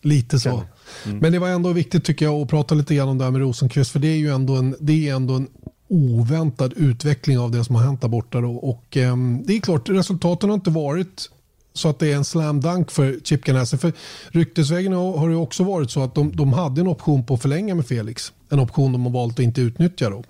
Lite 0.00 0.40
så. 0.40 0.64
Mm. 1.04 1.18
Men 1.18 1.32
det 1.32 1.38
var 1.38 1.48
ändå 1.48 1.72
viktigt 1.72 2.04
tycker 2.04 2.24
jag 2.24 2.34
att 2.42 2.48
prata 2.48 2.74
lite 2.74 2.94
grann 2.94 3.08
om 3.08 3.18
det 3.18 3.24
här 3.24 3.30
med 3.30 3.40
Rosenqvist. 3.40 3.90
För 3.90 3.98
det 3.98 4.08
är 4.08 4.16
ju 4.16 4.30
ändå 4.30 4.56
en, 4.56 4.76
det 4.80 5.08
är 5.08 5.14
ändå 5.14 5.34
en 5.34 5.48
oväntad 5.88 6.72
utveckling 6.76 7.38
av 7.38 7.50
det 7.50 7.64
som 7.64 7.74
har 7.74 7.82
hänt 7.82 8.00
där 8.00 8.08
borta. 8.08 8.40
Då. 8.40 8.50
Och, 8.52 8.96
eh, 8.96 9.16
det 9.44 9.56
är 9.56 9.60
klart, 9.60 9.88
resultaten 9.88 10.50
har 10.50 10.54
inte 10.54 10.70
varit 10.70 11.30
så 11.78 11.88
att 11.88 11.98
det 11.98 12.12
är 12.12 12.16
en 12.16 12.24
slam 12.24 12.60
dunk 12.60 12.90
för 12.90 13.18
Chip 13.24 13.44
Ganassi. 13.44 13.78
För 13.78 13.92
ryktesvägen 14.28 14.92
har 14.92 15.28
det 15.28 15.36
också 15.36 15.64
varit 15.64 15.90
så 15.90 16.02
att 16.02 16.14
de, 16.14 16.36
de 16.36 16.52
hade 16.52 16.80
en 16.80 16.88
option 16.88 17.26
på 17.26 17.34
att 17.34 17.42
förlänga 17.42 17.74
med 17.74 17.86
Felix. 17.86 18.32
En 18.48 18.60
option 18.60 18.92
de 18.92 19.02
har 19.02 19.12
valt 19.12 19.32
att 19.32 19.44
inte 19.44 19.60
utnyttja. 19.60 20.10
Då. 20.10 20.24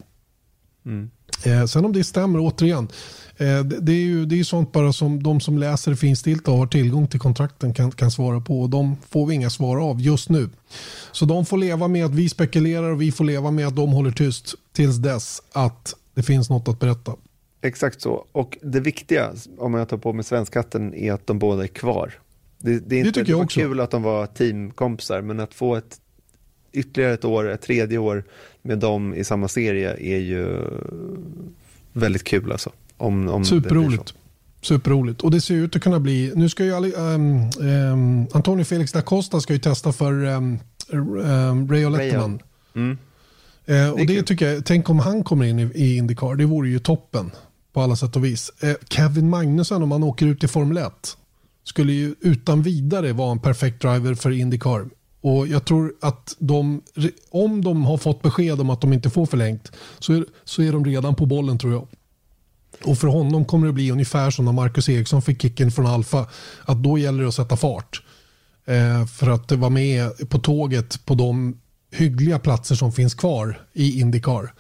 Mm. 0.87 1.11
Eh, 1.45 1.65
sen 1.65 1.85
om 1.85 1.93
det 1.93 2.05
stämmer, 2.05 2.39
återigen. 2.39 2.89
Eh, 3.37 3.61
det, 3.65 3.81
det, 3.81 3.93
är 3.93 4.05
ju 4.05 4.27
det 4.27 4.41
är 4.41 4.45
sånt 4.45 4.73
bara 4.73 4.93
som 4.93 5.23
de 5.23 5.41
som 5.41 5.59
läser 5.59 5.95
finstilt 5.95 6.49
och 6.49 6.57
har 6.57 6.67
tillgång 6.67 7.07
till 7.07 7.21
kontrakten 7.21 7.75
kan, 7.75 7.91
kan 7.91 8.11
svara 8.11 8.41
på. 8.41 8.61
Och 8.61 8.71
de 8.71 8.97
får 9.09 9.27
vi 9.27 9.35
inga 9.35 9.51
svar 9.51 9.91
av 9.91 10.01
just 10.01 10.29
nu. 10.29 10.51
Så 11.13 11.25
de 11.25 11.47
får 11.47 11.59
leva 11.59 11.89
med 11.89 12.05
att 12.05 12.15
vi 12.15 12.29
spekulerar 12.29 12.91
och 12.91 13.03
vi 13.03 13.13
får 13.13 13.25
leva 13.25 13.51
med 13.51 13.67
att 13.67 13.77
de 13.77 13.93
håller 13.93 14.11
tyst 14.11 14.55
tills 14.73 14.97
dess 14.97 15.43
att 15.53 15.95
det 16.15 16.23
finns 16.23 16.51
något 16.51 16.69
att 16.69 16.79
berätta. 16.79 17.13
Exakt 17.61 18.01
så. 18.01 18.27
Och 18.33 18.59
det 18.63 18.81
viktiga, 18.81 19.33
om 19.59 19.75
jag 19.75 19.89
tar 19.89 19.97
på 19.97 20.13
mig 20.13 20.25
svenskatten, 20.25 20.95
är 20.95 21.13
att 21.13 21.27
de 21.27 21.39
båda 21.39 21.63
är 21.63 21.69
kvar. 21.69 22.13
Det, 22.59 22.79
det 22.79 22.97
är 22.97 23.07
inte, 23.07 23.21
det, 23.21 23.25
det 23.25 23.35
var 23.35 23.45
också. 23.45 23.61
kul 23.61 23.81
att 23.81 23.91
de 23.91 24.03
var 24.03 24.27
teamkompisar, 24.27 25.21
men 25.21 25.41
att 25.41 25.55
få 25.55 25.77
ett 25.77 26.01
ytterligare 26.73 27.15
ett 27.15 27.25
år, 27.25 27.51
ett 27.51 27.63
tredje 27.63 27.99
år 27.99 28.25
med 28.63 28.79
dem 28.79 29.15
i 29.15 29.25
samma 29.25 29.49
serie 29.49 29.91
är 29.91 30.19
ju 30.19 30.63
väldigt 31.93 32.25
kul 32.25 32.53
alltså. 32.53 32.73
Om, 32.97 33.29
om 33.29 33.45
Superroligt. 33.45 34.15
Superroligt. 34.61 35.21
Och 35.21 35.31
det 35.31 35.41
ser 35.41 35.55
ut 35.55 35.77
att 35.77 35.83
kunna 35.83 36.01
bli, 36.01 36.33
nu 36.35 36.49
ska 36.49 36.65
ju 36.65 36.73
um, 36.73 37.51
um, 37.59 38.27
Antonio 38.33 38.65
Felix 38.65 38.93
da 38.93 39.03
Costa 39.03 39.41
ska 39.41 39.53
ju 39.53 39.59
testa 39.59 39.93
för 39.93 40.25
um, 40.25 40.59
um, 40.91 41.69
Ray 41.71 41.91
Letterman. 41.91 42.43
Mm. 42.75 42.99
Eh, 43.67 43.91
och 43.91 44.07
det 44.07 44.23
tycker 44.23 44.53
jag, 44.53 44.65
tänk 44.65 44.91
om 44.91 44.99
han 44.99 45.25
kommer 45.25 45.45
in 45.45 45.59
i, 45.59 45.63
i 45.75 45.97
Indycar, 45.97 46.35
det 46.35 46.45
vore 46.45 46.69
ju 46.69 46.79
toppen 46.79 47.31
på 47.73 47.81
alla 47.81 47.97
sätt 47.97 48.17
och 48.17 48.25
vis. 48.25 48.53
Eh, 48.61 48.77
Kevin 48.89 49.31
Magnusson 49.31 49.83
om 49.83 49.93
han 49.93 50.03
åker 50.03 50.27
ut 50.27 50.45
i 50.45 50.49
Formel 50.49 50.77
1 50.77 51.17
skulle 51.65 51.93
ju 51.93 52.15
utan 52.21 52.63
vidare 52.63 53.13
vara 53.13 53.33
en 53.33 53.39
perfekt 53.39 53.83
driver 53.83 54.15
för 54.15 54.31
Indycar. 54.31 54.89
Och 55.21 55.47
jag 55.47 55.65
tror 55.65 55.93
att 56.01 56.37
de, 56.39 56.83
om 57.31 57.65
de 57.65 57.85
har 57.85 57.97
fått 57.97 58.23
besked 58.23 58.61
om 58.61 58.71
att 58.71 58.81
de 58.81 58.93
inte 58.93 59.11
får 59.11 59.27
förlängt 59.27 59.73
så 59.99 60.13
är, 60.13 60.25
så 60.45 60.63
är 60.63 60.73
de 60.73 60.85
redan 60.85 61.15
på 61.15 61.27
bollen 61.27 61.59
tror 61.59 61.73
jag. 61.73 61.89
Och 62.85 62.99
för 62.99 63.09
honom 63.09 63.45
kommer 63.45 63.67
det 63.67 63.73
bli 63.73 63.91
ungefär 63.91 64.31
som 64.31 64.45
när 64.45 64.53
Marcus 64.53 64.89
Eriksson 64.89 65.23
fick 65.23 65.43
kicken 65.43 65.71
från 65.71 65.87
Alfa. 65.87 66.27
Att 66.65 66.83
då 66.83 66.99
gäller 66.99 67.23
det 67.23 67.29
att 67.29 67.35
sätta 67.35 67.57
fart. 67.57 68.03
Eh, 68.67 69.07
för 69.07 69.31
att 69.31 69.53
vara 69.53 69.71
med 69.71 70.29
på 70.29 70.39
tåget 70.39 71.05
på 71.05 71.15
de 71.15 71.61
hyggliga 71.93 72.39
platser 72.39 72.75
som 72.75 72.93
finns 72.93 73.15
kvar 73.15 73.61
i 73.73 74.01
Indycar. 74.01 74.53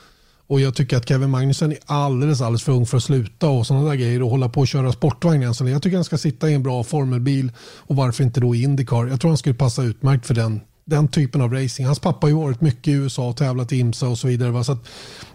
Och 0.48 0.60
jag 0.60 0.74
tycker 0.74 0.96
att 0.96 1.08
Kevin 1.08 1.30
Magnussen 1.30 1.72
är 1.72 1.78
alldeles, 1.86 2.40
alldeles 2.40 2.62
för 2.62 2.72
ung 2.72 2.86
för 2.86 2.96
att 2.96 3.02
sluta 3.02 3.48
och 3.48 3.66
sådana 3.66 3.88
där 3.88 3.94
grejer 3.94 4.22
och 4.22 4.30
hålla 4.30 4.48
på 4.48 4.60
och 4.60 4.68
köra 4.68 4.92
sportvagn. 4.92 5.42
jag 5.42 5.82
tycker 5.82 5.96
han 5.96 6.04
ska 6.04 6.18
sitta 6.18 6.50
i 6.50 6.54
en 6.54 6.62
bra 6.62 6.84
formelbil 6.84 7.52
och 7.60 7.96
varför 7.96 8.24
inte 8.24 8.40
då 8.40 8.54
i 8.54 8.62
Indycar. 8.62 9.06
Jag 9.06 9.20
tror 9.20 9.30
han 9.30 9.38
skulle 9.38 9.54
passa 9.54 9.82
utmärkt 9.82 10.26
för 10.26 10.34
den 10.34 10.60
den 10.88 11.08
typen 11.08 11.40
av 11.40 11.52
racing. 11.52 11.86
Hans 11.86 11.98
pappa 11.98 12.26
har 12.26 12.28
ju 12.28 12.36
varit 12.36 12.60
mycket 12.60 12.88
i 12.88 12.92
USA 12.92 13.28
och 13.28 13.36
tävlat 13.36 13.72
i 13.72 13.76
IMSA 13.76 14.08
och 14.08 14.18
så 14.18 14.28
vidare. 14.28 14.50
Va? 14.50 14.64
Så 14.64 14.76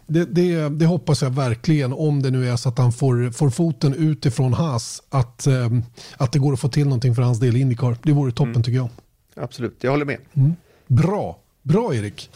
det, 0.08 0.26
det, 0.26 0.70
det, 0.70 0.86
hoppas 0.86 1.22
jag 1.22 1.30
verkligen 1.30 1.94
om 1.94 2.22
det 2.22 2.32
nu 2.32 2.50
är 2.50 2.56
så 2.56 2.70
att 2.70 2.78
han 2.78 2.94
får, 2.94 3.32
får 3.32 3.50
foten 3.50 3.94
utifrån 3.94 4.54
Haas. 4.54 5.04
Att, 5.10 5.48
eh, 5.48 5.70
att 6.18 6.32
det 6.32 6.40
går 6.40 6.54
att 6.54 6.60
få 6.60 6.70
till 6.70 6.84
någonting 6.84 7.16
för 7.16 7.22
hans 7.22 7.40
del 7.40 7.58
i 7.58 7.60
Indycar. 7.60 7.98
Det 8.04 8.12
vore 8.12 8.32
toppen 8.32 8.52
mm. 8.52 8.64
tycker 8.64 8.78
jag. 8.78 8.90
Absolut, 9.36 9.78
jag 9.82 9.92
håller 9.92 10.06
med. 10.06 10.18
Mm. 10.34 10.54
Bra, 10.88 11.40
bra 11.62 11.96
Erik. 11.96 12.30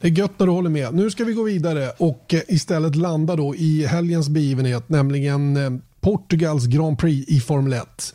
Det 0.00 0.08
är 0.08 0.12
gött 0.12 0.38
när 0.38 0.46
du 0.46 0.52
håller 0.52 0.70
med. 0.70 0.94
Nu 0.94 1.10
ska 1.10 1.24
vi 1.24 1.32
gå 1.32 1.42
vidare 1.42 1.90
och 1.98 2.34
eh, 2.34 2.40
istället 2.48 2.96
landa 2.96 3.36
då 3.36 3.54
i 3.54 3.86
helgens 3.86 4.28
begivenhet, 4.28 4.88
nämligen 4.88 5.56
eh, 5.56 5.70
Portugals 6.00 6.66
Grand 6.66 6.98
Prix 6.98 7.28
i 7.28 7.40
Formel 7.40 7.72
1. 7.72 8.14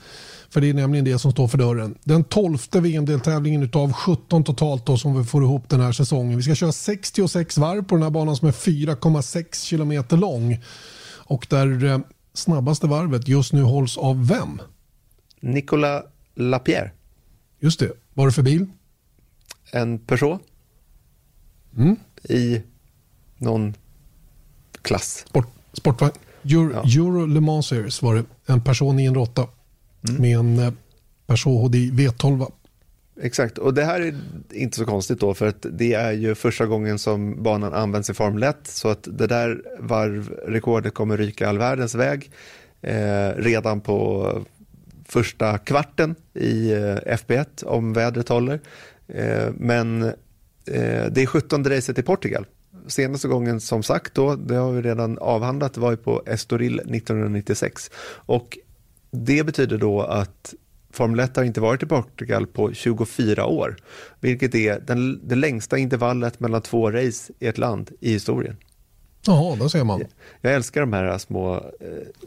För 0.49 0.61
det 0.61 0.69
är 0.69 0.73
nämligen 0.73 1.05
det 1.05 1.19
som 1.19 1.31
står 1.31 1.47
för 1.47 1.57
dörren. 1.57 1.97
Den 2.03 2.23
tolfte 2.23 2.79
VM-deltävlingen 2.79 3.69
av 3.73 3.93
17 3.93 4.43
totalt 4.43 4.85
då, 4.85 4.97
som 4.97 5.17
vi 5.17 5.23
får 5.23 5.43
ihop 5.43 5.69
den 5.69 5.81
här 5.81 5.91
säsongen. 5.91 6.37
Vi 6.37 6.43
ska 6.43 6.55
köra 6.55 6.71
66 6.71 7.57
varv 7.57 7.83
på 7.83 7.95
den 7.95 8.03
här 8.03 8.09
banan 8.09 8.35
som 8.35 8.47
är 8.47 8.51
4,6 8.51 9.65
kilometer 9.65 10.17
lång. 10.17 10.59
Och 11.27 11.47
där 11.49 11.85
eh, 11.85 11.99
snabbaste 12.33 12.87
varvet 12.87 13.27
just 13.27 13.53
nu 13.53 13.61
hålls 13.61 13.97
av 13.97 14.27
vem? 14.27 14.61
Nicolas 15.39 16.03
Lapierre. 16.35 16.91
Just 17.59 17.79
det. 17.79 17.91
Vad 18.13 18.25
är 18.25 18.29
det 18.29 18.33
för 18.33 18.41
bil? 18.41 18.65
En 19.71 19.99
Peugeot. 19.99 20.41
Mm. 21.77 21.95
I 22.23 22.61
någon 23.37 23.73
klass. 24.81 25.25
Sport, 25.27 25.47
sportvagn. 25.73 26.13
Euro, 26.43 26.71
ja. 26.73 26.83
Euro 27.01 27.25
Le 27.25 27.39
Mans 27.39 27.67
Series 27.67 28.01
var 28.01 28.15
det. 28.15 28.23
En 28.45 28.63
person 28.63 28.95
908 28.95 29.47
mm. 30.09 30.21
med 30.21 30.37
en 30.37 30.59
eh, 30.59 30.73
Peugeot 31.27 31.61
HDI 31.61 31.91
V12. 31.91 32.51
Exakt, 33.21 33.57
och 33.57 33.73
det 33.73 33.83
här 33.83 34.01
är 34.01 34.15
inte 34.51 34.77
så 34.77 34.85
konstigt 34.85 35.19
då 35.19 35.33
för 35.33 35.47
att 35.47 35.65
det 35.71 35.93
är 35.93 36.11
ju 36.11 36.35
första 36.35 36.65
gången 36.65 36.99
som 36.99 37.43
banan 37.43 37.73
används 37.73 38.09
i 38.09 38.13
Formel 38.13 38.43
1 38.43 38.57
så 38.63 38.89
att 38.89 39.07
det 39.11 39.27
där 39.27 39.61
varvrekordet 39.79 40.93
kommer 40.93 41.17
ryka 41.17 41.49
all 41.49 41.57
världens 41.57 41.95
väg 41.95 42.31
eh, 42.81 43.29
redan 43.35 43.81
på 43.81 44.29
första 45.05 45.57
kvarten 45.57 46.15
i 46.33 46.71
eh, 46.71 47.15
FB1 47.15 47.65
om 47.65 47.93
vädret 47.93 48.29
håller. 48.29 48.59
Eh, 49.07 49.47
men 49.57 50.13
det 50.65 51.17
är 51.17 51.25
17 51.25 51.63
racet 51.63 51.99
i 51.99 52.03
Portugal. 52.03 52.45
Senaste 52.87 53.27
gången 53.27 53.59
som 53.59 53.83
sagt 53.83 54.13
då, 54.13 54.35
det 54.35 54.55
har 54.55 54.71
vi 54.71 54.81
redan 54.81 55.17
avhandlat, 55.17 55.77
var 55.77 55.91
ju 55.91 55.97
på 55.97 56.23
Estoril 56.25 56.79
1996. 56.79 57.91
Och 58.07 58.57
det 59.11 59.43
betyder 59.43 59.77
då 59.77 60.01
att 60.01 60.53
Formel 60.91 61.19
1 61.19 61.35
har 61.35 61.43
inte 61.43 61.61
varit 61.61 61.83
i 61.83 61.85
Portugal 61.85 62.47
på 62.47 62.73
24 62.73 63.45
år, 63.45 63.75
vilket 64.19 64.55
är 64.55 64.79
den, 64.79 65.27
det 65.27 65.35
längsta 65.35 65.77
intervallet 65.77 66.39
mellan 66.39 66.61
två 66.61 66.91
race 66.91 67.33
i 67.39 67.47
ett 67.47 67.57
land 67.57 67.91
i 67.99 68.11
historien. 68.11 68.57
Jaha, 69.25 69.55
då 69.55 69.69
ser 69.69 69.83
man. 69.83 69.99
Jag, 69.99 70.09
jag 70.41 70.53
älskar 70.53 70.81
de 70.81 70.93
här 70.93 71.17
små 71.17 71.55
eh, 71.55 71.61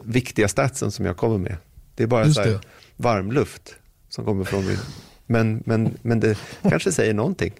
viktiga 0.03 0.47
statsen 0.47 0.91
som 0.91 1.05
jag 1.05 1.17
kommer 1.17 1.37
med. 1.37 1.57
Det 1.95 2.03
är 2.03 2.07
bara 2.07 2.29
så 2.29 2.41
här, 2.41 2.59
varm 2.95 3.31
luft 3.31 3.75
som 4.09 4.25
kommer 4.25 4.43
från 4.43 4.67
min... 4.67 4.77
Men, 5.25 5.63
men, 5.65 5.97
men 6.01 6.19
det 6.19 6.37
kanske 6.61 6.91
säger 6.91 7.13
någonting. 7.13 7.53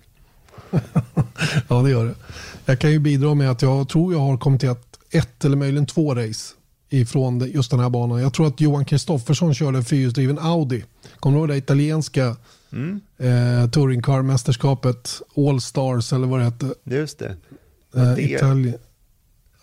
ja, 1.68 1.82
det 1.82 1.90
gör 1.90 2.06
det. 2.06 2.16
Jag 2.66 2.80
kan 2.80 2.92
ju 2.92 3.00
bidra 3.00 3.34
med 3.34 3.52
att 3.52 3.62
jag 3.62 3.90
tror 3.90 4.14
jag 4.14 4.20
har 4.20 4.38
kommenterat 4.38 5.00
ett 5.12 5.46
eller 5.46 5.58
möjligen 5.58 5.86
två 5.86 6.16
race 6.16 6.54
ifrån 6.90 7.52
just 7.54 7.72
den 7.72 7.80
här 7.80 7.90
banan. 7.90 8.22
Jag 8.22 8.34
tror 8.34 8.48
att 8.48 8.62
Johan 8.62 8.86
Kristoffersson 8.86 9.54
körde 9.54 9.84
fyrhjulsdriven 9.84 10.40
Audi. 10.40 10.84
Kommer 11.20 11.38
du 11.38 11.40
ihåg 11.40 11.50
det 11.50 11.58
italienska 11.58 12.36
mm. 12.72 13.02
eh, 13.18 13.70
Touring 13.70 14.02
Car-mästerskapet? 14.02 15.22
All 15.36 15.62
Stars 15.62 16.14
eller 16.14 16.28
vad 16.28 16.40
det 16.40 16.44
hette. 16.44 16.74
Just 16.84 17.20
det. 17.20 17.36
Eh, 17.96 18.32
Italien. 18.34 18.78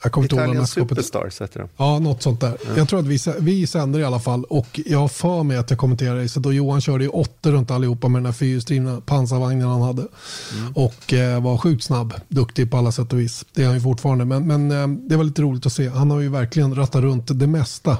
Jag 0.06 0.12
kommer 0.12 0.34
inte 0.34 0.58
ihåg 0.58 0.68
Superstars 0.68 1.40
heter 1.40 1.60
de. 1.60 1.68
Ja, 1.76 1.98
något 1.98 2.22
sånt 2.22 2.40
där. 2.40 2.56
Mm. 2.64 2.78
Jag 2.78 2.88
tror 2.88 3.00
att 3.00 3.06
vi, 3.06 3.18
vi 3.38 3.66
sänder 3.66 4.00
i 4.00 4.04
alla 4.04 4.20
fall 4.20 4.44
och 4.44 4.80
jag 4.86 4.98
har 4.98 5.08
för 5.08 5.42
mig 5.42 5.56
att 5.56 5.70
jag 5.70 5.78
kommenterade 5.78 6.24
racet 6.24 6.46
och 6.46 6.54
Johan 6.54 6.80
körde 6.80 7.04
i 7.04 7.08
åtta 7.08 7.50
runt 7.50 7.70
allihopa 7.70 8.08
med 8.08 8.18
den 8.18 8.26
här 8.26 8.32
fyrhjulsdrivna 8.32 9.00
pansarvagnen 9.00 9.68
han 9.68 9.82
hade. 9.82 10.02
Mm. 10.02 10.72
Och 10.72 11.12
eh, 11.12 11.42
var 11.42 11.58
sjukt 11.58 11.84
snabb, 11.84 12.14
duktig 12.28 12.70
på 12.70 12.76
alla 12.76 12.92
sätt 12.92 13.12
och 13.12 13.18
vis. 13.18 13.44
Det 13.52 13.62
är 13.62 13.66
han 13.66 13.74
ju 13.74 13.80
fortfarande. 13.80 14.24
Men, 14.24 14.46
men 14.46 14.70
eh, 14.70 14.88
det 15.08 15.16
var 15.16 15.24
lite 15.24 15.42
roligt 15.42 15.66
att 15.66 15.72
se. 15.72 15.88
Han 15.88 16.10
har 16.10 16.20
ju 16.20 16.28
verkligen 16.28 16.74
rattat 16.74 17.02
runt 17.02 17.38
det 17.38 17.46
mesta 17.46 17.98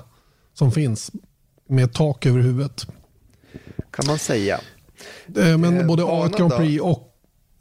som 0.54 0.72
finns 0.72 1.10
med 1.68 1.92
tak 1.92 2.26
över 2.26 2.40
huvudet. 2.40 2.86
Kan 3.90 4.06
man 4.06 4.18
säga. 4.18 4.60
Eh, 5.36 5.58
men 5.58 5.80
eh, 5.80 5.86
både 5.86 6.02
A1 6.02 6.38
Grand 6.38 6.56
Prix 6.56 6.82
och 6.82 7.15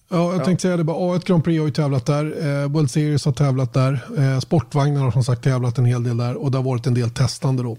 Ja, 0.10 0.32
jag 0.32 0.42
ja. 0.42 0.46
tänkte 0.46 0.62
säga 0.62 0.78
det. 0.78 0.84
Bara 0.84 0.98
A1 0.98 1.28
Grand 1.28 1.44
Prix 1.44 1.60
har 1.60 1.66
ju 1.66 1.74
tävlat 1.74 2.06
där. 2.06 2.48
Eh, 2.48 2.70
World 2.70 2.92
Series 2.92 3.26
har 3.26 3.32
tävlat 3.32 3.74
där. 3.74 4.06
Eh, 4.18 4.40
sportvagnar 4.40 5.02
har 5.02 5.12
som 5.12 5.24
sagt 5.24 5.44
tävlat 5.44 5.78
en 5.78 5.86
hel 5.86 6.04
del 6.04 6.18
där 6.18 6.36
och 6.36 6.52
det 6.52 6.58
har 6.58 6.64
varit 6.64 6.88
en 6.88 6.94
del 6.94 7.10
testande 7.10 7.64
då. 7.64 7.78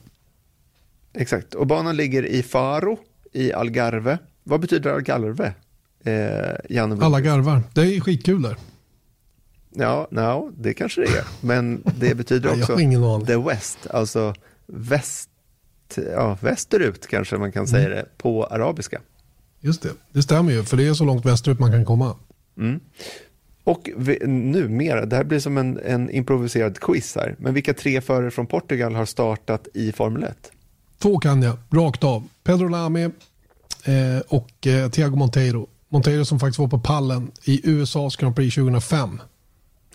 Exakt, 1.15 1.55
och 1.55 1.67
banan 1.67 1.97
ligger 1.97 2.27
i 2.27 2.43
Faro 2.43 2.99
i 3.33 3.53
Algarve. 3.53 4.19
Vad 4.45 4.61
betyder 4.61 4.91
Algarve? 4.91 5.55
Eh, 6.05 6.77
Alla 7.01 7.21
garvar. 7.21 7.63
Det 7.73 7.81
är 7.81 8.01
skitkul 8.01 8.43
där. 8.43 8.57
Ja, 9.75 10.09
no, 10.11 10.53
det 10.59 10.75
kanske 10.75 11.01
det 11.01 11.07
är. 11.07 11.25
Men 11.41 11.83
det 11.99 12.15
betyder 12.15 12.51
också 12.61 12.77
the 13.27 13.37
west, 13.37 13.79
alltså 13.91 14.35
väst, 14.67 15.31
ja, 16.13 16.39
västerut 16.41 17.07
kanske 17.07 17.37
man 17.37 17.53
kan 17.53 17.67
säga 17.67 17.87
mm. 17.87 17.99
det 17.99 18.07
på 18.17 18.45
arabiska. 18.45 19.01
Just 19.61 19.83
det, 19.83 19.91
det 20.13 20.23
stämmer 20.23 20.53
ju, 20.53 20.65
för 20.65 20.77
det 20.77 20.87
är 20.87 20.95
så 20.95 21.05
långt 21.05 21.27
västerut 21.27 21.59
man 21.59 21.73
kan 21.73 21.85
komma. 21.85 22.17
Mm. 22.59 22.81
Och 23.65 23.91
vi, 23.97 24.19
nu 24.27 24.69
mer, 24.69 25.07
det 25.07 25.17
här 25.17 25.25
blir 25.25 25.39
som 25.39 25.59
en, 25.59 25.79
en 25.79 26.11
improviserad 26.11 26.81
quiz 26.81 27.17
här. 27.17 27.37
Men 27.39 27.55
vilka 27.55 27.75
tre 27.75 28.01
förare 28.01 28.31
från 28.31 28.47
Portugal 28.47 28.95
har 28.95 29.05
startat 29.05 29.69
i 29.75 29.93
Formel 29.93 30.23
1? 30.23 30.53
Två 30.99 31.19
kan 31.19 31.43
jag, 31.43 31.57
rakt 31.71 32.05
av. 32.05 32.29
Pedro 32.45 32.69
Lamy 32.69 33.05
eh, 33.85 34.21
och 34.29 34.67
eh, 34.67 34.91
Thiago 34.91 35.17
Monteiro. 35.17 35.69
Monteiro 35.89 36.25
som 36.25 36.41
faktiskt 36.41 36.59
var 36.59 36.69
på 36.69 36.79
pallen 36.79 37.31
i 37.45 37.71
USAs 37.71 38.17
Grand 38.17 38.37
Prix 38.37 38.55
2005. 38.55 39.21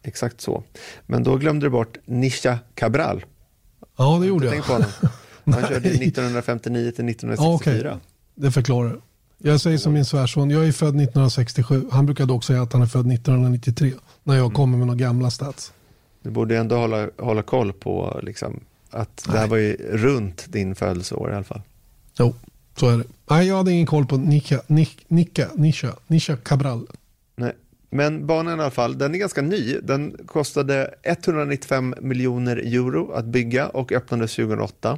Exakt 0.03 0.41
så. 0.41 0.63
Men 1.05 1.23
då 1.23 1.37
glömde 1.37 1.65
du 1.65 1.69
bort 1.69 1.97
Nisha 2.05 2.59
Cabral. 2.75 3.25
Ja, 3.97 4.17
det 4.21 4.27
gjorde 4.27 4.45
jag. 4.45 4.63
Han 4.63 4.83
körde 5.67 5.89
1959 5.89 6.91
till 6.91 7.09
1964. 7.09 7.91
Ah, 7.91 7.95
okay. 7.95 8.01
Det 8.35 8.51
förklarar. 8.51 9.01
Jag 9.43 9.61
säger 9.61 9.77
som 9.77 9.93
min 9.93 10.05
svärson, 10.05 10.49
jag 10.49 10.67
är 10.67 10.71
född 10.71 10.87
1967. 10.87 11.87
Han 11.91 12.05
brukade 12.05 12.33
också 12.33 12.47
säga 12.47 12.61
att 12.61 12.73
han 12.73 12.81
är 12.81 12.85
född 12.85 13.11
1993. 13.11 13.93
När 14.23 14.35
jag 14.35 14.45
mm. 14.45 14.55
kommer 14.55 14.77
med 14.77 14.87
några 14.87 14.99
gamla 14.99 15.29
stats. 15.29 15.73
Du 16.23 16.29
borde 16.29 16.57
ändå 16.57 16.75
hålla, 16.75 17.09
hålla 17.17 17.41
koll 17.41 17.73
på 17.73 18.19
liksom, 18.23 18.59
att 18.89 19.23
det 19.31 19.37
här 19.37 19.47
var 19.47 19.57
ju 19.57 19.73
runt 19.91 20.45
din 20.47 20.75
födelseår 20.75 21.31
i 21.31 21.35
alla 21.35 21.43
fall. 21.43 21.61
Jo, 22.19 22.33
så 22.75 22.89
är 22.89 22.97
det. 22.97 23.03
Nej, 23.29 23.47
jag 23.47 23.57
hade 23.57 23.71
ingen 23.71 23.85
koll 23.85 24.05
på 24.05 24.17
Nika, 24.17 24.61
Nika, 24.67 25.01
Nika, 25.07 25.47
Nisha, 25.55 25.95
Nisha 26.07 26.37
Cabral. 26.37 26.87
Nej, 27.35 27.53
men 27.89 28.27
banan 28.27 28.59
i 28.59 28.61
alla 28.61 28.71
fall, 28.71 28.97
den 28.97 29.15
är 29.15 29.19
ganska 29.19 29.41
ny. 29.41 29.79
Den 29.83 30.17
kostade 30.25 30.93
195 31.03 31.95
miljoner 32.01 32.57
euro 32.57 33.11
att 33.11 33.25
bygga 33.25 33.67
och 33.67 33.91
öppnades 33.91 34.35
2008. 34.35 34.97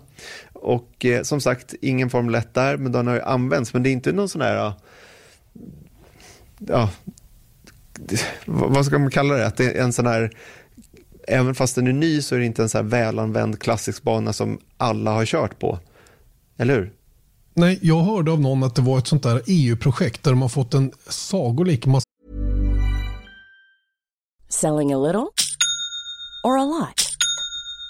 Och 0.64 1.06
eh, 1.06 1.24
som 1.24 1.42
sagt, 1.42 1.74
ingen 1.82 2.10
Formel 2.10 2.36
1 2.36 2.54
där, 2.54 2.78
men 2.78 2.92
den 2.92 3.08
har 3.08 3.16
ju 3.16 3.22
använts. 3.22 3.74
Men 3.74 3.84
det 3.84 3.90
är 3.90 3.92
inte 3.92 4.12
någon 4.12 4.30
sån 4.30 4.42
här, 4.42 4.74
ja, 6.60 6.90
vad 8.46 8.86
ska 8.86 9.00
man 9.00 9.12
kalla 9.12 9.34
det? 9.34 9.48
Att 9.48 9.58
det 9.58 9.78
är 9.78 9.84
en 9.84 9.94
sån 9.94 10.08
här, 10.08 10.32
även 11.28 11.56
fast 11.56 11.76
den 11.76 11.88
är 11.88 11.94
ny 11.94 12.22
så 12.22 12.36
är 12.36 12.40
det 12.40 12.46
inte 12.46 12.62
en 12.62 12.70
så 12.70 12.78
här 12.78 12.86
välanvänd 12.86 13.60
klassisk 13.60 14.04
bana 14.04 14.34
som 14.34 14.60
alla 14.78 15.12
har 15.12 15.26
kört 15.26 15.60
på. 15.60 15.80
Eller 16.58 16.76
hur? 16.76 16.94
Nej, 17.54 17.80
jag 17.82 18.04
hörde 18.04 18.32
av 18.32 18.42
någon 18.42 18.64
att 18.64 18.76
det 18.76 18.82
var 18.82 18.98
ett 18.98 19.08
sånt 19.08 19.24
där 19.24 19.42
EU-projekt 19.48 20.24
där 20.24 20.32
de 20.32 20.42
har 20.42 20.50
fått 20.50 20.74
en 20.74 20.92
sagolik 21.08 21.86
massa 21.86 22.06
Selling 24.50 24.94
a 24.94 24.98
little 24.98 25.28
or 26.44 26.58
a 26.58 26.66
lot? 26.66 27.13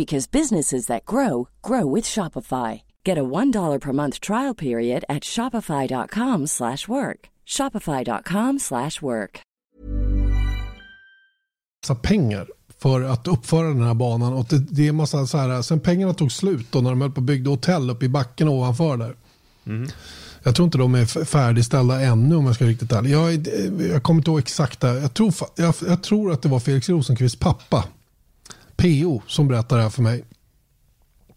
because 0.00 0.30
businesses 0.40 0.86
that 0.86 1.04
grow 1.04 1.48
grow 1.62 1.94
with 1.94 2.06
Shopify. 2.08 2.82
Get 3.06 3.18
a 3.18 3.22
$1 3.22 3.80
per 3.80 3.92
month 3.92 4.20
trial 4.20 4.54
period 4.54 5.04
at 5.08 5.22
shopify.com/work. 5.24 7.20
shopify.com/work. 7.56 9.40
massa 11.82 11.94
pengar 11.94 12.46
för 12.78 13.02
att 13.02 13.28
uppföra 13.28 13.68
den 13.68 13.82
här 13.82 13.94
banan. 13.94 14.32
Och 14.32 14.46
det, 14.48 14.58
det 14.58 14.88
är 14.88 14.92
massa 14.92 15.26
så 15.26 15.38
här, 15.38 15.62
sen 15.62 15.80
pengarna 15.80 16.14
tog 16.14 16.32
slut 16.32 16.66
då 16.70 16.80
när 16.80 16.90
de 16.90 17.00
höll 17.00 17.10
på 17.10 17.20
att 17.20 17.24
bygga 17.24 17.50
hotell 17.50 17.90
uppe 17.90 18.04
i 18.04 18.08
backen 18.08 18.48
ovanför 18.48 18.96
där. 18.96 19.14
Mm. 19.66 19.88
Jag 20.42 20.54
tror 20.54 20.64
inte 20.64 20.78
de 20.78 20.94
är 20.94 21.24
färdigställda 21.24 22.00
ännu 22.00 22.36
om 22.36 22.46
jag 22.46 22.54
ska 22.54 22.64
vara 22.64 22.72
riktigt 22.72 22.92
ärlig. 22.92 23.10
Jag, 23.10 23.46
jag 23.92 24.02
kommer 24.02 24.20
inte 24.20 24.30
ihåg 24.30 24.38
exakt. 24.38 24.82
Jag 24.82 25.14
tror, 25.14 25.34
jag, 25.56 25.74
jag 25.88 26.02
tror 26.02 26.32
att 26.32 26.42
det 26.42 26.48
var 26.48 26.60
Felix 26.60 26.88
Rosenqvists 26.88 27.38
pappa, 27.38 27.84
PO, 28.80 29.22
som 29.26 29.48
berättade 29.48 29.80
det 29.80 29.82
här 29.82 29.90
för 29.90 30.02
mig. 30.02 30.24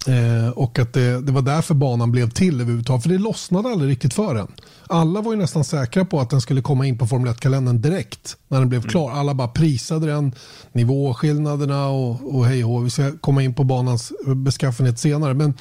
Eh, 0.07 0.49
och 0.49 0.79
att 0.79 0.93
det, 0.93 1.21
det, 1.21 1.31
var 1.31 1.41
därför 1.41 1.73
banan 1.73 2.11
blev 2.11 2.29
till 2.29 2.61
överhuvudtaget. 2.61 3.03
För 3.03 3.09
det 3.09 3.17
lossnade 3.17 3.69
aldrig 3.69 3.91
riktigt 3.91 4.13
för 4.13 4.35
den. 4.35 4.47
Alla 4.87 5.21
var 5.21 5.31
ju 5.33 5.37
nästan 5.37 5.63
säkra 5.63 6.05
på 6.05 6.19
att 6.19 6.29
den 6.29 6.41
skulle 6.41 6.61
komma 6.61 6.85
in 6.85 6.97
på 6.97 7.07
Formel 7.07 7.33
1-kalendern 7.33 7.81
direkt 7.81 8.37
när 8.47 8.59
den 8.59 8.69
blev 8.69 8.81
klar. 8.81 9.11
Alla 9.11 9.33
bara 9.33 9.47
prisade 9.47 10.07
den, 10.07 10.35
nivåskillnaderna 10.71 11.87
och, 11.87 12.35
och 12.35 12.45
hej 12.45 12.65
och 12.65 12.85
Vi 12.85 12.89
ska 12.89 13.11
komma 13.17 13.43
in 13.43 13.53
på 13.53 13.63
banans 13.63 14.13
beskaffenhet 14.35 14.99
senare. 14.99 15.33
Men 15.33 15.53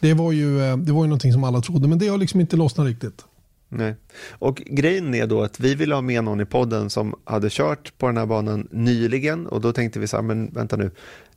det 0.00 0.14
var 0.14 0.32
ju, 0.32 0.62
eh, 0.62 0.76
det 0.76 0.92
var 0.92 1.02
ju 1.02 1.08
någonting 1.08 1.32
som 1.32 1.44
alla 1.44 1.60
trodde. 1.60 1.88
Men 1.88 1.98
det 1.98 2.08
har 2.08 2.18
liksom 2.18 2.40
inte 2.40 2.56
lossnat 2.56 2.86
riktigt. 2.86 3.24
Nej. 3.72 3.94
Och 4.30 4.62
grejen 4.66 5.14
är 5.14 5.26
då 5.26 5.42
att 5.42 5.60
vi 5.60 5.74
ville 5.74 5.94
ha 5.94 6.02
med 6.02 6.24
någon 6.24 6.40
i 6.40 6.44
podden 6.44 6.90
som 6.90 7.14
hade 7.24 7.48
kört 7.50 7.98
på 7.98 8.06
den 8.06 8.16
här 8.16 8.26
banan 8.26 8.68
nyligen 8.70 9.46
och 9.46 9.60
då 9.60 9.72
tänkte 9.72 9.98
vi 9.98 10.06
så 10.06 10.16
här, 10.16 10.22
men 10.22 10.50
vänta 10.52 10.76
nu, 10.76 10.90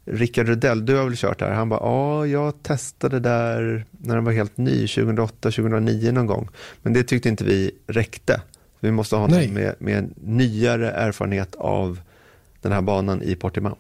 Rickard 0.06 0.48
Rudell, 0.48 0.86
du 0.86 0.96
har 0.96 1.04
väl 1.04 1.16
kört 1.16 1.42
här? 1.42 1.52
Han 1.52 1.70
bara, 1.70 1.80
ja, 1.80 2.28
jag 2.28 2.64
testade 2.64 3.20
där 3.20 3.86
när 3.92 4.16
den 4.16 4.24
var 4.24 4.32
helt 4.32 4.58
ny, 4.58 4.88
2008, 4.88 5.34
2009 5.42 6.12
någon 6.12 6.26
gång. 6.26 6.50
Men 6.82 6.94
det 6.94 7.04
tyckte 7.04 7.30
inte 7.30 7.44
vi 7.44 7.72
räckte. 7.88 8.42
Vi 8.80 8.92
måste 8.92 9.16
ha 9.16 9.28
någon 9.28 9.54
med, 9.54 9.76
med 9.80 10.14
nyare 10.24 10.92
erfarenhet 10.92 11.56
av 11.56 12.00
den 12.62 12.72
här 12.72 12.82
banan 12.82 13.22
i 13.22 13.36
Portimao. 13.36 13.78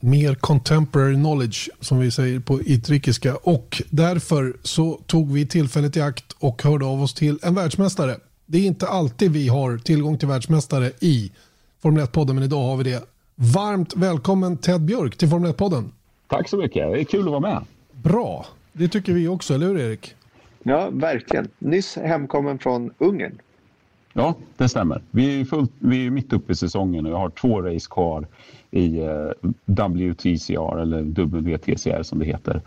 Mer 0.00 0.34
contemporary 0.34 1.14
knowledge 1.14 1.70
som 1.80 1.98
vi 1.98 2.10
säger 2.10 2.40
på 2.40 2.60
utrikiska. 2.60 3.36
Och 3.36 3.82
därför 3.90 4.56
så 4.62 5.00
tog 5.06 5.32
vi 5.32 5.46
tillfället 5.46 5.96
i 5.96 6.00
akt 6.00 6.36
och 6.38 6.62
hörde 6.62 6.84
av 6.84 7.02
oss 7.02 7.14
till 7.14 7.38
en 7.42 7.54
världsmästare. 7.54 8.16
Det 8.46 8.58
är 8.58 8.62
inte 8.62 8.86
alltid 8.86 9.32
vi 9.32 9.48
har 9.48 9.78
tillgång 9.78 10.18
till 10.18 10.28
världsmästare 10.28 10.92
i 11.00 11.32
Formel 11.82 12.04
1-podden, 12.04 12.34
men 12.34 12.44
idag 12.44 12.62
har 12.62 12.76
vi 12.76 12.84
det. 12.84 13.04
Varmt 13.44 13.96
välkommen 13.96 14.56
Ted 14.56 14.80
Björk 14.80 15.16
till 15.16 15.28
Formel 15.28 15.52
1-podden. 15.52 15.84
Tack 16.28 16.48
så 16.48 16.56
mycket, 16.56 16.92
det 16.92 17.00
är 17.00 17.04
kul 17.04 17.20
att 17.20 17.30
vara 17.30 17.40
med. 17.40 17.64
Bra, 17.92 18.46
det 18.72 18.88
tycker 18.88 19.12
vi 19.12 19.28
också, 19.28 19.54
eller 19.54 19.66
hur 19.66 19.78
Erik? 19.78 20.14
Ja, 20.62 20.90
verkligen. 20.92 21.48
Nyss 21.58 21.96
hemkommen 21.96 22.58
från 22.58 22.90
Ungern. 22.98 23.38
Ja, 24.12 24.34
det 24.56 24.68
stämmer. 24.68 25.02
Vi 25.10 25.40
är, 25.40 25.44
fullt, 25.44 25.72
vi 25.78 26.06
är 26.06 26.10
mitt 26.10 26.32
uppe 26.32 26.52
i 26.52 26.56
säsongen 26.56 27.06
och 27.06 27.12
jag 27.12 27.16
har 27.16 27.30
två 27.30 27.62
race 27.62 27.86
kvar 27.90 28.26
i 28.70 28.98
eh, 28.98 29.30
WTCR 29.64 30.78
eller 30.80 31.02
WTCR 31.02 32.02
som 32.02 32.18
det 32.18 32.24
heter. 32.24 32.60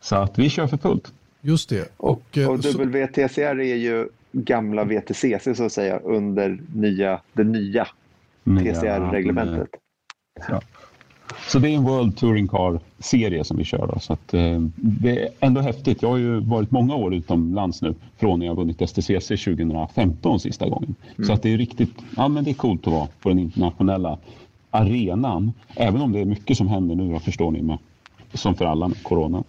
Så 0.00 0.16
att 0.16 0.38
vi 0.38 0.50
kör 0.50 0.66
för 0.66 0.76
fullt. 0.76 1.12
Just 1.40 1.68
det. 1.68 1.92
Och, 1.96 2.10
och, 2.10 2.38
eh, 2.38 2.50
och 2.50 2.58
WTCR 2.58 3.60
är 3.60 3.76
ju 3.76 4.08
gamla 4.32 4.84
VTCC 4.84 5.56
så 5.56 5.64
att 5.64 5.72
säga 5.72 5.98
under 5.98 6.60
nya, 6.74 7.20
det 7.32 7.44
nya 7.44 7.88
TCR-reglementet. 8.44 9.68
Ja. 10.48 10.60
Så 11.48 11.58
det 11.58 11.68
är 11.68 11.76
en 11.76 11.82
World 11.82 12.16
Touring 12.16 12.48
Car-serie 12.48 13.44
som 13.44 13.56
vi 13.56 13.64
kör. 13.64 13.86
Då, 13.86 13.98
så 13.98 14.12
att, 14.12 14.34
eh, 14.34 14.60
det 14.76 15.22
är 15.22 15.28
ändå 15.40 15.60
häftigt. 15.60 16.02
Jag 16.02 16.08
har 16.08 16.16
ju 16.16 16.40
varit 16.40 16.70
många 16.70 16.94
år 16.94 17.14
utomlands 17.14 17.82
nu 17.82 17.94
från 18.18 18.38
när 18.38 18.46
jag 18.46 18.54
vunnit 18.54 18.90
STCC 18.90 19.28
2015 19.28 20.40
sista 20.40 20.68
gången. 20.68 20.94
Mm. 21.16 21.26
Så 21.26 21.32
att 21.32 21.42
det 21.42 21.52
är 21.52 21.58
riktigt, 21.58 21.94
ja 22.16 22.28
men 22.28 22.44
det 22.44 22.50
är 22.50 22.54
coolt 22.54 22.86
att 22.86 22.92
vara 22.92 23.08
på 23.20 23.28
den 23.28 23.38
internationella 23.38 24.18
arenan. 24.70 25.52
Även 25.74 26.00
om 26.00 26.12
det 26.12 26.20
är 26.20 26.24
mycket 26.24 26.56
som 26.56 26.68
händer 26.68 26.94
nu, 26.94 27.18
förstår 27.18 27.50
ni, 27.50 27.62
med, 27.62 27.78
som 28.34 28.54
för 28.54 28.64
alla 28.64 28.88
med 28.88 29.02
corona. 29.02 29.44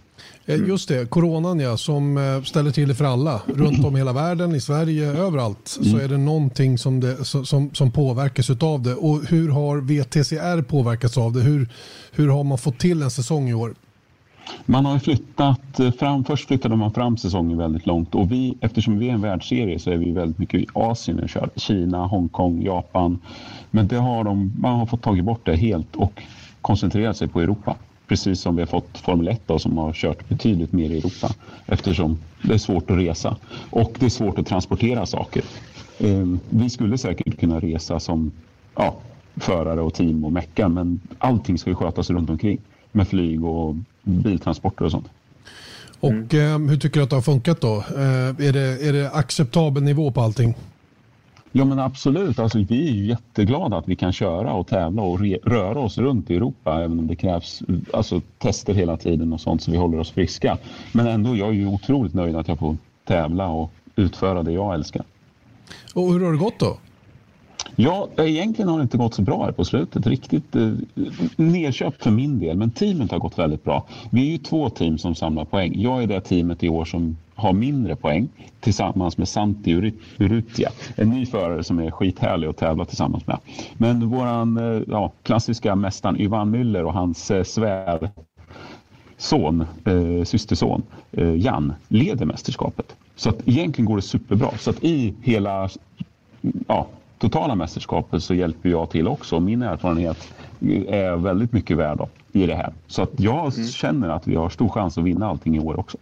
Mm. 0.45 0.67
Just 0.67 0.89
det, 0.89 1.09
coronan 1.09 1.59
ja, 1.59 1.77
som 1.77 2.17
eh, 2.17 2.43
ställer 2.43 2.71
till 2.71 2.87
det 2.87 2.95
för 2.95 3.05
alla. 3.05 3.41
Runt 3.47 3.85
om 3.85 3.95
hela 3.95 4.13
världen, 4.13 4.55
i 4.55 4.61
Sverige, 4.61 5.07
överallt 5.07 5.77
mm. 5.81 5.91
så 5.91 5.97
är 5.97 6.07
det 6.07 6.17
någonting 6.17 6.77
som, 6.77 6.99
det, 6.99 7.25
som, 7.25 7.69
som 7.73 7.91
påverkas 7.91 8.49
av 8.49 8.81
det. 8.81 8.95
Och 8.95 9.25
hur 9.25 9.49
har 9.49 9.77
VTCR 9.77 10.61
påverkats 10.61 11.17
av 11.17 11.33
det? 11.33 11.41
Hur, 11.41 11.69
hur 12.11 12.27
har 12.27 12.43
man 12.43 12.57
fått 12.57 12.79
till 12.79 13.01
en 13.01 13.11
säsong 13.11 13.49
i 13.49 13.53
år? 13.53 13.75
Man 14.65 14.85
har 14.85 14.99
flyttat 14.99 15.79
eh, 15.79 15.91
fram, 15.91 16.23
först 16.23 16.47
flyttade 16.47 16.75
man 16.75 16.93
fram 16.93 17.17
säsongen 17.17 17.57
väldigt 17.57 17.85
långt 17.85 18.15
och 18.15 18.31
vi, 18.31 18.57
eftersom 18.61 18.99
vi 18.99 19.09
är 19.09 19.13
en 19.13 19.21
världsserie 19.21 19.79
så 19.79 19.91
är 19.91 19.97
vi 19.97 20.11
väldigt 20.11 20.37
mycket 20.37 20.59
i 20.59 20.67
Asien 20.73 21.19
och 21.19 21.29
kör. 21.29 21.49
Kina, 21.55 22.05
Hongkong, 22.05 22.63
Japan. 22.63 23.19
Men 23.71 23.87
det 23.87 23.97
har 23.97 24.23
de, 24.23 24.53
man 24.59 24.79
har 24.79 24.85
fått 24.85 25.01
tagit 25.01 25.25
bort 25.25 25.45
det 25.45 25.55
helt 25.55 25.95
och 25.95 26.23
koncentrerat 26.61 27.17
sig 27.17 27.27
på 27.27 27.41
Europa. 27.41 27.75
Precis 28.11 28.41
som 28.41 28.55
vi 28.55 28.61
har 28.61 28.67
fått 28.67 28.97
Formel 28.97 29.27
1 29.27 29.41
då, 29.45 29.59
som 29.59 29.77
har 29.77 29.93
kört 29.93 30.29
betydligt 30.29 30.71
mer 30.73 30.89
i 30.89 30.97
Europa 30.97 31.29
eftersom 31.65 32.17
det 32.41 32.53
är 32.53 32.57
svårt 32.57 32.91
att 32.91 32.97
resa 32.97 33.37
och 33.69 33.93
det 33.99 34.05
är 34.05 34.09
svårt 34.09 34.39
att 34.39 34.47
transportera 34.47 35.05
saker. 35.05 35.43
Ehm, 35.99 36.39
vi 36.49 36.69
skulle 36.69 36.97
säkert 36.97 37.39
kunna 37.39 37.59
resa 37.59 37.99
som 37.99 38.31
ja, 38.75 38.95
förare 39.35 39.81
och 39.81 39.93
team 39.93 40.25
och 40.25 40.31
mecka 40.31 40.69
men 40.69 40.99
allting 41.17 41.57
ska 41.57 41.69
ju 41.69 41.75
skötas 41.75 42.09
runt 42.09 42.29
omkring 42.29 42.57
med 42.91 43.07
flyg 43.07 43.45
och 43.45 43.75
biltransporter 44.03 44.85
och 44.85 44.91
sånt. 44.91 45.07
Och 45.99 46.33
mm. 46.33 46.69
hur 46.69 46.77
tycker 46.77 46.99
du 46.99 47.03
att 47.03 47.09
det 47.09 47.15
har 47.15 47.21
funkat 47.21 47.61
då? 47.61 47.77
Eh, 47.77 48.47
är, 48.47 48.53
det, 48.53 48.87
är 48.87 48.93
det 48.93 49.11
acceptabel 49.11 49.83
nivå 49.83 50.11
på 50.11 50.21
allting? 50.21 50.55
Ja 51.51 51.65
men 51.65 51.79
absolut, 51.79 52.39
alltså, 52.39 52.57
vi 52.69 52.87
är 52.87 52.91
ju 52.91 53.05
jätteglada 53.05 53.77
att 53.77 53.87
vi 53.87 53.95
kan 53.95 54.13
köra 54.13 54.53
och 54.53 54.67
tävla 54.67 55.01
och 55.01 55.19
röra 55.43 55.79
oss 55.79 55.97
runt 55.97 56.29
i 56.31 56.35
Europa 56.35 56.83
även 56.83 56.99
om 56.99 57.07
det 57.07 57.15
krävs 57.15 57.63
alltså, 57.93 58.21
tester 58.37 58.73
hela 58.73 58.97
tiden 58.97 59.33
och 59.33 59.41
sånt 59.41 59.61
så 59.61 59.71
vi 59.71 59.77
håller 59.77 59.99
oss 59.99 60.11
friska. 60.11 60.57
Men 60.91 61.07
ändå, 61.07 61.35
jag 61.35 61.49
är 61.49 61.53
ju 61.53 61.67
otroligt 61.67 62.13
nöjd 62.13 62.35
att 62.35 62.47
jag 62.47 62.59
får 62.59 62.77
tävla 63.05 63.47
och 63.47 63.71
utföra 63.95 64.43
det 64.43 64.51
jag 64.51 64.73
älskar. 64.73 65.03
Och 65.93 66.13
hur 66.13 66.25
har 66.25 66.31
det 66.31 66.37
gått 66.37 66.59
då? 66.59 66.77
Ja, 67.75 68.07
egentligen 68.17 68.69
har 68.69 68.77
det 68.77 68.83
inte 68.83 68.97
gått 68.97 69.13
så 69.13 69.21
bra 69.21 69.45
här 69.45 69.51
på 69.51 69.65
slutet. 69.65 70.07
Riktigt 70.07 70.55
eh, 70.55 70.73
nedköpt 71.35 72.03
för 72.03 72.11
min 72.11 72.39
del, 72.39 72.57
men 72.57 72.71
teamet 72.71 73.11
har 73.11 73.19
gått 73.19 73.39
väldigt 73.39 73.63
bra. 73.63 73.85
Vi 74.09 74.27
är 74.27 74.31
ju 74.31 74.37
två 74.37 74.69
team 74.69 74.97
som 74.97 75.15
samlar 75.15 75.45
poäng. 75.45 75.73
Jag 75.75 76.03
är 76.03 76.07
det 76.07 76.21
teamet 76.21 76.63
i 76.63 76.69
år 76.69 76.85
som 76.85 77.17
har 77.35 77.53
mindre 77.53 77.95
poäng 77.95 78.29
tillsammans 78.59 79.17
med 79.17 79.27
Santi 79.27 79.93
Urrutia. 80.17 80.69
En 80.95 81.09
ny 81.09 81.25
förare 81.25 81.63
som 81.63 81.79
är 81.79 81.91
skithärlig 81.91 82.47
att 82.47 82.57
tävla 82.57 82.85
tillsammans 82.85 83.27
med. 83.27 83.37
Men 83.77 84.09
våran 84.09 84.57
eh, 84.57 84.81
ja, 84.87 85.11
klassiska 85.23 85.75
mästaren 85.75 86.21
Ivan 86.21 86.55
Müller 86.55 86.83
och 86.83 86.93
hans 86.93 87.31
eh, 87.31 87.43
svär 87.43 88.09
son, 89.17 89.65
eh, 89.85 90.23
systerson 90.23 90.83
eh, 91.11 91.35
Jan 91.35 91.73
leder 91.87 92.25
mästerskapet. 92.25 92.95
Så 93.15 93.29
att 93.29 93.47
egentligen 93.47 93.85
går 93.85 93.95
det 93.95 94.01
superbra. 94.01 94.49
Så 94.57 94.69
att 94.69 94.83
i 94.83 95.13
hela 95.21 95.69
ja, 96.67 96.87
totala 97.21 97.55
mästerskapet 97.55 98.23
så 98.23 98.33
hjälper 98.33 98.69
jag 98.69 98.89
till 98.89 99.07
också. 99.07 99.39
Min 99.39 99.61
erfarenhet 99.61 100.33
är 100.87 101.15
väldigt 101.15 101.53
mycket 101.53 101.77
värd 101.77 101.99
i 102.31 102.45
det 102.45 102.55
här. 102.55 102.73
Så 102.87 103.01
att 103.01 103.19
jag 103.19 103.53
mm. 103.57 103.67
känner 103.67 104.09
att 104.09 104.27
vi 104.27 104.35
har 104.35 104.49
stor 104.49 104.69
chans 104.69 104.97
att 104.97 105.03
vinna 105.03 105.27
allting 105.27 105.55
i 105.55 105.59
år 105.59 105.79
också. 105.79 105.97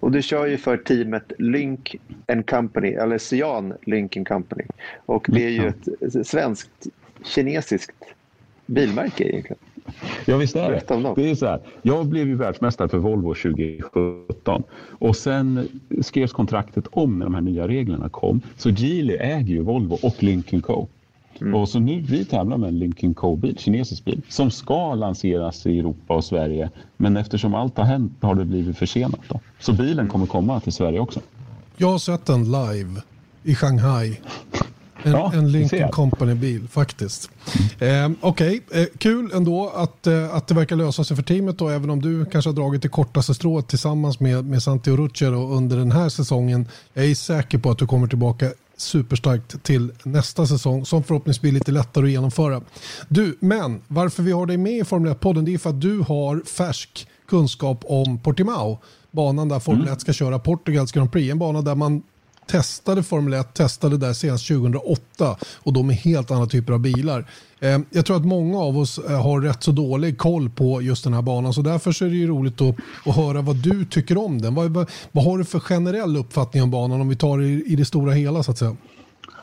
Och 0.00 0.10
du 0.10 0.22
kör 0.22 0.46
ju 0.46 0.56
för 0.56 0.76
teamet 0.76 1.32
Link 1.38 1.96
and 2.28 2.50
Company, 2.50 2.88
eller 2.88 3.18
Cyan 3.18 3.74
Link 3.82 4.16
and 4.16 4.28
Company. 4.28 4.64
Och 5.06 5.26
det 5.28 5.44
är 5.44 5.50
ju 5.50 5.68
ett 5.68 6.26
svenskt 6.26 6.86
kinesiskt 7.24 8.04
bilmärke 8.66 9.24
egentligen. 9.24 9.58
Ja 10.26 10.36
visst 10.36 10.56
är 10.56 10.70
det. 10.70 11.14
Det 11.22 11.30
är 11.30 11.34
så 11.34 11.46
här. 11.46 11.60
Jag 11.82 12.06
blev 12.06 12.28
ju 12.28 12.34
världsmästare 12.34 12.88
för 12.88 12.98
Volvo 12.98 13.34
2017 13.34 14.62
och 14.98 15.16
sen 15.16 15.68
skrevs 16.00 16.32
kontraktet 16.32 16.84
om 16.90 17.18
när 17.18 17.26
de 17.26 17.34
här 17.34 17.42
nya 17.42 17.68
reglerna 17.68 18.08
kom. 18.08 18.40
Så 18.56 18.70
Geely 18.70 19.14
äger 19.14 19.54
ju 19.54 19.60
Volvo 19.60 19.98
och 20.02 20.22
Lincoln 20.22 20.62
Co. 20.62 20.88
Mm. 21.40 21.54
Och 21.54 21.68
så 21.68 21.78
nu 21.78 22.00
vi 22.00 22.24
tävlar 22.24 22.56
med 22.56 22.68
en 22.68 22.78
Lincoln 22.78 23.14
Co-bil, 23.14 23.58
kinesisk 23.58 24.04
bil, 24.04 24.22
som 24.28 24.50
ska 24.50 24.94
lanseras 24.94 25.66
i 25.66 25.78
Europa 25.78 26.14
och 26.14 26.24
Sverige. 26.24 26.70
Men 26.96 27.16
eftersom 27.16 27.54
allt 27.54 27.76
har 27.76 27.84
hänt 27.84 28.12
har 28.20 28.34
det 28.34 28.44
blivit 28.44 28.78
försenat. 28.78 29.20
Då. 29.28 29.40
Så 29.58 29.72
bilen 29.72 30.08
kommer 30.08 30.26
komma 30.26 30.60
till 30.60 30.72
Sverige 30.72 31.00
också. 31.00 31.20
Jag 31.76 31.88
har 31.88 31.98
sett 31.98 32.26
den 32.26 32.44
live 32.44 33.02
i 33.42 33.54
Shanghai. 33.54 34.20
En, 35.04 35.12
ja, 35.12 35.32
en 35.34 35.52
Lincoln 35.52 35.90
Company-bil 35.90 36.68
faktiskt. 36.68 37.30
Eh, 37.78 38.10
Okej, 38.20 38.60
okay. 38.66 38.82
eh, 38.82 38.88
kul 38.98 39.32
ändå 39.34 39.72
att, 39.74 40.06
eh, 40.06 40.34
att 40.34 40.46
det 40.46 40.54
verkar 40.54 40.76
lösa 40.76 41.04
sig 41.04 41.16
för 41.16 41.22
teamet 41.22 41.58
då, 41.58 41.68
även 41.68 41.90
om 41.90 42.02
du 42.02 42.24
kanske 42.24 42.48
har 42.48 42.54
dragit 42.54 42.82
det 42.82 42.88
kortaste 42.88 43.34
strået 43.34 43.68
tillsammans 43.68 44.20
med, 44.20 44.44
med 44.44 44.62
Santi 44.62 44.90
Rucero 44.90 45.56
under 45.56 45.76
den 45.76 45.92
här 45.92 46.08
säsongen. 46.08 46.68
Jag 46.94 47.04
är 47.04 47.14
säker 47.14 47.58
på 47.58 47.70
att 47.70 47.78
du 47.78 47.86
kommer 47.86 48.06
tillbaka 48.06 48.52
superstarkt 48.76 49.62
till 49.62 49.92
nästa 50.02 50.46
säsong 50.46 50.86
som 50.86 51.02
förhoppningsvis 51.02 51.42
blir 51.42 51.52
lite 51.52 51.72
lättare 51.72 52.04
att 52.04 52.10
genomföra. 52.10 52.60
Du, 53.08 53.36
men 53.40 53.80
varför 53.88 54.22
vi 54.22 54.32
har 54.32 54.46
dig 54.46 54.56
med 54.56 54.78
i 54.78 54.84
Formel 54.84 55.12
1-podden 55.12 55.44
det 55.44 55.54
är 55.54 55.58
för 55.58 55.70
att 55.70 55.80
du 55.80 55.98
har 55.98 56.42
färsk 56.46 57.06
kunskap 57.28 57.84
om 57.86 58.18
Portimao. 58.18 58.78
Banan 59.10 59.48
där 59.48 59.60
Formel 59.60 59.82
1 59.82 59.88
mm. 59.88 60.00
ska 60.00 60.12
köra 60.12 60.38
Portugals 60.38 60.92
Grand 60.92 61.12
Prix. 61.12 61.32
En 61.32 61.38
bana 61.38 61.62
där 61.62 61.74
man 61.74 62.02
testade 62.46 63.02
Formel 63.02 63.40
1, 63.40 63.54
testade 63.54 63.96
där 63.96 64.12
senast 64.12 64.48
2008 64.48 65.36
och 65.56 65.72
då 65.72 65.82
med 65.82 65.96
helt 65.96 66.30
andra 66.30 66.46
typer 66.46 66.72
av 66.72 66.78
bilar. 66.78 67.26
Eh, 67.60 67.78
jag 67.90 68.06
tror 68.06 68.16
att 68.16 68.24
många 68.24 68.58
av 68.58 68.78
oss 68.78 68.98
eh, 68.98 69.22
har 69.22 69.40
rätt 69.40 69.62
så 69.62 69.72
dålig 69.72 70.18
koll 70.18 70.50
på 70.50 70.82
just 70.82 71.04
den 71.04 71.14
här 71.14 71.22
banan 71.22 71.54
så 71.54 71.62
därför 71.62 71.92
så 71.92 72.04
är 72.04 72.08
det 72.08 72.16
ju 72.16 72.26
roligt 72.26 72.60
att, 72.60 72.76
att 73.04 73.16
höra 73.16 73.42
vad 73.42 73.56
du 73.56 73.84
tycker 73.84 74.18
om 74.18 74.42
den. 74.42 74.54
Vad, 74.54 74.70
vad, 74.70 74.90
vad 75.12 75.24
har 75.24 75.38
du 75.38 75.44
för 75.44 75.60
generell 75.60 76.16
uppfattning 76.16 76.62
om 76.62 76.70
banan 76.70 77.00
om 77.00 77.08
vi 77.08 77.16
tar 77.16 77.38
det 77.38 77.44
i, 77.44 77.64
i 77.66 77.76
det 77.76 77.84
stora 77.84 78.12
hela 78.12 78.42
så 78.42 78.50
att 78.50 78.58
säga? 78.58 78.76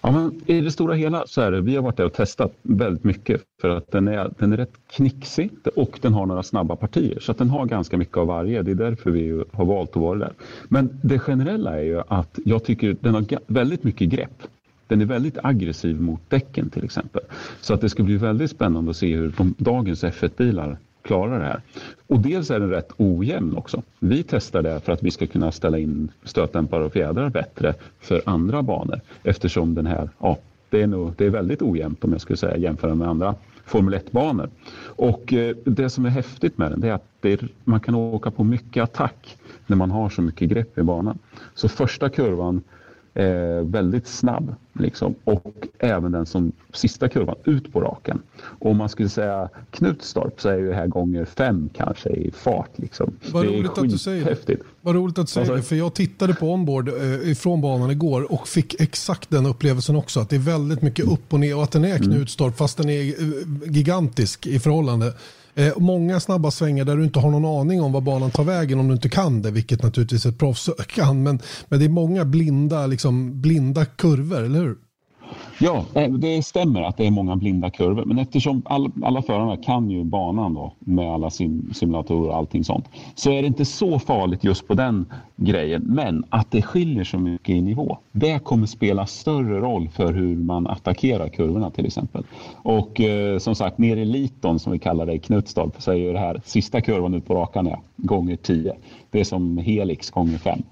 Ja, 0.02 0.12
men 0.12 0.42
I 0.46 0.62
det 0.62 0.72
stora 0.72 0.94
hela 0.94 1.28
så 1.28 1.42
är 1.42 1.52
det, 1.52 1.62
vi 1.62 1.76
har 1.76 1.84
varit 1.84 1.98
där 1.98 2.06
och 2.06 2.14
testat 2.14 2.54
väldigt 2.62 3.04
mycket 3.04 3.42
för 3.62 3.70
att 3.70 3.92
den 3.92 4.08
är, 4.08 4.32
den 4.40 4.54
är 4.54 4.58
rätt 4.58 4.74
knixig 4.92 5.52
och 5.76 6.00
den 6.02 6.14
har 6.14 6.26
några 6.26 6.44
snabba 6.44 6.76
partier. 6.76 7.20
Så 7.20 7.32
att 7.32 7.38
den 7.38 7.50
har 7.50 7.66
ganska 7.66 7.98
mycket 7.98 8.18
av 8.18 8.28
varje. 8.28 8.62
Det 8.62 8.72
är 8.72 8.76
därför 8.76 9.12
vi 9.12 9.44
har 9.52 9.66
valt 9.66 9.90
att 9.90 9.96
vara 9.96 10.20
där. 10.20 10.34
Men 10.68 11.00
det 11.04 11.20
generella 11.20 11.80
är 11.80 11.84
ju 11.84 12.02
att 12.08 12.40
jag 12.46 12.64
tycker 12.64 12.96
den 13.02 13.14
har 13.14 13.26
väldigt 13.48 13.84
mycket 13.84 14.10
grepp. 14.10 14.44
Den 14.88 15.02
är 15.02 15.06
väldigt 15.06 15.38
aggressiv 15.44 16.02
mot 16.02 16.30
däcken 16.30 16.70
till 16.70 16.84
exempel. 16.84 17.22
Så 17.62 17.74
att 17.74 17.82
det 17.82 17.90
ska 17.90 18.04
bli 18.04 18.18
väldigt 18.18 18.52
spännande 18.52 18.92
att 18.92 18.98
se 18.98 19.16
hur 19.16 19.34
de, 19.38 19.56
dagens 19.58 20.04
F1-bilar 20.04 20.78
klarar 21.10 21.40
det 21.40 21.46
här. 21.46 21.62
Och 22.08 22.20
dels 22.20 22.52
är 22.52 22.60
den 22.60 22.70
rätt 22.70 22.92
ojämn 22.98 23.58
också. 23.58 23.84
Vi 24.00 24.24
testar 24.24 24.62
det 24.62 24.80
för 24.80 24.92
att 24.92 25.04
vi 25.04 25.12
ska 25.12 25.28
kunna 25.28 25.52
ställa 25.52 25.78
in 25.78 26.12
stötdämpare 26.24 26.84
och 26.84 26.94
fjädrar 26.94 27.30
bättre 27.30 27.74
för 28.00 28.22
andra 28.26 28.62
banor 28.62 29.00
eftersom 29.24 29.76
den 29.76 29.86
här, 29.86 30.10
ja, 30.20 30.38
det 30.70 30.82
är, 30.82 30.88
nog, 30.88 31.14
det 31.18 31.26
är 31.26 31.30
väldigt 31.30 31.62
ojämnt 31.62 32.04
om 32.04 32.12
jag 32.12 32.22
skulle 32.22 32.38
säga 32.38 32.58
jämföra 32.58 32.96
med 32.96 33.08
andra 33.08 33.36
Formel 33.66 34.00
1-banor. 34.00 34.50
Och 34.84 35.34
eh, 35.34 35.56
det 35.64 35.90
som 35.90 36.06
är 36.06 36.10
häftigt 36.10 36.58
med 36.58 36.72
den 36.72 36.84
är 36.84 36.92
att 36.92 37.26
är, 37.26 37.48
man 37.64 37.80
kan 37.80 37.96
åka 37.96 38.32
på 38.32 38.44
mycket 38.44 38.84
attack 38.84 39.38
när 39.68 39.78
man 39.78 39.92
har 39.92 40.10
så 40.10 40.22
mycket 40.22 40.50
grepp 40.50 40.78
i 40.78 40.84
banan. 40.84 41.20
Så 41.56 41.70
första 41.70 42.10
kurvan 42.10 42.62
eh, 43.20 43.64
väldigt 43.64 44.08
snabb. 44.08 44.56
Liksom. 44.74 45.16
Och 45.24 45.68
även 45.80 46.12
den 46.12 46.26
som 46.26 46.52
sista 46.74 47.10
kurvan 47.10 47.36
ut 47.44 47.74
på 47.74 47.82
raken. 47.82 48.22
Och 48.42 48.72
om 48.72 48.78
man 48.78 48.90
skulle 48.90 49.10
säga 49.10 49.50
Knutstorp 49.72 50.42
så 50.42 50.50
är 50.50 50.58
det 50.58 50.74
här 50.74 50.88
gånger 50.88 51.26
fem 51.26 51.70
kanske 51.74 52.10
i 52.10 52.32
fart. 52.32 52.70
Liksom. 52.76 53.14
Vad 53.32 53.46
det 53.46 53.50
roligt 53.50 53.78
att 53.78 53.90
du 53.90 53.98
säger 53.98 54.38
det. 54.46 54.58
Vad 54.82 54.96
roligt 54.96 55.18
att 55.18 55.28
du 55.28 55.32
säger 55.32 55.52
alltså, 55.52 55.56
det. 55.56 55.64
För 55.64 55.76
jag 55.76 55.94
tittade 55.94 56.34
på 56.34 56.54
onboard 56.54 56.90
eh, 56.90 57.32
ifrån 57.32 57.62
banan 57.62 57.92
igår 57.92 58.32
och 58.32 58.48
fick 58.48 58.82
exakt 58.82 59.30
den 59.30 59.46
upplevelsen 59.46 59.96
också. 59.96 60.20
Att 60.20 60.30
det 60.30 60.36
är 60.36 60.40
väldigt 60.40 60.82
mycket 60.82 61.06
upp 61.06 61.34
och 61.34 61.40
ner 61.40 61.56
och 61.56 61.64
att 61.64 61.72
den 61.72 61.86
är 61.86 61.96
mm. 61.96 62.02
Knutstorp 62.02 62.58
fast 62.58 62.78
den 62.78 62.90
är 62.90 63.02
eh, 63.02 63.72
gigantisk 63.72 64.48
i 64.48 64.60
förhållande. 64.60 65.14
Eh, 65.60 65.74
många 65.78 66.20
snabba 66.20 66.52
svängar 66.52 66.86
där 66.86 66.98
du 66.98 67.04
inte 67.04 67.20
har 67.20 67.32
någon 67.32 67.60
aning 67.60 67.82
om 67.82 67.92
var 67.92 68.02
banan 68.02 68.32
tar 68.32 68.44
vägen 68.44 68.80
om 68.80 68.88
du 68.88 68.94
inte 68.94 69.10
kan 69.10 69.42
det, 69.42 69.52
vilket 69.52 69.84
naturligtvis 69.84 70.26
ett 70.26 70.40
proffs 70.40 70.70
kan. 70.88 71.24
Men, 71.24 71.40
men 71.68 71.80
det 71.80 71.86
är 71.86 71.90
många 71.90 72.26
blinda, 72.26 72.88
liksom, 72.88 73.42
blinda 73.42 73.86
kurvor, 73.86 74.44
eller 74.44 74.60
hur? 74.60 74.78
Ja, 75.60 75.86
eh, 75.94 76.12
det 76.12 76.46
stämmer 76.46 76.82
att 76.82 76.98
det 76.98 77.08
är 77.08 77.12
många 77.12 77.36
blinda 77.36 77.70
kurvor. 77.70 78.06
Men 78.06 78.20
eftersom 78.20 78.62
all, 78.66 78.92
alla 79.04 79.22
förarna 79.22 79.58
kan 79.58 79.90
ju 79.90 80.04
banan 80.04 80.54
då, 80.54 80.74
med 80.80 81.14
alla 81.14 81.30
sim, 81.30 81.72
simulatorer 81.74 82.30
och 82.30 82.36
allting 82.36 82.64
sånt 82.64 82.86
så 83.16 83.32
är 83.32 83.42
det 83.42 83.48
inte 83.48 83.66
så 83.66 84.00
farligt 84.00 84.44
just 84.44 84.68
på 84.68 84.74
den 84.74 85.06
grejen. 85.36 85.82
Men 85.86 86.24
att 86.30 86.52
det 86.52 86.62
skiljer 86.62 87.04
så 87.04 87.18
mycket 87.18 87.50
i 87.50 87.62
nivå, 87.62 87.98
det 88.12 88.44
kommer 88.44 88.66
spela 88.66 89.06
större 89.06 89.60
roll 89.60 89.90
för 89.90 90.14
hur 90.14 90.36
man 90.36 90.68
attackerar 90.68 91.30
kurvorna 91.30 91.72
till 91.72 91.86
exempel. 91.86 92.24
Och 92.56 93.02
eh, 93.02 93.38
som 93.38 93.56
sagt, 93.56 93.78
nere 93.78 94.00
i 94.00 94.06
Liton 94.06 94.60
som 94.60 94.72
vi 94.72 94.80
kallar 94.80 95.06
det 95.06 95.14
i 95.14 95.20
Knutstorp 95.20 95.82
så 95.82 95.92
är 95.92 95.96
ju 95.96 96.14
det 96.14 96.20
här 96.20 96.42
sista 96.46 96.82
kurvan 96.82 97.14
ut 97.14 97.28
på 97.28 97.36
rakan 97.36 97.68
är 97.68 97.80
gånger 97.96 98.36
10. 98.36 98.76
Det 99.12 99.20
är 99.20 99.24
som 99.24 99.58
Helix 99.58 100.10
gånger 100.10 100.38
5 100.38 100.64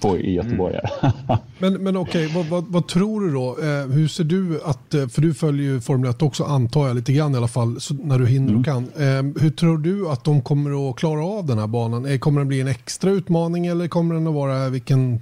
på, 0.00 0.18
i 0.18 0.32
Göteborg. 0.32 0.74
Mm. 0.74 1.12
men 1.58 1.74
men 1.74 1.96
okej, 1.96 2.26
okay, 2.26 2.36
vad, 2.36 2.46
vad, 2.46 2.72
vad, 2.72 2.86
tror 2.86 3.20
du 3.20 3.32
då? 3.32 3.56
Eh, 3.62 3.86
hur 3.86 4.08
ser 4.08 4.24
du 4.24 4.60
att, 4.64 4.94
eh, 4.94 5.06
för 5.06 5.22
du 5.22 5.34
följer 5.34 5.72
ju 5.72 5.80
Formel 5.80 6.10
1 6.10 6.22
också 6.22 6.44
antar 6.44 6.86
jag 6.86 6.96
lite 6.96 7.12
grann 7.12 7.34
i 7.34 7.36
alla 7.36 7.48
fall 7.48 7.80
så, 7.80 7.94
när 7.94 8.18
du 8.18 8.26
hinner 8.26 8.48
mm. 8.48 8.60
och 8.60 8.64
kan. 8.64 8.84
Eh, 8.84 9.42
hur 9.42 9.50
tror 9.50 9.78
du 9.78 10.08
att 10.08 10.24
de 10.24 10.42
kommer 10.42 10.90
att 10.90 10.96
klara 10.96 11.24
av 11.24 11.46
den 11.46 11.58
här 11.58 11.66
banan? 11.66 12.06
Eh, 12.06 12.18
kommer 12.18 12.40
den 12.40 12.48
bli 12.48 12.60
en 12.60 12.68
extra 12.68 13.10
utmaning 13.10 13.66
eller 13.66 13.88
kommer 13.88 14.14
den 14.14 14.26
att 14.26 14.34
vara 14.34 14.68
vilken, 14.68 15.20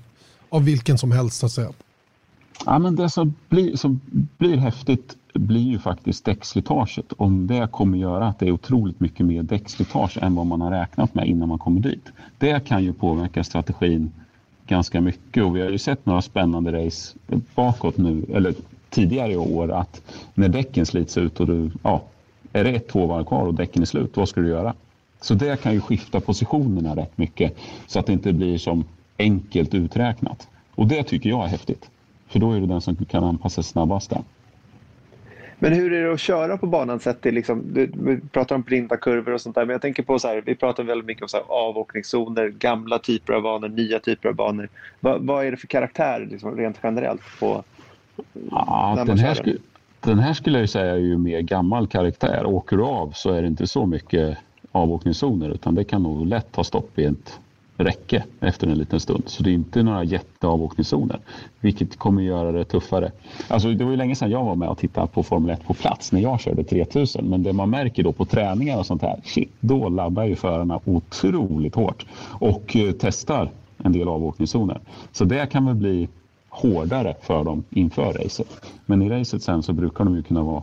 av 0.48 0.64
vilken 0.64 0.98
som 0.98 1.12
helst 1.12 1.36
så 1.36 1.46
att 1.46 1.52
säga? 1.52 1.70
Ja, 2.66 2.78
men 2.78 2.96
det 2.96 3.10
som 3.10 3.34
blir, 3.48 3.76
som 3.76 4.00
blir 4.38 4.56
häftigt 4.56 5.16
blir 5.34 5.70
ju 5.70 5.78
faktiskt 5.78 6.24
däckslitaget. 6.24 7.12
Om 7.16 7.46
det 7.46 7.68
kommer 7.72 7.98
göra 7.98 8.28
att 8.28 8.38
det 8.38 8.46
är 8.46 8.52
otroligt 8.52 9.00
mycket 9.00 9.26
mer 9.26 9.42
däckslitage 9.42 10.18
än 10.22 10.34
vad 10.34 10.46
man 10.46 10.60
har 10.60 10.70
räknat 10.70 11.14
med 11.14 11.26
innan 11.26 11.48
man 11.48 11.58
kommer 11.58 11.80
dit. 11.80 12.04
Det 12.38 12.66
kan 12.66 12.84
ju 12.84 12.92
påverka 12.92 13.44
strategin 13.44 14.12
ganska 14.68 15.00
mycket 15.00 15.44
och 15.44 15.56
vi 15.56 15.60
har 15.60 15.70
ju 15.70 15.78
sett 15.78 16.06
några 16.06 16.22
spännande 16.22 16.86
race 16.86 17.16
bakåt 17.54 17.96
nu, 17.96 18.24
eller 18.34 18.54
tidigare 18.90 19.32
i 19.32 19.36
år, 19.36 19.72
att 19.72 20.02
när 20.34 20.48
däcken 20.48 20.86
slits 20.86 21.18
ut 21.18 21.40
och 21.40 21.46
du, 21.46 21.70
ja, 21.82 22.02
är 22.52 22.64
det 22.64 22.70
ett, 22.70 22.88
två 22.88 23.06
varv 23.06 23.24
kvar 23.24 23.46
och 23.46 23.54
däcken 23.54 23.82
är 23.82 23.86
slut, 23.86 24.16
vad 24.16 24.28
ska 24.28 24.40
du 24.40 24.48
göra? 24.48 24.74
Så 25.20 25.34
det 25.34 25.62
kan 25.62 25.72
ju 25.72 25.80
skifta 25.80 26.20
positionerna 26.20 26.96
rätt 26.96 27.18
mycket 27.18 27.56
så 27.86 27.98
att 27.98 28.06
det 28.06 28.12
inte 28.12 28.32
blir 28.32 28.58
som 28.58 28.84
enkelt 29.18 29.74
uträknat. 29.74 30.48
Och 30.74 30.86
det 30.86 31.02
tycker 31.02 31.30
jag 31.30 31.44
är 31.44 31.48
häftigt. 31.48 31.90
För 32.28 32.38
då 32.38 32.52
är 32.52 32.60
det 32.60 32.66
den 32.66 32.80
som 32.80 32.96
kan 32.96 33.24
anpassa 33.24 33.62
sig 33.62 33.72
snabbast 33.72 34.10
där. 34.10 34.22
Men 35.58 35.72
hur 35.72 35.92
är 35.92 36.06
det 36.06 36.12
att 36.12 36.20
köra 36.20 36.56
på 36.56 36.66
banan 36.66 37.00
sett 37.00 37.20
till, 37.20 37.34
liksom, 37.34 37.62
du, 37.72 37.92
vi 37.94 38.20
pratar 38.20 38.56
om 38.56 38.62
blinda 38.62 38.96
kurvor 38.96 39.32
och 39.32 39.40
sånt 39.40 39.54
där, 39.54 39.64
men 39.64 39.72
jag 39.72 39.82
tänker 39.82 40.02
på 40.02 40.18
så 40.18 40.28
här, 40.28 40.42
vi 40.46 40.54
pratar 40.54 40.82
väldigt 40.82 41.06
mycket 41.06 41.22
om 41.22 41.28
så 41.28 41.36
här, 41.36 41.46
avåkningszoner, 41.48 42.48
gamla 42.48 42.98
typer 42.98 43.32
av 43.32 43.42
banor, 43.42 43.68
nya 43.68 43.98
typer 43.98 44.28
av 44.28 44.34
banor. 44.34 44.68
Va, 45.00 45.16
vad 45.20 45.46
är 45.46 45.50
det 45.50 45.56
för 45.56 45.66
karaktär 45.66 46.28
liksom, 46.30 46.56
rent 46.56 46.78
generellt 46.82 47.22
på 47.40 47.64
ja, 48.50 49.04
den, 49.06 49.18
här 49.18 49.34
skulle, 49.34 49.58
den 50.00 50.18
här 50.18 50.32
skulle 50.32 50.60
jag 50.60 50.68
säga 50.68 50.92
är 50.92 50.98
ju 50.98 51.18
mer 51.18 51.40
gammal 51.40 51.86
karaktär. 51.86 52.46
Åker 52.46 52.76
du 52.76 52.82
av 52.82 53.12
så 53.14 53.30
är 53.30 53.42
det 53.42 53.48
inte 53.48 53.66
så 53.66 53.86
mycket 53.86 54.38
avåkningszoner 54.72 55.50
utan 55.50 55.74
det 55.74 55.84
kan 55.84 56.02
nog 56.02 56.26
lätt 56.26 56.52
ta 56.52 56.64
stopp 56.64 56.98
i 56.98 57.04
ett 57.04 57.40
räcke 57.78 58.24
efter 58.40 58.66
en 58.66 58.78
liten 58.78 59.00
stund. 59.00 59.22
Så 59.26 59.42
det 59.42 59.50
är 59.50 59.54
inte 59.54 59.82
några 59.82 60.04
jätteavåkningszoner, 60.04 61.18
vilket 61.60 61.98
kommer 61.98 62.22
göra 62.22 62.52
det 62.52 62.64
tuffare. 62.64 63.12
Alltså, 63.48 63.68
det 63.68 63.84
var 63.84 63.90
ju 63.90 63.96
länge 63.96 64.14
sedan 64.14 64.30
jag 64.30 64.44
var 64.44 64.56
med 64.56 64.68
och 64.68 64.78
tittade 64.78 65.06
på 65.06 65.22
Formel 65.22 65.50
1 65.50 65.64
på 65.64 65.74
plats 65.74 66.12
när 66.12 66.20
jag 66.20 66.40
körde 66.40 66.64
3000. 66.64 67.24
Men 67.24 67.42
det 67.42 67.52
man 67.52 67.70
märker 67.70 68.02
då 68.02 68.12
på 68.12 68.24
träningar 68.24 68.78
och 68.78 68.86
sånt 68.86 69.02
här, 69.02 69.20
shit, 69.24 69.52
då 69.60 69.88
laddar 69.88 70.24
ju 70.24 70.36
förarna 70.36 70.80
otroligt 70.84 71.74
hårt 71.74 72.06
och 72.40 72.76
eh, 72.76 72.92
testar 73.00 73.50
en 73.78 73.92
del 73.92 74.08
avåkningszoner. 74.08 74.80
Så 75.12 75.24
det 75.24 75.46
kan 75.46 75.66
väl 75.66 75.74
bli 75.74 76.08
hårdare 76.48 77.14
för 77.22 77.44
dem 77.44 77.64
inför 77.70 78.12
racet. 78.12 78.48
Men 78.86 79.02
i 79.02 79.08
racet 79.08 79.42
sen 79.42 79.62
så 79.62 79.72
brukar 79.72 80.04
de 80.04 80.16
ju 80.16 80.22
kunna 80.22 80.42
vara 80.42 80.62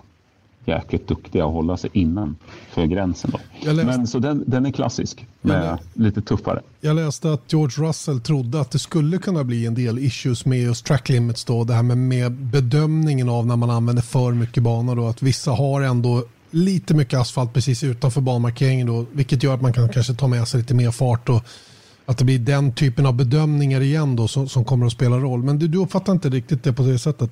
jäkligt 0.65 1.07
duktiga 1.07 1.45
att 1.45 1.53
hålla 1.53 1.77
sig 1.77 1.89
innan 1.93 2.35
för 2.69 2.85
gränsen. 2.85 3.31
Då. 3.63 3.73
Men 3.73 4.07
så 4.07 4.19
den, 4.19 4.43
den 4.47 4.65
är 4.65 4.71
klassisk, 4.71 5.25
med 5.41 5.77
lite 5.93 6.21
tuffare. 6.21 6.61
Jag 6.81 6.95
läste 6.95 7.33
att 7.33 7.53
George 7.53 7.87
Russell 7.87 8.21
trodde 8.21 8.61
att 8.61 8.71
det 8.71 8.79
skulle 8.79 9.17
kunna 9.17 9.43
bli 9.43 9.65
en 9.65 9.75
del 9.75 9.99
issues 9.99 10.45
med 10.45 10.59
just 10.59 10.85
track 10.85 11.09
limits 11.09 11.45
då, 11.45 11.63
det 11.63 11.73
här 11.73 11.83
med, 11.83 11.97
med 11.97 12.31
bedömningen 12.31 13.29
av 13.29 13.45
när 13.47 13.55
man 13.55 13.69
använder 13.69 14.03
för 14.03 14.31
mycket 14.31 14.63
banor 14.63 14.95
då, 14.95 15.07
att 15.07 15.21
vissa 15.21 15.51
har 15.51 15.81
ändå 15.81 16.23
lite 16.51 16.93
mycket 16.93 17.19
asfalt 17.19 17.53
precis 17.53 17.83
utanför 17.83 18.21
banmarkeringen 18.21 18.87
då, 18.87 19.05
vilket 19.11 19.43
gör 19.43 19.53
att 19.53 19.61
man 19.61 19.73
kan 19.73 19.89
kanske 19.89 20.13
ta 20.13 20.27
med 20.27 20.47
sig 20.47 20.59
lite 20.59 20.73
mer 20.73 20.91
fart 20.91 21.29
och 21.29 21.43
att 22.05 22.17
det 22.17 22.25
blir 22.25 22.39
den 22.39 22.73
typen 22.73 23.05
av 23.05 23.13
bedömningar 23.13 23.81
igen 23.81 24.15
då 24.15 24.27
som, 24.27 24.49
som 24.49 24.65
kommer 24.65 24.85
att 24.85 24.91
spela 24.91 25.17
roll. 25.17 25.43
Men 25.43 25.59
du, 25.59 25.67
du 25.67 25.77
uppfattar 25.77 26.13
inte 26.13 26.29
riktigt 26.29 26.63
det 26.63 26.73
på 26.73 26.83
det 26.83 26.99
sättet? 26.99 27.31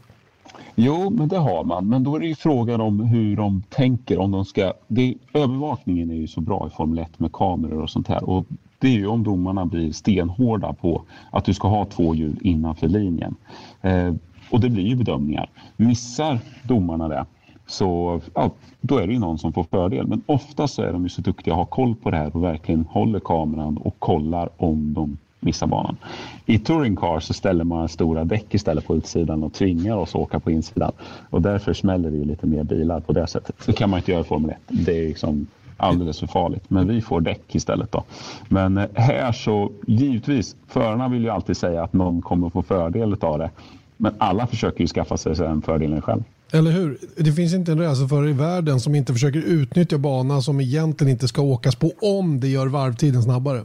Jo, 0.75 1.09
men 1.09 1.27
det 1.27 1.37
har 1.37 1.63
man. 1.63 1.87
Men 1.87 2.03
då 2.03 2.15
är 2.15 2.19
det 2.19 2.27
ju 2.27 2.35
frågan 2.35 2.81
om 2.81 2.99
hur 2.99 3.35
de 3.35 3.63
tänker. 3.69 4.19
Om 4.19 4.31
de 4.31 4.45
ska, 4.45 4.73
det, 4.87 5.15
övervakningen 5.33 6.09
är 6.09 6.15
ju 6.15 6.27
så 6.27 6.41
bra 6.41 6.67
i 6.67 6.75
Formel 6.75 6.99
1 6.99 7.19
med 7.19 7.31
kameror 7.31 7.81
och 7.81 7.89
sånt 7.89 8.07
här. 8.07 8.29
Och 8.29 8.45
det 8.79 8.87
är 8.87 8.91
ju 8.91 9.07
om 9.07 9.23
domarna 9.23 9.65
blir 9.65 9.91
stenhårda 9.91 10.73
på 10.73 11.01
att 11.31 11.45
du 11.45 11.53
ska 11.53 11.67
ha 11.67 11.85
två 11.85 12.15
hjul 12.15 12.39
innanför 12.41 12.87
linjen. 12.87 13.35
Eh, 13.81 14.13
och 14.49 14.59
det 14.59 14.69
blir 14.69 14.83
ju 14.83 14.95
bedömningar. 14.95 15.49
Missar 15.77 16.39
domarna 16.63 17.07
det 17.07 17.25
så 17.67 18.21
ja, 18.33 18.51
då 18.81 18.97
är 18.97 19.07
det 19.07 19.13
ju 19.13 19.19
någon 19.19 19.37
som 19.37 19.53
får 19.53 19.63
fördel. 19.63 20.07
Men 20.07 20.21
oftast 20.25 20.79
är 20.79 20.93
de 20.93 21.03
ju 21.03 21.09
så 21.09 21.21
duktiga 21.21 21.53
att 21.53 21.57
ha 21.57 21.65
koll 21.65 21.95
på 21.95 22.11
det 22.11 22.17
här 22.17 22.35
och 22.35 22.43
verkligen 22.43 22.85
håller 22.85 23.19
kameran 23.19 23.77
och 23.77 23.99
kollar 23.99 24.49
om 24.57 24.93
de 24.93 25.17
missa 25.43 25.67
banan. 25.67 25.97
I 26.45 26.59
touring 26.59 26.95
car 26.95 27.19
så 27.19 27.33
ställer 27.33 27.63
man 27.63 27.89
stora 27.89 28.23
däck 28.23 28.53
istället 28.53 28.87
på 28.87 28.95
utsidan 28.95 29.43
och 29.43 29.53
tvingar 29.53 29.97
oss 29.97 30.09
att 30.09 30.21
åka 30.21 30.39
på 30.39 30.51
insidan. 30.51 30.91
Och 31.29 31.41
därför 31.41 31.73
smäller 31.73 32.11
det 32.11 32.25
lite 32.25 32.47
mer 32.47 32.63
bilar 32.63 32.99
på 32.99 33.13
det 33.13 33.27
sättet. 33.27 33.55
Det 33.65 33.73
kan 33.73 33.89
man 33.89 33.99
inte 33.99 34.11
göra 34.11 34.21
i 34.21 34.23
Formel 34.23 34.49
1. 34.49 34.57
Det 34.67 34.99
är 34.99 35.07
liksom 35.07 35.47
alldeles 35.77 36.19
för 36.19 36.27
farligt. 36.27 36.63
Men 36.67 36.87
vi 36.87 37.01
får 37.01 37.21
däck 37.21 37.55
istället 37.55 37.91
då. 37.91 38.03
Men 38.49 38.77
eh, 38.77 38.85
här 38.95 39.31
så 39.31 39.71
givetvis, 39.87 40.55
förarna 40.67 41.09
vill 41.09 41.23
ju 41.23 41.29
alltid 41.29 41.57
säga 41.57 41.83
att 41.83 41.93
någon 41.93 42.21
kommer 42.21 42.49
få 42.49 42.63
fördel 42.63 43.15
av 43.21 43.39
det. 43.39 43.49
Men 43.97 44.13
alla 44.17 44.47
försöker 44.47 44.81
ju 44.81 44.87
skaffa 44.87 45.17
sig 45.17 45.35
den 45.35 45.61
fördelen 45.61 46.01
själv. 46.01 46.23
Eller 46.51 46.71
hur? 46.71 46.97
Det 47.17 47.31
finns 47.31 47.53
inte 47.53 47.71
en 47.71 47.79
racerförare 47.79 48.29
i 48.29 48.33
världen 48.33 48.79
som 48.79 48.95
inte 48.95 49.13
försöker 49.13 49.39
utnyttja 49.39 49.97
banan 49.97 50.41
som 50.41 50.61
egentligen 50.61 51.11
inte 51.11 51.27
ska 51.27 51.41
åkas 51.41 51.75
på 51.75 51.91
om 52.01 52.39
det 52.39 52.47
gör 52.47 52.67
varvtiden 52.67 53.23
snabbare. 53.23 53.61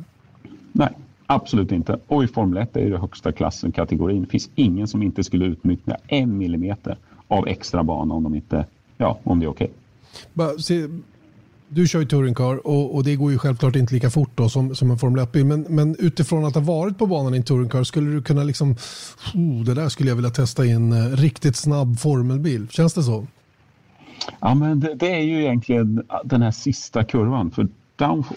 Nej, 0.72 0.90
Absolut 1.30 1.72
inte. 1.72 1.98
Och 2.06 2.24
i 2.24 2.26
Formel 2.28 2.62
1 2.62 2.76
är 2.76 2.90
det 2.90 2.98
högsta 2.98 3.32
klassen 3.32 3.72
kategorin. 3.72 4.22
Det 4.22 4.30
finns 4.30 4.50
ingen 4.54 4.88
som 4.88 5.02
inte 5.02 5.24
skulle 5.24 5.44
utnyttja 5.44 5.96
en 6.06 6.38
millimeter 6.38 6.96
av 7.28 7.48
extra 7.48 7.82
bana 7.84 8.14
om, 8.14 8.22
de 8.22 8.34
inte, 8.34 8.66
ja, 8.96 9.18
om 9.24 9.40
det 9.40 9.46
är 9.46 9.50
okej. 9.50 9.70
Okay. 10.34 10.88
Du 11.68 11.88
kör 11.88 12.00
ju 12.00 12.06
touringcar 12.06 12.66
och, 12.66 12.94
och 12.94 13.04
det 13.04 13.16
går 13.16 13.32
ju 13.32 13.38
självklart 13.38 13.76
inte 13.76 13.94
lika 13.94 14.10
fort 14.10 14.30
då 14.34 14.48
som, 14.48 14.74
som 14.74 14.90
en 14.90 14.98
Formel 14.98 15.24
1-bil. 15.24 15.44
Men, 15.44 15.66
men 15.68 15.96
utifrån 15.98 16.44
att 16.44 16.54
ha 16.54 16.62
varit 16.62 16.98
på 16.98 17.06
banan 17.06 17.34
i 17.34 17.36
en 17.36 17.42
touringcar 17.42 17.84
skulle 17.84 18.10
du 18.10 18.22
kunna 18.22 18.44
liksom, 18.44 18.70
oh, 19.34 19.64
det 19.64 19.74
där 19.74 19.88
skulle 19.88 20.08
jag 20.08 20.16
vilja 20.16 20.30
testa 20.30 20.64
i 20.64 20.70
en 20.70 20.92
uh, 20.92 21.16
riktigt 21.16 21.56
snabb 21.56 21.98
formelbil. 21.98 22.68
Känns 22.70 22.94
det 22.94 23.02
så? 23.02 23.26
Ja, 24.40 24.54
men 24.54 24.80
det, 24.80 24.94
det, 24.94 25.14
är 25.14 25.20
ju 25.20 25.40
egentligen 25.40 26.02
den 26.24 26.42
här 26.42 26.50
sista 26.50 27.04
kurvan. 27.04 27.50
För 27.50 27.68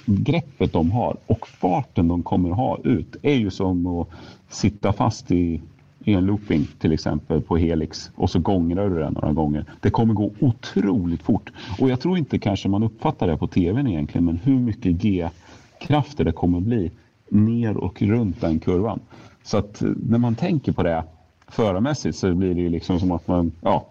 greppet 0.06 0.74
de 0.74 0.92
har 0.92 1.18
och 1.26 1.48
farten 1.48 2.08
de 2.08 2.24
kommer 2.24 2.50
ha 2.50 2.78
ut 2.84 3.16
är 3.22 3.36
ju 3.36 3.52
som 3.52 3.88
att 3.88 4.08
sitta 4.50 4.94
fast 4.94 5.32
i, 5.32 5.62
i 6.04 6.14
en 6.14 6.26
looping 6.26 6.68
till 6.80 6.92
exempel 6.92 7.42
på 7.42 7.58
Helix 7.58 8.12
och 8.16 8.30
så 8.30 8.40
gångrar 8.40 8.90
du 8.90 9.00
den 9.00 9.14
några 9.14 9.34
gånger. 9.34 9.66
Det 9.80 9.90
kommer 9.90 10.14
gå 10.14 10.32
otroligt 10.40 11.24
fort 11.24 11.52
och 11.80 11.90
jag 11.90 12.00
tror 12.00 12.18
inte 12.18 12.40
kanske 12.40 12.70
man 12.70 12.84
uppfattar 12.84 13.28
det 13.28 13.38
på 13.38 13.48
tvn 13.48 13.88
egentligen 13.88 14.26
men 14.26 14.38
hur 14.38 14.60
mycket 14.60 14.92
G-krafter 14.92 16.24
det 16.24 16.32
kommer 16.32 16.60
bli 16.60 16.92
ner 17.30 17.78
och 17.78 18.02
runt 18.02 18.42
den 18.42 18.60
kurvan. 18.60 19.00
Så 19.44 19.58
att 19.58 19.82
eh, 19.82 19.90
när 20.10 20.18
man 20.18 20.36
tänker 20.36 20.72
på 20.72 20.84
det 20.84 21.04
förarmässigt 21.48 22.18
så 22.18 22.34
blir 22.34 22.56
det 22.56 22.62
ju 22.62 22.70
liksom 22.70 23.00
som 23.00 23.12
att 23.12 23.28
man, 23.28 23.52
ja, 23.62 23.88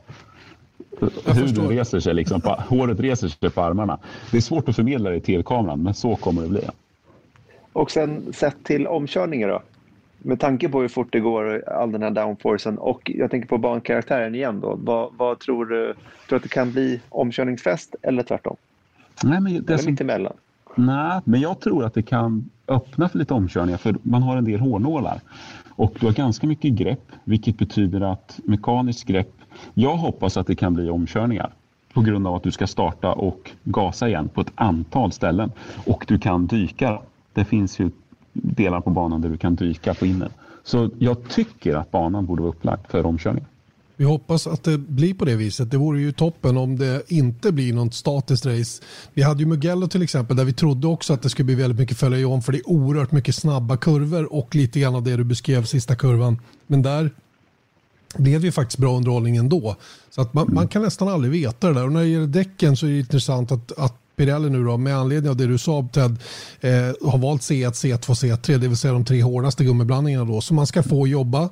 huden 1.27 1.69
reser 1.69 2.01
sig, 2.01 2.15
liksom, 2.15 2.41
på, 2.41 2.51
håret 2.69 3.01
reser 3.01 3.29
sig 3.29 3.51
på 3.51 3.63
armarna. 3.63 3.99
Det 4.31 4.37
är 4.37 4.41
svårt 4.41 4.69
att 4.69 4.77
förmedla 4.77 5.11
det 5.11 5.17
i 5.17 5.21
tv-kameran, 5.21 5.83
men 5.83 5.95
så 5.95 6.17
kommer 6.17 6.43
det 6.43 6.49
bli. 6.49 6.61
Och 7.73 7.91
sen 7.91 8.33
sett 8.33 8.65
till 8.65 8.87
omkörningar 8.87 9.49
då? 9.49 9.63
Med 10.19 10.41
tanke 10.41 10.69
på 10.69 10.81
hur 10.81 10.89
fort 10.89 11.09
det 11.13 11.21
går, 11.21 11.69
all 11.69 11.93
den 11.93 12.03
här 12.03 12.11
downforcen 12.11 12.79
och 12.79 13.11
jag 13.15 13.31
tänker 13.31 13.49
på 13.49 13.59
bankaraktären 13.59 14.35
igen 14.35 14.61
då. 14.61 14.79
Vad, 14.83 15.13
vad 15.17 15.39
tror 15.39 15.65
du? 15.65 15.95
Tror 15.95 15.95
du 16.29 16.37
att 16.37 16.43
det 16.43 16.49
kan 16.49 16.73
bli 16.73 17.01
omkörningsfest 17.09 17.95
eller 18.03 18.23
tvärtom? 18.23 18.57
Nej, 19.23 19.41
men 19.41 19.53
det 19.53 19.73
eller 19.73 19.77
som... 19.77 19.91
mittemellan? 19.91 20.33
Nej, 20.75 21.21
men 21.25 21.41
jag 21.41 21.61
tror 21.61 21.85
att 21.85 21.95
det 21.95 22.03
kan 22.03 22.51
öppna 22.69 23.09
för 23.09 23.19
lite 23.19 23.35
omkörningar 23.35 23.79
för 23.79 23.95
man 24.03 24.23
har 24.23 24.37
en 24.37 24.45
del 24.45 24.61
hårnålar. 24.61 25.21
Och 25.77 25.97
du 26.01 26.07
har 26.07 26.13
ganska 26.13 26.47
mycket 26.47 26.73
grepp, 26.73 27.13
vilket 27.25 27.59
betyder 27.59 28.01
att 28.01 28.41
mekaniskt 28.45 29.05
grepp 29.05 29.33
jag 29.75 29.97
hoppas 29.97 30.37
att 30.37 30.47
det 30.47 30.55
kan 30.55 30.75
bli 30.75 30.91
omkörningar 30.91 31.53
på 31.95 32.01
grund 32.01 32.27
av 32.27 32.35
att 32.35 32.43
du 32.43 32.53
ska 32.53 32.67
starta 32.67 33.13
och 33.13 33.51
gasa 33.65 34.09
igen 34.09 34.29
på 34.29 34.41
ett 34.41 34.53
antal 34.55 35.13
ställen. 35.13 35.53
Och 35.87 36.05
du 36.09 36.19
kan 36.19 36.47
dyka. 36.47 36.99
Det 37.33 37.45
finns 37.45 37.79
ju 37.79 37.91
delar 38.33 38.81
på 38.81 38.91
banan 38.91 39.21
där 39.21 39.29
du 39.29 39.37
kan 39.37 39.55
dyka 39.55 39.95
på 39.95 40.07
innen. 40.07 40.31
Så 40.65 40.91
jag 40.99 41.29
tycker 41.29 41.75
att 41.75 41.91
banan 41.91 42.27
borde 42.27 42.43
vara 42.43 42.53
upplagd 42.53 42.87
för 42.89 43.07
omkörning. 43.07 43.45
Vi 43.97 44.07
hoppas 44.07 44.47
att 44.47 44.65
det 44.65 44.79
blir 44.79 45.15
på 45.15 45.25
det 45.25 45.37
viset. 45.37 45.71
Det 45.71 45.77
vore 45.77 46.01
ju 46.01 46.13
toppen 46.13 46.57
om 46.57 46.79
det 46.79 47.03
inte 47.13 47.53
blir 47.53 47.73
något 47.73 47.95
statiskt 47.95 48.47
race. 48.47 48.83
Vi 49.15 49.23
hade 49.23 49.41
ju 49.41 49.47
Mugello 49.47 49.89
till 49.89 50.03
exempel 50.03 50.37
där 50.37 50.45
vi 50.45 50.53
trodde 50.53 50.87
också 50.87 51.13
att 51.13 51.23
det 51.23 51.31
skulle 51.31 51.47
bli 51.47 51.55
väldigt 51.55 51.79
mycket 51.79 51.97
följa 51.97 52.29
om 52.29 52.43
för 52.43 52.53
det 52.53 52.59
är 52.59 52.71
oerhört 52.71 53.13
mycket 53.13 53.35
snabba 53.35 53.77
kurvor 53.77 54.33
och 54.33 54.55
lite 54.55 54.81
grann 54.81 54.95
av 54.95 55.03
det 55.03 55.17
du 55.17 55.25
beskrev 55.25 55.65
sista 55.65 55.95
kurvan. 55.95 56.39
Men 56.67 56.83
där 56.83 57.11
blev 58.17 58.45
ju 58.45 58.53
faktiskt 58.53 58.79
bra 58.79 58.97
underhållning 58.97 59.37
ändå. 59.37 59.77
Så 60.11 60.21
att 60.21 60.35
man, 60.35 60.55
man, 60.55 60.69
kan 60.69 60.83
nästan 60.83 61.09
aldrig 61.09 61.33
veta 61.33 61.69
det 61.69 61.75
där. 61.75 61.85
Och 61.85 61.93
när 61.93 62.01
det 62.01 62.07
gäller 62.07 62.27
däcken 62.27 62.77
så 62.77 62.87
är 62.87 62.91
det 62.91 62.99
intressant 62.99 63.53
att, 63.53 63.79
att 63.79 63.95
Pirelli 64.17 64.51
nu 64.51 64.65
då, 64.65 64.77
med 64.77 64.97
anledning 64.97 65.31
av 65.31 65.37
det 65.37 65.47
du 65.47 65.59
sa 65.59 65.89
Ted, 65.93 66.17
eh, 66.61 66.71
har 67.11 67.19
valt 67.19 67.43
C1, 67.43 67.71
C2, 67.71 67.99
C3, 67.99 68.59
det 68.59 68.69
vill 68.69 68.77
säga 68.77 68.93
de 68.93 69.05
tre 69.05 69.23
hårdaste 69.23 69.65
gummiblandningarna 69.65 70.25
då. 70.25 70.41
Så 70.41 70.55
man 70.55 70.67
ska 70.67 70.83
få 70.83 71.07
jobba 71.07 71.49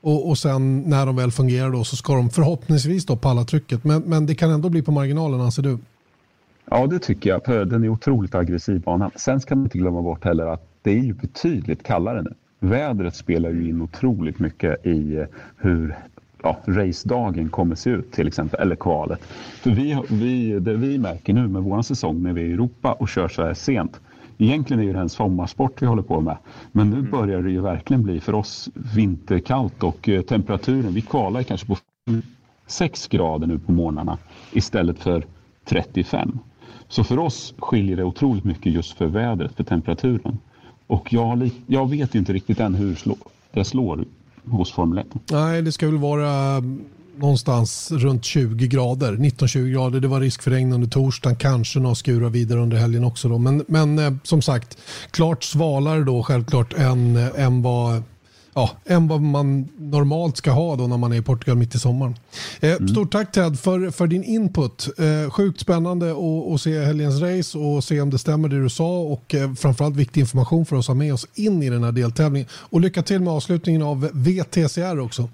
och, 0.00 0.28
och 0.28 0.38
sen 0.38 0.80
när 0.80 1.06
de 1.06 1.16
väl 1.16 1.30
fungerar 1.30 1.70
då 1.70 1.84
så 1.84 1.96
ska 1.96 2.14
de 2.14 2.30
förhoppningsvis 2.30 3.06
då 3.06 3.16
palla 3.16 3.44
trycket. 3.44 3.84
Men, 3.84 4.02
men 4.02 4.26
det 4.26 4.34
kan 4.34 4.50
ändå 4.50 4.68
bli 4.68 4.82
på 4.82 4.92
marginalen 4.92 5.40
anser 5.40 5.62
du? 5.62 5.78
Ja, 6.70 6.86
det 6.86 6.98
tycker 6.98 7.30
jag. 7.30 7.68
Den 7.68 7.84
är 7.84 7.88
otroligt 7.88 8.34
aggressiv 8.34 8.80
banan. 8.80 9.10
Sen 9.16 9.40
ska 9.40 9.54
man 9.54 9.64
inte 9.64 9.78
glömma 9.78 10.02
bort 10.02 10.24
heller 10.24 10.46
att 10.46 10.68
det 10.82 10.90
är 10.90 11.02
ju 11.02 11.14
betydligt 11.14 11.82
kallare 11.82 12.22
nu. 12.22 12.34
Vädret 12.64 13.14
spelar 13.14 13.50
ju 13.50 13.68
in 13.68 13.82
otroligt 13.82 14.38
mycket 14.38 14.86
i 14.86 15.16
eh, 15.16 15.24
hur 15.56 15.96
ja, 16.42 16.56
racedagen 16.64 17.48
kommer 17.48 17.74
se 17.74 17.90
ut 17.90 18.12
till 18.12 18.26
exempel, 18.26 18.60
eller 18.60 18.76
kvalet. 18.76 19.22
För 19.62 19.70
vi, 19.70 20.02
vi, 20.10 20.58
det 20.60 20.74
vi 20.74 20.98
märker 20.98 21.32
nu 21.32 21.48
med 21.48 21.62
vår 21.62 21.82
säsong 21.82 22.22
när 22.22 22.32
vi 22.32 22.40
är 22.40 22.46
i 22.46 22.52
Europa 22.52 22.92
och 22.92 23.08
kör 23.08 23.28
så 23.28 23.42
här 23.42 23.54
sent. 23.54 24.00
Egentligen 24.38 24.88
är 24.88 24.92
det 24.92 25.00
en 25.00 25.08
sommarsport 25.08 25.82
vi 25.82 25.86
håller 25.86 26.02
på 26.02 26.20
med. 26.20 26.36
Men 26.72 26.90
nu 26.90 26.98
mm. 26.98 27.10
börjar 27.10 27.42
det 27.42 27.50
ju 27.50 27.60
verkligen 27.60 28.02
bli 28.02 28.20
för 28.20 28.34
oss 28.34 28.70
vinterkallt 28.94 29.82
och 29.82 30.08
eh, 30.08 30.22
temperaturen, 30.22 30.94
vi 30.94 31.00
kvalar 31.00 31.42
kanske 31.42 31.66
på 31.66 31.76
6 32.66 33.08
grader 33.08 33.46
nu 33.46 33.58
på 33.58 33.72
morgnarna 33.72 34.18
istället 34.52 34.98
för 34.98 35.24
35. 35.64 36.38
Så 36.88 37.04
för 37.04 37.18
oss 37.18 37.54
skiljer 37.58 37.96
det 37.96 38.04
otroligt 38.04 38.44
mycket 38.44 38.72
just 38.72 38.92
för 38.98 39.06
vädret, 39.06 39.56
för 39.56 39.64
temperaturen. 39.64 40.38
Och 40.92 41.12
jag, 41.12 41.50
jag 41.66 41.90
vet 41.90 42.14
inte 42.14 42.32
riktigt 42.32 42.60
än 42.60 42.74
hur 42.74 42.98
det 43.52 43.64
slår 43.64 44.04
hos 44.44 44.72
Formel 44.72 44.98
1. 44.98 45.06
Nej, 45.30 45.62
det 45.62 45.72
ska 45.72 45.86
väl 45.86 45.98
vara 45.98 46.30
mm, 46.30 46.84
någonstans 47.16 47.90
runt 47.92 48.24
20 48.24 48.66
grader, 48.66 49.12
19-20 49.12 49.72
grader. 49.72 50.00
Det 50.00 50.08
var 50.08 50.20
risk 50.20 50.42
för 50.42 50.50
regn 50.50 50.72
under 50.72 50.88
torsdagen, 50.88 51.36
kanske 51.36 51.78
några 51.78 51.94
skurar 51.94 52.28
vidare 52.28 52.60
under 52.60 52.76
helgen 52.76 53.04
också. 53.04 53.28
Då. 53.28 53.38
Men, 53.38 53.64
men 53.68 53.98
eh, 53.98 54.12
som 54.22 54.42
sagt, 54.42 54.78
klart 55.10 55.44
svalare 55.44 56.04
då 56.04 56.22
självklart 56.22 56.72
än, 56.72 57.16
eh, 57.16 57.44
än 57.44 57.62
vad 57.62 58.02
ja, 58.54 58.70
än 58.84 59.08
vad 59.08 59.20
man 59.20 59.68
normalt 59.76 60.36
ska 60.36 60.50
ha 60.50 60.76
då 60.76 60.86
när 60.86 60.96
man 60.96 61.12
är 61.12 61.16
i 61.16 61.22
Portugal 61.22 61.56
mitt 61.56 61.74
i 61.74 61.78
sommaren. 61.78 62.14
Eh, 62.60 62.72
mm. 62.72 62.88
Stort 62.88 63.12
tack 63.12 63.32
Ted 63.32 63.58
för, 63.58 63.90
för 63.90 64.06
din 64.06 64.24
input. 64.24 64.88
Eh, 64.98 65.30
sjukt 65.30 65.60
spännande 65.60 66.14
att 66.54 66.60
se 66.60 66.78
helgens 66.78 67.20
race 67.20 67.58
och 67.58 67.84
se 67.84 68.00
om 68.00 68.10
det 68.10 68.18
stämmer 68.18 68.48
det 68.48 68.62
du 68.62 68.68
sa 68.68 69.00
och 69.00 69.34
eh, 69.34 69.54
framförallt 69.54 69.96
viktig 69.96 70.20
information 70.20 70.66
för 70.66 70.76
oss 70.76 70.84
att 70.84 70.88
ha 70.88 70.94
med 70.94 71.14
oss 71.14 71.26
in 71.34 71.62
i 71.62 71.70
den 71.70 71.84
här 71.84 71.92
deltävlingen. 71.92 72.48
Och 72.52 72.80
lycka 72.80 73.02
till 73.02 73.20
med 73.20 73.32
avslutningen 73.32 73.82
av 73.82 74.10
VTCR 74.12 75.00
också. 75.00 75.28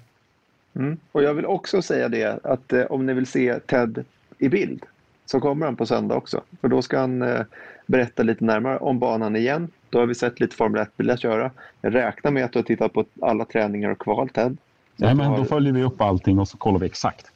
Mm. 0.75 0.97
Och 1.11 1.23
jag 1.23 1.33
vill 1.33 1.45
också 1.45 1.81
säga 1.81 2.09
det 2.09 2.39
att 2.43 2.73
eh, 2.73 2.83
om 2.83 3.05
ni 3.05 3.13
vill 3.13 3.27
se 3.27 3.59
Ted 3.59 4.05
i 4.37 4.49
bild 4.49 4.83
så 5.25 5.39
kommer 5.39 5.65
han 5.65 5.75
på 5.75 5.85
söndag 5.85 6.15
också. 6.15 6.41
För 6.61 6.67
då 6.67 6.81
ska 6.81 6.99
han 6.99 7.21
eh, 7.21 7.41
berätta 7.85 8.23
lite 8.23 8.43
närmare 8.43 8.77
om 8.77 8.99
banan 8.99 9.35
igen 9.35 9.67
då 9.89 9.99
har 9.99 10.05
vi 10.05 10.15
sett 10.15 10.39
lite 10.39 10.55
Formel 10.55 10.81
1-bilar 10.81 11.17
köra. 11.17 11.51
Jag 11.81 11.95
räknar 11.95 12.31
med 12.31 12.45
att 12.45 12.53
du 12.53 12.59
har 12.59 12.63
tittat 12.63 12.93
på 12.93 13.05
alla 13.21 13.45
träningar 13.45 13.89
och 13.89 13.99
kval, 13.99 14.29
Ted. 14.29 14.57
Nej, 14.95 15.15
men 15.15 15.25
har... 15.25 15.37
då 15.37 15.45
följer 15.45 15.73
vi 15.73 15.83
upp 15.83 16.01
allting 16.01 16.39
och 16.39 16.47
så 16.47 16.57
kollar 16.57 16.79
vi 16.79 16.85
exakt. 16.85 17.31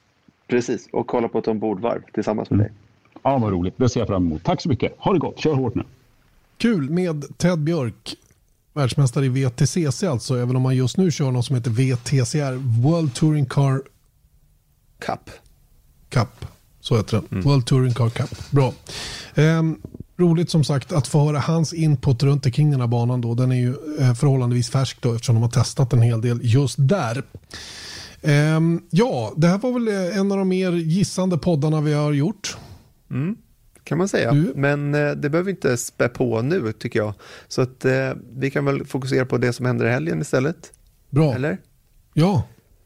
Precis, 0.48 0.90
och 0.92 1.08
kollar 1.08 1.28
på 1.28 1.40
ett 1.40 1.48
ombordvarv 1.48 2.02
tillsammans 2.14 2.50
med 2.50 2.60
mm. 2.60 2.68
dig. 2.68 2.78
Ja, 3.24 3.38
vad 3.38 3.52
roligt. 3.52 3.74
Det 3.78 3.90
ser 3.90 4.00
jag 4.00 4.08
fram 4.08 4.26
emot. 4.26 4.44
Tack 4.44 4.62
så 4.62 4.70
mycket. 4.70 4.94
Ha 4.98 5.14
det 5.14 5.20
gott. 5.20 5.40
Kör 5.40 5.54
hårt 5.54 5.76
nu. 5.76 5.84
Kul 6.58 6.90
med 6.90 7.38
Ted 7.38 7.60
Björk. 7.60 8.16
Världsmästare 8.74 9.26
i 9.26 9.30
VTCC 9.30 10.04
alltså, 10.04 10.38
även 10.38 10.56
om 10.56 10.66
han 10.66 10.76
just 10.76 10.98
nu 10.98 11.12
kör 11.12 11.32
något 11.32 11.46
som 11.46 11.56
heter 11.56 11.72
VTCR, 11.72 12.82
World 12.82 13.14
Touring 13.14 13.46
Car 13.46 13.82
Cup. 15.00 15.30
Cup, 16.10 16.46
så 16.80 16.98
heter 16.98 17.18
den. 17.18 17.28
Mm. 17.32 17.44
World 17.44 17.66
Touring 17.66 17.94
Car 17.94 18.10
Cup. 18.10 18.52
Bra. 18.52 18.74
Um, 19.36 19.82
roligt 20.24 20.50
som 20.50 20.64
sagt 20.64 20.92
att 20.92 21.08
få 21.08 21.26
höra 21.26 21.40
hans 21.40 21.74
input 21.74 22.24
runt 22.24 22.46
omkring 22.46 22.72
den 22.72 22.82
här 22.82 22.88
banan. 22.88 23.22
Då. 23.22 23.36
Den 23.36 23.52
är 23.52 23.56
ju 23.56 23.76
eh, 24.00 24.14
förhållandevis 24.14 24.70
färsk 24.70 25.02
då, 25.02 25.14
eftersom 25.14 25.36
de 25.36 25.42
har 25.42 25.50
testat 25.50 25.94
en 25.94 26.02
hel 26.02 26.22
del 26.22 26.40
just 26.42 26.76
där. 26.80 27.24
Um, 28.22 28.84
ja, 28.90 29.34
det 29.38 29.48
här 29.48 29.58
var 29.58 29.72
väl 29.72 29.88
eh, 29.88 30.18
en 30.18 30.32
av 30.32 30.38
de 30.38 30.48
mer 30.48 30.72
gissande 30.72 31.38
poddarna 31.38 31.82
vi 31.82 31.94
har 31.94 32.14
gjort. 32.14 32.58
Mm, 33.12 33.36
kan 33.84 33.98
man 33.98 34.08
säga. 34.08 34.32
Du? 34.32 34.54
Men 34.56 34.96
eh, 34.96 35.12
det 35.12 35.30
behöver 35.30 35.44
vi 35.44 35.52
inte 35.52 35.78
spä 35.78 36.10
på 36.10 36.42
nu 36.42 36.72
tycker 36.72 37.00
jag. 37.00 37.14
Så 37.48 37.62
att 37.62 37.86
eh, 37.86 38.12
vi 38.36 38.52
kan 38.52 38.66
väl 38.66 38.86
fokusera 38.86 39.26
på 39.26 39.38
det 39.38 39.54
som 39.54 39.66
händer 39.66 39.86
i 39.86 39.90
helgen 39.90 40.22
istället. 40.22 40.74
Bra. 41.10 41.34
Eller? 41.34 41.58
Ja, 42.14 42.44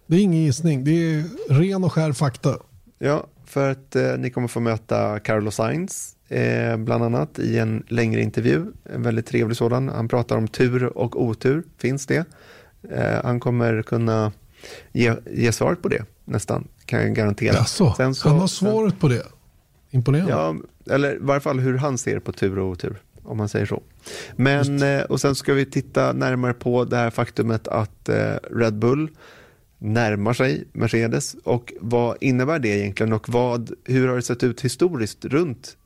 det 0.07 0.15
är 0.15 0.21
ingen 0.21 0.43
gissning. 0.43 0.83
Det 0.83 0.91
är 0.91 1.23
ren 1.49 1.83
och 1.83 1.93
skär 1.93 2.11
fakta. 2.11 2.57
Ja, 2.99 3.27
för 3.45 3.71
att 3.71 3.95
eh, 3.95 4.17
ni 4.17 4.29
kommer 4.29 4.47
få 4.47 4.59
möta 4.59 5.19
Carlos 5.19 5.55
Sainz 5.55 6.16
eh, 6.27 6.77
bland 6.77 7.03
annat 7.03 7.39
i 7.39 7.57
en 7.57 7.83
längre 7.87 8.21
intervju. 8.21 8.65
En 8.83 9.03
väldigt 9.03 9.25
trevlig 9.25 9.57
sådan. 9.57 9.89
Han 9.89 10.07
pratar 10.07 10.37
om 10.37 10.47
tur 10.47 10.83
och 10.83 11.23
otur, 11.23 11.63
finns 11.77 12.05
det. 12.05 12.25
Eh, 12.89 13.23
han 13.23 13.39
kommer 13.39 13.81
kunna 13.81 14.31
ge, 14.91 15.13
ge 15.31 15.51
svaret 15.51 15.81
på 15.81 15.87
det 15.87 16.05
nästan, 16.25 16.67
kan 16.85 17.01
jag 17.01 17.15
garantera. 17.15 17.53
Jaså, 17.53 17.93
sen 17.97 18.15
så, 18.15 18.29
han 18.29 18.39
har 18.39 18.47
svaret 18.47 18.91
sen, 18.91 18.99
på 18.99 19.07
det? 19.07 19.23
Imponerande. 19.91 20.31
Ja, 20.31 20.55
eller 20.93 21.15
i 21.15 21.17
varje 21.19 21.41
fall 21.41 21.59
hur 21.59 21.77
han 21.77 21.97
ser 21.97 22.19
på 22.19 22.31
tur 22.31 22.59
och 22.59 22.67
otur, 22.67 22.97
om 23.23 23.37
man 23.37 23.49
säger 23.49 23.65
så. 23.65 23.83
Men, 24.35 24.83
eh, 24.83 25.01
och 25.01 25.21
sen 25.21 25.35
ska 25.35 25.53
vi 25.53 25.65
titta 25.65 26.13
närmare 26.13 26.53
på 26.53 26.85
det 26.85 26.97
här 26.97 27.09
faktumet 27.09 27.67
att 27.67 28.09
eh, 28.09 28.33
Red 28.51 28.75
Bull 28.75 29.09
närmar 29.77 30.33
sig 30.33 30.67
Mercedes 30.73 31.35
och 31.43 31.73
vad 31.79 32.17
innebär 32.21 32.59
det 32.59 32.69
egentligen 32.69 33.13
och 33.13 33.29
vad, 33.29 33.71
hur 33.85 34.07
har 34.07 34.15
det 34.15 34.21
sett 34.21 34.43
ut 34.43 34.61
historiskt 34.61 35.25
runt 35.25 35.77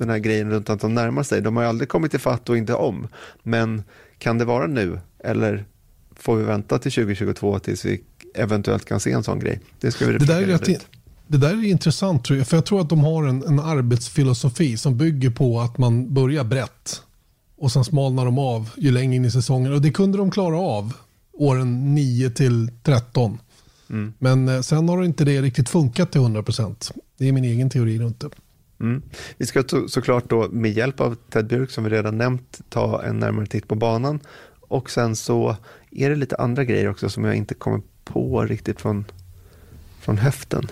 den 0.00 0.10
här 0.10 0.18
grejen 0.18 0.50
runt 0.50 0.70
att 0.70 0.80
de 0.80 0.94
närmar 0.94 1.22
sig. 1.22 1.40
De 1.40 1.56
har 1.56 1.62
ju 1.62 1.68
aldrig 1.68 1.88
kommit 1.88 2.14
ifatt 2.14 2.48
och 2.48 2.56
inte 2.56 2.74
om. 2.74 3.08
Men 3.42 3.82
kan 4.18 4.38
det 4.38 4.44
vara 4.44 4.66
nu 4.66 5.00
eller 5.24 5.64
får 6.16 6.36
vi 6.36 6.44
vänta 6.44 6.78
till 6.78 6.92
2022 6.92 7.58
tills 7.58 7.84
vi 7.84 8.00
eventuellt 8.34 8.84
kan 8.84 9.00
se 9.00 9.12
en 9.12 9.22
sån 9.22 9.38
grej? 9.38 9.60
Det 9.80 9.92
ska 9.92 10.06
vi 10.06 10.18
det 10.18 10.24
där, 10.24 10.42
är 10.42 10.46
rätt, 10.46 10.68
ut. 10.68 10.86
det 11.26 11.38
där 11.38 11.50
är 11.50 11.64
intressant 11.64 12.24
tror 12.24 12.38
jag, 12.38 12.48
för 12.48 12.56
jag 12.56 12.66
tror 12.66 12.80
att 12.80 12.88
de 12.88 13.00
har 13.00 13.24
en, 13.24 13.42
en 13.42 13.60
arbetsfilosofi 13.60 14.76
som 14.76 14.96
bygger 14.96 15.30
på 15.30 15.60
att 15.60 15.78
man 15.78 16.14
börjar 16.14 16.44
brett 16.44 17.02
och 17.60 17.72
sen 17.72 17.84
smalnar 17.84 18.24
de 18.24 18.38
av 18.38 18.70
ju 18.76 18.90
längre 18.90 19.14
in 19.14 19.24
i 19.24 19.30
säsongen. 19.30 19.72
Och 19.72 19.80
det 19.80 19.90
kunde 19.90 20.18
de 20.18 20.30
klara 20.30 20.58
av 20.58 20.92
åren 21.32 21.94
9 21.94 22.30
till 22.30 22.70
13. 22.82 23.38
Mm. 23.90 24.12
Men 24.18 24.48
eh, 24.48 24.60
sen 24.60 24.88
har 24.88 25.04
inte 25.04 25.24
det 25.24 25.42
riktigt 25.42 25.68
funkat 25.68 26.12
till 26.12 26.20
100%. 26.20 26.92
Det 27.18 27.28
är 27.28 27.32
min 27.32 27.44
egen 27.44 27.70
teori 27.70 27.98
runt 27.98 28.20
det. 28.20 28.30
Mm. 28.80 29.02
Vi 29.36 29.46
ska 29.46 29.64
såklart 29.88 30.30
då 30.30 30.48
med 30.48 30.72
hjälp 30.72 31.00
av 31.00 31.14
Ted 31.14 31.46
Björk 31.46 31.70
som 31.70 31.84
vi 31.84 31.90
redan 31.90 32.18
nämnt 32.18 32.60
ta 32.68 33.02
en 33.02 33.18
närmare 33.18 33.46
titt 33.46 33.68
på 33.68 33.74
banan. 33.74 34.20
Och 34.60 34.90
sen 34.90 35.16
så 35.16 35.56
är 35.90 36.10
det 36.10 36.16
lite 36.16 36.36
andra 36.36 36.64
grejer 36.64 36.88
också 36.88 37.08
som 37.08 37.24
jag 37.24 37.34
inte 37.34 37.54
kommer 37.54 37.80
på 38.04 38.42
riktigt 38.42 38.80
från, 38.80 39.04
från 40.00 40.18
höften. 40.18 40.66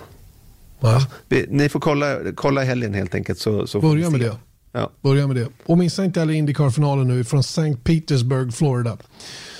Ja. 0.79 1.07
Vi, 1.27 1.45
ni 1.49 1.69
får 1.69 1.79
kolla, 1.79 2.17
kolla 2.35 2.63
helgen 2.63 2.93
helt 2.93 3.15
enkelt. 3.15 3.39
Så, 3.39 3.67
så 3.67 3.81
Börja 3.81 4.09
med 4.09 4.19
det. 4.19 4.35
Ja. 4.71 4.91
Börja 5.01 5.27
med 5.27 5.35
det. 5.35 5.47
Och 5.65 5.77
missa 5.77 6.05
inte 6.05 6.19
heller 6.19 6.33
Indycar-finalen 6.33 7.07
nu 7.07 7.23
från 7.23 7.39
St. 7.39 7.75
Petersburg, 7.83 8.53
Florida. 8.53 8.97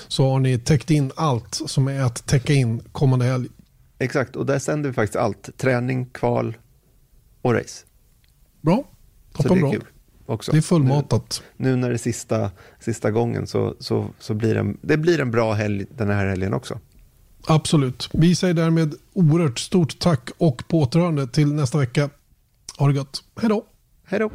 Så 0.08 0.30
har 0.30 0.38
ni 0.38 0.58
täckt 0.58 0.90
in 0.90 1.12
allt 1.16 1.54
som 1.54 1.88
är 1.88 2.00
att 2.00 2.26
täcka 2.26 2.52
in 2.52 2.80
kommande 2.92 3.24
helg. 3.24 3.48
Exakt, 3.98 4.36
och 4.36 4.46
där 4.46 4.58
sänder 4.58 4.90
vi 4.90 4.94
faktiskt 4.94 5.16
allt. 5.16 5.58
Träning, 5.58 6.06
kval 6.06 6.56
och 7.42 7.54
race. 7.54 7.84
Bra. 8.60 8.84
Toppen 9.32 9.60
bra. 9.60 9.74
Också. 10.26 10.52
Det 10.52 10.58
är 10.58 10.62
fullmatat. 10.62 11.42
Nu, 11.56 11.68
nu, 11.70 11.76
när 11.76 11.88
det 11.88 11.94
är 11.94 11.98
sista, 11.98 12.50
sista 12.80 13.10
gången 13.10 13.46
så, 13.46 13.74
så, 13.78 14.10
så 14.18 14.34
blir 14.34 14.54
det, 14.54 14.74
det 14.80 14.96
blir 14.96 15.20
en 15.20 15.30
bra 15.30 15.52
helg 15.52 15.86
den 15.96 16.10
här 16.10 16.26
helgen 16.26 16.54
också. 16.54 16.78
Absolut. 17.46 18.08
Vi 18.12 18.34
säger 18.34 18.54
därmed 18.54 18.94
oerhört 19.12 19.58
stort 19.58 19.98
tack 19.98 20.30
och 20.38 20.68
på 20.68 20.80
återhörande 20.80 21.26
till 21.26 21.52
nästa 21.52 21.78
vecka. 21.78 22.10
Ha 22.78 22.86
det 22.86 22.92
gott. 22.94 23.24
Hej 23.40 23.48
då. 23.48 23.64
Hej 24.06 24.18
då. 24.18 24.30